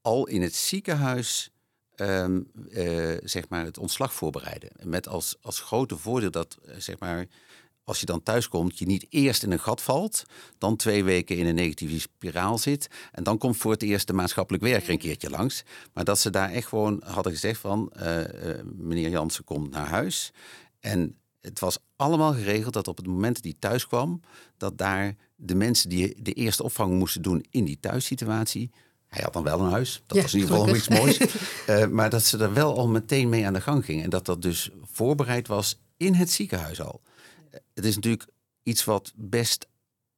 al 0.00 0.26
in 0.26 0.42
het 0.42 0.54
ziekenhuis 0.54 1.50
um, 1.96 2.50
uh, 2.68 3.16
zeg 3.22 3.48
maar 3.48 3.64
het 3.64 3.78
ontslag 3.78 4.12
voorbereiden. 4.12 4.70
Met 4.82 5.08
als, 5.08 5.36
als 5.40 5.60
grote 5.60 5.96
voordeel 5.96 6.30
dat 6.30 6.58
zeg 6.78 6.98
maar 6.98 7.26
als 7.86 8.00
je 8.00 8.06
dan 8.06 8.22
thuis 8.22 8.48
komt, 8.48 8.78
je 8.78 8.86
niet 8.86 9.06
eerst 9.08 9.42
in 9.42 9.52
een 9.52 9.60
gat 9.60 9.82
valt, 9.82 10.24
dan 10.58 10.76
twee 10.76 11.04
weken 11.04 11.36
in 11.36 11.46
een 11.46 11.54
negatieve 11.54 12.00
spiraal 12.00 12.58
zit. 12.58 12.88
En 13.12 13.24
dan 13.24 13.38
komt 13.38 13.56
voor 13.56 13.72
het 13.72 13.82
eerst 13.82 14.06
de 14.06 14.12
maatschappelijk 14.12 14.64
werker 14.64 14.90
een 14.90 14.98
keertje 14.98 15.30
langs. 15.30 15.64
Maar 15.92 16.04
dat 16.04 16.18
ze 16.18 16.30
daar 16.30 16.50
echt 16.50 16.68
gewoon 16.68 17.02
hadden 17.04 17.32
gezegd 17.32 17.60
van, 17.60 17.92
uh, 17.96 18.18
uh, 18.18 18.24
meneer 18.74 19.08
Jansen 19.08 19.44
komt 19.44 19.70
naar 19.70 19.86
huis. 19.86 20.32
En 20.80 21.16
het 21.40 21.60
was 21.60 21.78
allemaal 21.96 22.32
geregeld 22.32 22.74
dat 22.74 22.88
op 22.88 22.96
het 22.96 23.06
moment 23.06 23.34
dat 23.34 23.44
hij 23.44 23.54
thuis 23.58 23.86
kwam, 23.86 24.20
dat 24.56 24.78
daar 24.78 25.16
de 25.36 25.54
mensen 25.54 25.88
die 25.88 26.22
de 26.22 26.32
eerste 26.32 26.62
opvang 26.62 26.92
moesten 26.92 27.22
doen 27.22 27.44
in 27.50 27.64
die 27.64 27.80
thuissituatie, 27.80 28.70
hij 29.06 29.22
had 29.22 29.32
dan 29.32 29.42
wel 29.42 29.60
een 29.60 29.70
huis, 29.70 30.02
dat 30.06 30.16
Ja, 30.16 30.22
was 30.22 30.34
in 30.34 30.40
ieder 30.40 30.56
geval 30.56 30.76
iets 30.76 30.88
moois, 30.88 31.18
Eh, 31.66 31.86
maar 31.86 32.10
dat 32.10 32.22
ze 32.24 32.38
er 32.38 32.52
wel 32.52 32.76
al 32.76 32.88
meteen 32.88 33.28
mee 33.28 33.46
aan 33.46 33.52
de 33.52 33.60
gang 33.60 33.84
gingen 33.84 34.04
en 34.04 34.10
dat 34.10 34.26
dat 34.26 34.42
dus 34.42 34.70
voorbereid 34.82 35.48
was 35.48 35.80
in 35.96 36.14
het 36.14 36.30
ziekenhuis 36.30 36.80
al. 36.80 37.00
Het 37.74 37.84
is 37.84 37.94
natuurlijk 37.94 38.28
iets 38.62 38.84
wat 38.84 39.12
best 39.16 39.66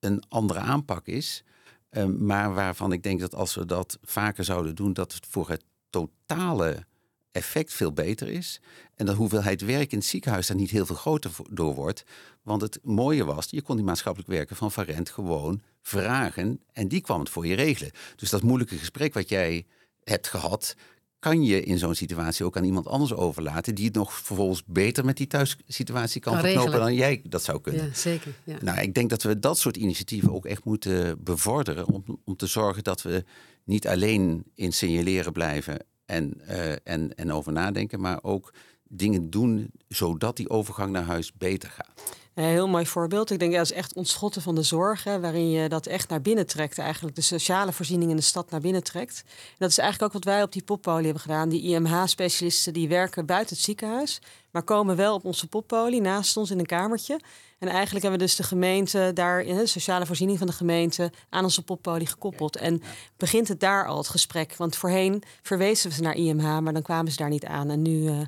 een 0.01 0.23
andere 0.29 0.59
aanpak 0.59 1.07
is, 1.07 1.45
eh, 1.89 2.05
maar 2.05 2.55
waarvan 2.55 2.93
ik 2.93 3.03
denk 3.03 3.21
dat 3.21 3.35
als 3.35 3.55
we 3.55 3.67
dat 3.67 3.99
vaker 4.03 4.45
zouden 4.45 4.75
doen, 4.75 4.93
dat 4.93 5.13
het 5.13 5.27
voor 5.27 5.49
het 5.49 5.65
totale 5.91 6.87
effect 7.33 7.73
veel 7.73 7.93
beter 7.93 8.29
is. 8.29 8.61
En 8.95 9.07
de 9.07 9.13
hoeveelheid 9.13 9.61
werk 9.61 9.93
in 9.93 9.99
het 9.99 10.07
ziekenhuis 10.07 10.47
daar 10.47 10.57
niet 10.57 10.71
heel 10.71 10.87
veel 10.87 10.97
groter 10.97 11.31
door 11.51 11.75
wordt. 11.75 12.05
Want 12.43 12.61
het 12.61 12.79
mooie 12.83 13.25
was, 13.25 13.47
je 13.51 13.63
kon 13.63 13.77
die 13.77 13.85
maatschappelijk 13.85 14.31
werken 14.31 14.57
van 14.57 14.73
Varent 14.73 15.11
gewoon 15.11 15.61
vragen. 15.83 16.61
En 16.73 16.89
die 16.89 17.01
kwam 17.01 17.21
het 17.21 17.29
voor 17.29 17.47
je 17.47 17.55
regelen. 17.55 17.93
Dus 18.17 18.31
dat 18.31 18.43
moeilijke 18.43 18.79
gesprek 18.79 19.15
wat 19.15 19.29
jij 19.29 19.67
hebt 20.05 20.29
gehad, 20.29 20.75
kan 21.19 21.45
je 21.45 21.63
in 21.63 21.79
zo'n 21.79 21.95
situatie 21.95 22.45
ook 22.45 22.57
aan 22.57 22.65
iemand 22.65 22.87
anders 22.87 23.15
overlaten. 23.15 23.75
Die 23.75 23.85
het 23.85 23.95
nog 23.95 24.13
vervolgens 24.13 24.63
beter 24.67 25.05
met 25.05 25.17
die 25.17 25.27
thuissituatie 25.27 26.21
kan 26.21 26.33
Kan 26.33 26.43
verknopen 26.43 26.79
dan 26.79 26.95
jij 26.95 27.23
dat 27.25 27.45
zou 27.45 27.61
kunnen. 27.61 27.85
Ja, 27.85 27.95
zeker. 27.95 28.33
Ja. 28.45 28.57
Nou, 28.61 28.81
ik 28.81 28.95
denk 28.95 29.11
dat 29.11 29.23
we 29.23 29.39
dat 29.39 29.59
soort 29.59 29.77
initiatieven 29.77 30.33
ook 30.33 30.47
echt 30.47 30.65
moeten 30.65 31.23
bevorderen. 31.25 31.87
Om, 31.87 32.05
om 32.25 32.37
te 32.37 32.47
zorgen 32.47 32.85
dat 32.85 33.03
we 33.03 33.25
niet 33.65 33.87
alleen 33.89 34.45
in 34.55 34.73
signaleren 34.73 35.33
blijven 35.33 35.85
en, 36.07 36.41
eh, 36.47 36.73
en, 36.85 37.15
en 37.15 37.33
over 37.33 37.53
nadenken, 37.53 38.01
maar 38.01 38.19
ook 38.23 38.53
dingen 38.89 39.31
doen 39.31 39.71
zodat 39.89 40.37
die 40.37 40.51
overgang 40.51 40.91
naar 40.91 41.05
huis 41.05 41.33
beter 41.33 41.71
gaat. 41.71 42.18
Een 42.39 42.45
heel 42.45 42.69
mooi 42.69 42.87
voorbeeld. 42.87 43.31
Ik 43.31 43.39
denk 43.39 43.53
dat 43.53 43.65
is 43.65 43.73
echt 43.73 43.95
ontschotten 43.95 44.43
van 44.43 44.55
de 44.55 44.63
zorg, 44.63 45.05
hè, 45.05 45.21
waarin 45.21 45.51
je 45.51 45.69
dat 45.69 45.87
echt 45.87 46.09
naar 46.09 46.21
binnen 46.21 46.47
trekt, 46.47 46.79
eigenlijk 46.79 47.17
de 47.17 47.23
sociale 47.23 47.73
voorziening 47.73 48.11
in 48.11 48.17
de 48.17 48.23
stad 48.23 48.51
naar 48.51 48.61
binnen 48.61 48.83
trekt. 48.83 49.23
En 49.27 49.57
dat 49.59 49.71
is 49.71 49.79
eigenlijk 49.79 50.15
ook 50.15 50.23
wat 50.23 50.33
wij 50.33 50.43
op 50.43 50.53
die 50.53 50.63
poppolie 50.63 51.05
hebben 51.05 51.23
gedaan. 51.23 51.49
Die 51.49 51.63
IMH-specialisten 51.63 52.73
die 52.73 52.89
werken 52.89 53.27
buiten 53.27 53.57
het 53.57 53.65
ziekenhuis, 53.65 54.21
maar 54.51 54.63
komen 54.63 54.97
wel 54.97 55.15
op 55.15 55.25
onze 55.25 55.49
poppolie 55.49 56.01
naast 56.01 56.37
ons 56.37 56.51
in 56.51 56.59
een 56.59 56.67
kamertje. 56.67 57.21
En 57.59 57.69
eigenlijk 57.69 58.03
hebben 58.03 58.21
we 58.21 58.27
dus 58.27 58.37
de 58.37 58.43
gemeente 58.43 59.11
daar, 59.15 59.45
de 59.45 59.67
sociale 59.67 60.07
voorziening 60.07 60.39
van 60.39 60.47
de 60.47 60.53
gemeente, 60.53 61.13
aan 61.29 61.45
onze 61.45 61.65
poppolie 61.65 62.07
gekoppeld. 62.07 62.57
En 62.57 62.83
begint 63.17 63.49
het 63.49 63.61
daar 63.61 63.87
al 63.87 63.99
het 63.99 64.09
gesprek? 64.09 64.57
Want 64.57 64.77
voorheen 64.77 65.23
verwezen 65.43 65.89
we 65.89 65.95
ze 65.95 66.03
naar 66.03 66.17
IMH, 66.17 66.59
maar 66.59 66.73
dan 66.73 66.83
kwamen 66.83 67.13
ze 67.13 67.17
daar 67.17 67.29
niet 67.29 67.45
aan. 67.45 67.71
En 67.71 67.83
nu 67.83 68.09
eh, 68.09 68.21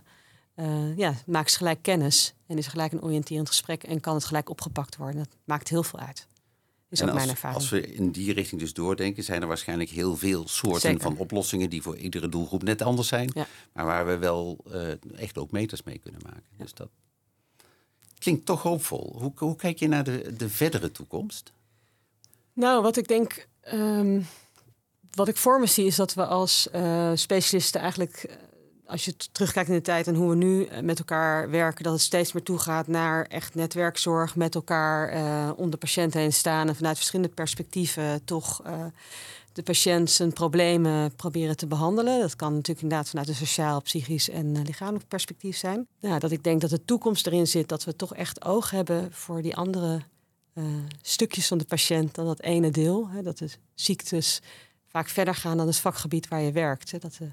eh, 0.61 0.97
ja, 0.97 1.15
ze 1.45 1.57
gelijk 1.57 1.83
kennis 1.83 2.35
en 2.47 2.59
is 2.59 2.67
gelijk 2.67 2.93
een 2.93 3.03
oriënterend 3.03 3.49
gesprek 3.49 3.83
en 3.83 4.01
kan 4.01 4.15
het 4.15 4.25
gelijk 4.25 4.51
opgepakt 4.51 4.97
worden. 4.97 5.17
Dat 5.17 5.37
maakt 5.45 5.69
heel 5.69 5.83
veel 5.83 5.99
uit. 5.99 6.27
Is 6.89 7.01
en 7.01 7.09
ook 7.09 7.15
als, 7.15 7.23
mijn 7.23 7.35
ervaring. 7.35 7.61
als 7.61 7.71
we 7.71 7.93
in 7.93 8.11
die 8.11 8.33
richting 8.33 8.61
dus 8.61 8.73
doordenken, 8.73 9.25
zijn 9.25 9.43
er 9.43 9.49
waarschijnlijk 9.49 9.91
heel 9.91 10.17
veel 10.17 10.49
soorten 10.49 10.81
Zeker. 10.81 11.01
van 11.01 11.17
oplossingen 11.17 11.71
die 11.71 11.83
voor 11.83 11.97
iedere 11.97 12.29
doelgroep 12.29 12.63
net 12.63 12.83
anders 12.83 13.09
zijn. 13.09 13.31
Ja. 13.35 13.47
Maar 13.73 13.85
waar 13.87 14.07
we 14.07 14.19
wel 14.19 14.59
eh, 14.73 15.21
echt 15.21 15.39
ook 15.39 15.51
meters 15.51 15.83
mee 15.83 15.99
kunnen 15.99 16.21
maken. 16.25 16.43
Dus 16.57 16.75
dat 16.75 16.89
klinkt 18.19 18.47
toch 18.47 18.63
hoopvol. 18.63 19.17
Hoe, 19.19 19.33
hoe 19.37 19.57
kijk 19.57 19.79
je 19.79 19.89
naar 19.89 20.05
de, 20.05 20.35
de 20.37 20.49
verdere 20.49 20.93
toekomst? 20.93 21.53
Nou, 22.53 22.83
wat 22.83 22.97
ik 22.97 23.09
denk, 23.09 23.49
ehm, 23.61 24.21
wat 25.11 25.29
ik 25.29 25.37
voor 25.37 25.61
me 25.61 25.67
zie, 25.67 25.87
is 25.87 25.97
dat 25.97 26.15
we 26.15 26.27
als 26.27 26.71
eh, 26.71 27.11
specialisten 27.15 27.81
eigenlijk, 27.81 28.39
als 28.91 29.05
je 29.05 29.15
terugkijkt 29.33 29.69
in 29.69 29.75
de 29.75 29.81
tijd 29.81 30.07
en 30.07 30.15
hoe 30.15 30.29
we 30.29 30.37
nu 30.37 30.65
eh, 30.65 30.83
met 30.83 30.99
elkaar 30.99 31.51
werken, 31.51 31.85
dat 31.85 31.93
het 31.93 32.03
steeds 32.03 32.33
meer 32.33 32.43
toegaat 32.43 32.87
naar 32.87 33.25
echt 33.25 33.55
netwerkzorg 33.55 34.37
met 34.37 34.55
elkaar 34.55 35.09
eh, 35.09 35.51
om 35.57 35.71
de 35.71 36.09
heen 36.11 36.33
staan 36.33 36.69
en 36.69 36.77
vanuit 36.77 36.97
verschillende 36.97 37.35
perspectieven 37.35 38.25
toch 38.25 38.63
eh, 38.65 38.85
de 39.53 39.63
patiënt 39.63 40.11
zijn 40.11 40.33
problemen 40.33 41.15
proberen 41.15 41.57
te 41.57 41.67
behandelen. 41.67 42.21
Dat 42.21 42.37
kan 42.37 42.53
natuurlijk 42.53 42.83
inderdaad 42.83 43.09
vanuit 43.09 43.29
een 43.29 43.35
sociaal, 43.35 43.83
psychisch 43.83 44.29
en 44.29 44.57
eh, 44.57 44.63
lichamelijk 44.65 45.09
perspectief 45.09 45.57
zijn. 45.57 45.87
Ja, 45.99 46.19
dat 46.19 46.31
ik 46.31 46.45
denk 46.45 46.61
dat 46.61 46.71
de 46.71 46.85
toekomst 46.85 47.27
erin 47.27 47.47
zit 47.47 47.69
dat 47.69 47.85
we 47.85 47.97
toch 47.97 48.15
echt 48.15 48.45
oog 48.45 48.71
hebben 48.71 49.13
voor 49.13 49.43
die 49.43 49.57
andere 49.57 50.01
stukjes 51.03 51.47
van 51.47 51.59
de 51.59 51.65
patiënt 51.65 52.15
dan 52.15 52.27
dat 52.27 52.41
ene 52.41 52.71
deel. 52.71 53.09
Hè, 53.09 53.23
dat 53.23 53.39
de 53.39 53.51
ziektes 53.75 54.41
vaak 54.87 55.09
verder 55.09 55.35
gaan 55.35 55.57
dan 55.57 55.67
het 55.67 55.77
vakgebied 55.77 56.29
waar 56.29 56.41
je 56.41 56.53
werkt. 56.53 56.91
Hè, 56.91 56.99
dat 56.99 57.15
de, 57.19 57.33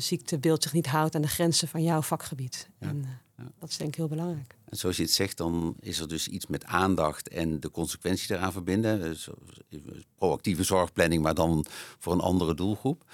de 0.00 0.06
ziektebeeld 0.06 0.62
zich 0.62 0.72
niet 0.72 0.86
houdt 0.86 1.14
aan 1.14 1.22
de 1.22 1.28
grenzen 1.28 1.68
van 1.68 1.82
jouw 1.82 2.02
vakgebied. 2.02 2.68
Ja, 2.78 2.88
En 2.88 3.04
eh, 3.36 3.44
dat 3.58 3.68
is 3.68 3.76
denk 3.76 3.90
ik 3.90 3.96
heel 3.96 4.08
belangrijk. 4.08 4.56
En 4.64 4.76
zoals 4.76 4.96
je 4.96 5.02
het 5.02 5.12
zegt, 5.12 5.36
dan 5.36 5.76
is 5.80 6.00
er 6.00 6.08
dus 6.08 6.28
iets 6.28 6.46
met 6.46 6.64
aandacht 6.64 7.28
en 7.28 7.60
de 7.60 7.70
consequentie 7.70 8.34
eraan 8.34 8.52
verbinden. 8.52 9.00
Dus 9.00 9.28
proactieve 10.14 10.62
zorgplanning, 10.62 11.22
maar 11.22 11.34
dan 11.34 11.64
voor 11.98 12.12
een 12.12 12.20
andere 12.20 12.54
doelgroep. 12.54 13.04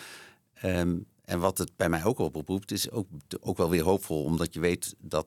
Ehm, 0.55 0.97
en 1.25 1.41
wat 1.41 1.59
het 1.59 1.77
bij 1.77 1.89
mij 1.89 2.05
ook 2.05 2.19
oproept, 2.19 2.71
is 2.71 2.91
ook, 2.91 3.09
ook 3.41 3.57
wel 3.57 3.71
weer 3.71 3.83
hoopvol, 3.83 4.23
omdat 4.23 4.55
je 4.55 4.61
weet 4.61 4.95
dat 4.99 5.27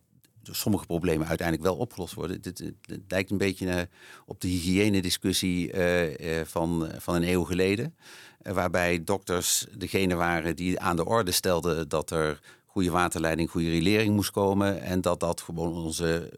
sommige 0.51 0.85
problemen 0.85 1.27
uiteindelijk 1.27 1.67
wel 1.67 1.77
opgelost 1.77 2.13
worden. 2.13 2.41
Dit, 2.41 2.71
lijkt 3.07 3.31
een 3.31 3.37
beetje 3.37 3.69
eh, 3.69 3.81
op 4.25 4.41
de 4.41 4.47
hygiënediscussie 4.47 5.71
eh, 5.71 6.45
van, 6.45 6.89
van 6.97 7.15
een 7.15 7.29
eeuw 7.29 7.43
geleden. 7.43 7.95
Waarbij 8.41 9.03
dokters 9.03 9.65
degene 9.77 10.15
waren 10.15 10.55
die 10.55 10.79
aan 10.79 10.95
de 10.95 11.05
orde 11.05 11.31
stelden 11.31 11.89
dat 11.89 12.11
er 12.11 12.39
goede 12.65 12.91
waterleiding, 12.91 13.49
goede 13.49 13.69
riolering 13.69 14.15
moest 14.15 14.31
komen. 14.31 14.81
En 14.81 15.01
dat 15.01 15.19
dat 15.19 15.41
gewoon 15.41 15.73
onze 15.73 16.33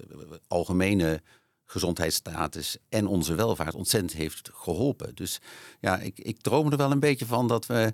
algemene 0.47 1.21
gezondheidsstatus 1.65 2.77
en 2.89 3.07
onze 3.07 3.35
welvaart 3.35 3.75
ontzettend 3.75 4.13
heeft 4.13 4.49
geholpen. 4.53 5.15
Dus 5.15 5.39
ja, 5.79 5.99
ik, 5.99 6.19
ik 6.19 6.41
droom 6.41 6.71
er 6.71 6.77
wel 6.77 6.91
een 6.91 6.99
beetje 6.99 7.25
van 7.25 7.47
dat 7.47 7.65
we 7.65 7.93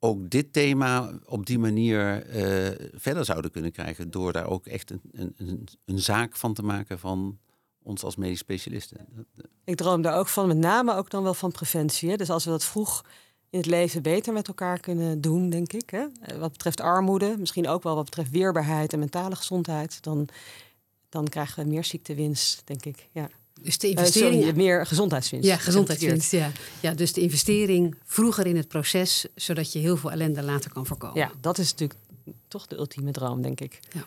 ook 0.00 0.30
dit 0.30 0.52
thema 0.52 1.12
op 1.24 1.46
die 1.46 1.58
manier 1.58 2.26
eh, 2.26 2.88
verder 2.94 3.24
zouden 3.24 3.50
kunnen 3.50 3.72
krijgen. 3.72 4.10
Door 4.10 4.32
daar 4.32 4.46
ook 4.46 4.66
echt 4.66 4.90
een, 4.90 5.00
een, 5.12 5.68
een, 5.84 5.98
zaak 5.98 6.36
van 6.36 6.54
te 6.54 6.62
maken 6.62 6.98
van 6.98 7.38
ons 7.82 8.02
als 8.02 8.16
medisch 8.16 8.38
specialisten. 8.38 9.06
Ik 9.64 9.76
droom 9.76 10.02
daar 10.02 10.18
ook 10.18 10.28
van, 10.28 10.48
met 10.48 10.56
name 10.56 10.94
ook 10.94 11.10
dan 11.10 11.22
wel 11.22 11.34
van 11.34 11.52
preventie. 11.52 12.10
Hè. 12.10 12.16
Dus 12.16 12.30
als 12.30 12.44
we 12.44 12.50
dat 12.50 12.64
vroeg 12.64 13.04
in 13.50 13.58
het 13.58 13.68
leven 13.68 14.02
beter 14.02 14.32
met 14.32 14.48
elkaar 14.48 14.80
kunnen 14.80 15.20
doen, 15.20 15.50
denk 15.50 15.72
ik. 15.72 15.90
Hè. 15.90 16.06
Eh, 16.20 16.38
Wat 16.38 16.52
betreft 16.52 16.80
armoede, 16.80 17.36
misschien 17.38 17.68
ook 17.68 17.82
wel 17.82 17.94
wat 17.94 18.04
betreft 18.04 18.30
weerbaarheid 18.30 18.92
en 18.92 18.98
mentale 18.98 19.36
gezondheid, 19.36 20.02
dan, 20.02 20.28
dan 21.08 21.28
krijgen 21.28 21.62
we 21.62 21.70
meer 21.70 21.84
ziektewinst, 21.84 22.62
denk 22.64 22.84
ik. 22.84 23.08
Ja. 23.12 23.28
Dus 23.62 23.78
de 23.78 23.86
Eh, 23.86 23.92
investering. 23.92 24.42
sorry, 24.42 24.56
meer 24.56 24.86
gezondheidswinst. 24.86 25.46
ja, 25.46 25.56
gezondheidswinst. 25.56 26.30
Ja. 26.30 26.50
ja, 26.80 26.94
dus 26.94 27.12
de 27.12 27.20
investering 27.20 27.94
vroeger 28.04 28.46
in 28.46 28.56
het 28.56 28.68
proces, 28.68 29.26
zodat 29.34 29.72
je 29.72 29.78
heel 29.78 29.96
veel 29.96 30.10
ellende 30.10 30.42
later 30.42 30.72
kan 30.72 30.86
voorkomen. 30.86 31.16
Ja, 31.18 31.30
dat 31.40 31.58
is 31.58 31.70
natuurlijk 31.70 32.00
toch 32.48 32.66
de 32.66 32.76
ultieme 32.76 33.10
droom, 33.10 33.42
denk 33.42 33.60
ik. 33.60 33.80
Ja. 33.92 34.04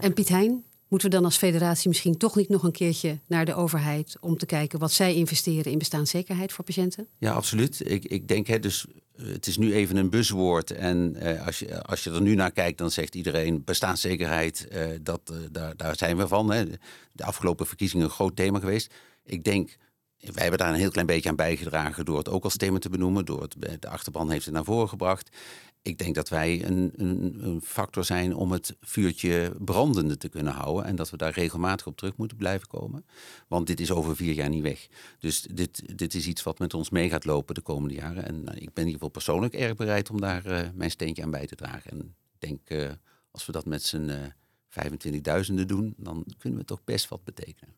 En 0.00 0.12
Piet 0.12 0.28
Hein, 0.28 0.64
moeten 0.88 1.10
we 1.10 1.14
dan 1.16 1.24
als 1.24 1.36
federatie 1.36 1.88
misschien 1.88 2.16
toch 2.16 2.36
niet 2.36 2.48
nog 2.48 2.62
een 2.62 2.72
keertje 2.72 3.18
naar 3.26 3.44
de 3.44 3.54
overheid 3.54 4.16
om 4.20 4.36
te 4.36 4.46
kijken 4.46 4.78
wat 4.78 4.92
zij 4.92 5.14
investeren 5.14 5.72
in 5.72 5.78
bestaanszekerheid 5.78 6.52
voor 6.52 6.64
patiënten? 6.64 7.06
Ja, 7.18 7.32
absoluut. 7.32 7.90
Ik, 7.90 8.04
ik 8.04 8.28
denk, 8.28 8.46
hè, 8.46 8.58
dus 8.58 8.86
eh, 9.16 9.26
het 9.26 9.46
is 9.46 9.56
nu 9.56 9.74
even 9.74 9.96
een 9.96 10.10
buzzwoord. 10.10 10.70
En 10.70 11.16
eh, 11.16 11.46
als, 11.46 11.58
je, 11.58 11.82
als 11.82 12.04
je 12.04 12.10
er 12.10 12.22
nu 12.22 12.34
naar 12.34 12.52
kijkt, 12.52 12.78
dan 12.78 12.90
zegt 12.90 13.14
iedereen 13.14 13.64
bestaanszekerheid, 13.64 14.68
eh, 14.68 14.86
dat, 15.02 15.20
eh, 15.24 15.36
daar, 15.50 15.76
daar 15.76 15.96
zijn 15.96 16.16
we 16.16 16.28
van. 16.28 16.50
Hè. 16.50 16.64
De 17.12 17.24
afgelopen 17.24 17.66
verkiezingen 17.66 18.04
een 18.04 18.12
groot 18.12 18.36
thema 18.36 18.58
geweest. 18.58 18.94
Ik 19.24 19.44
denk, 19.44 19.76
wij 20.18 20.42
hebben 20.42 20.58
daar 20.58 20.68
een 20.68 20.78
heel 20.80 20.90
klein 20.90 21.06
beetje 21.06 21.28
aan 21.28 21.36
bijgedragen 21.36 22.04
door 22.04 22.18
het 22.18 22.28
ook 22.28 22.44
als 22.44 22.56
thema 22.56 22.78
te 22.78 22.88
benoemen. 22.88 23.24
Door 23.24 23.42
het, 23.42 23.56
de 23.80 23.88
achterban 23.88 24.30
heeft 24.30 24.44
het 24.44 24.54
naar 24.54 24.64
voren 24.64 24.88
gebracht. 24.88 25.36
Ik 25.82 25.98
denk 25.98 26.14
dat 26.14 26.28
wij 26.28 26.64
een, 26.64 26.92
een, 26.96 27.38
een 27.40 27.60
factor 27.62 28.04
zijn 28.04 28.34
om 28.34 28.52
het 28.52 28.76
vuurtje 28.80 29.52
brandende 29.58 30.16
te 30.16 30.28
kunnen 30.28 30.52
houden. 30.52 30.84
En 30.84 30.96
dat 30.96 31.10
we 31.10 31.16
daar 31.16 31.32
regelmatig 31.32 31.86
op 31.86 31.96
terug 31.96 32.16
moeten 32.16 32.36
blijven 32.36 32.68
komen. 32.68 33.06
Want 33.48 33.66
dit 33.66 33.80
is 33.80 33.90
over 33.90 34.16
vier 34.16 34.34
jaar 34.34 34.48
niet 34.48 34.62
weg. 34.62 34.88
Dus 35.18 35.40
dit, 35.40 35.98
dit 35.98 36.14
is 36.14 36.26
iets 36.26 36.42
wat 36.42 36.58
met 36.58 36.74
ons 36.74 36.90
mee 36.90 37.08
gaat 37.08 37.24
lopen 37.24 37.54
de 37.54 37.60
komende 37.60 37.94
jaren. 37.94 38.26
En 38.26 38.42
nou, 38.42 38.56
ik 38.56 38.72
ben 38.72 38.84
in 38.84 38.90
ieder 38.90 38.92
geval 38.92 39.08
persoonlijk 39.08 39.54
erg 39.54 39.76
bereid 39.76 40.10
om 40.10 40.20
daar 40.20 40.46
eh, 40.46 40.68
mijn 40.74 40.90
steentje 40.90 41.22
aan 41.22 41.30
bij 41.30 41.46
te 41.46 41.56
dragen. 41.56 41.90
En 41.90 41.98
ik 42.00 42.48
denk, 42.48 42.60
eh, 42.64 42.90
als 43.30 43.46
we 43.46 43.52
dat 43.52 43.66
met 43.66 43.82
z'n 43.82 44.08
eh 44.08 44.26
25.000 44.68 45.54
doen, 45.66 45.94
dan 45.96 46.24
kunnen 46.38 46.58
we 46.58 46.64
toch 46.64 46.84
best 46.84 47.08
wat 47.08 47.24
betekenen. 47.24 47.74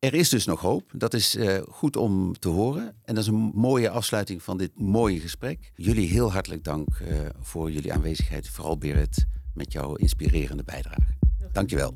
Er 0.00 0.14
is 0.14 0.28
dus 0.28 0.44
nog 0.44 0.60
hoop. 0.60 0.90
Dat 0.92 1.14
is 1.14 1.36
eh, 1.36 1.58
goed 1.68 1.96
om 1.96 2.38
te 2.38 2.48
horen. 2.48 2.94
En 3.04 3.14
dat 3.14 3.24
is 3.24 3.26
een 3.26 3.52
mooie 3.54 3.90
afsluiting 3.90 4.42
van 4.42 4.58
dit 4.58 4.78
mooie 4.78 5.20
gesprek. 5.20 5.72
Jullie 5.74 6.08
heel 6.08 6.32
hartelijk 6.32 6.64
dank 6.64 6.88
eh, 6.88 7.16
voor 7.40 7.70
jullie 7.70 7.92
aanwezigheid. 7.92 8.48
Vooral 8.48 8.78
Berit 8.78 9.26
met 9.54 9.72
jouw 9.72 9.94
inspirerende 9.94 10.64
bijdrage. 10.64 11.16
Dankjewel. 11.52 11.94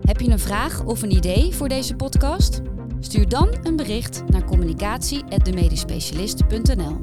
Heb 0.00 0.20
je 0.20 0.30
een 0.30 0.38
vraag 0.38 0.84
of 0.84 1.02
een 1.02 1.12
idee 1.12 1.54
voor 1.54 1.68
deze 1.68 1.94
podcast? 1.94 2.60
Stuur 3.00 3.28
dan 3.28 3.48
een 3.62 3.76
bericht 3.76 4.22
naar 4.28 4.44
communicatie@demedischespecialist.nl. 4.44 6.98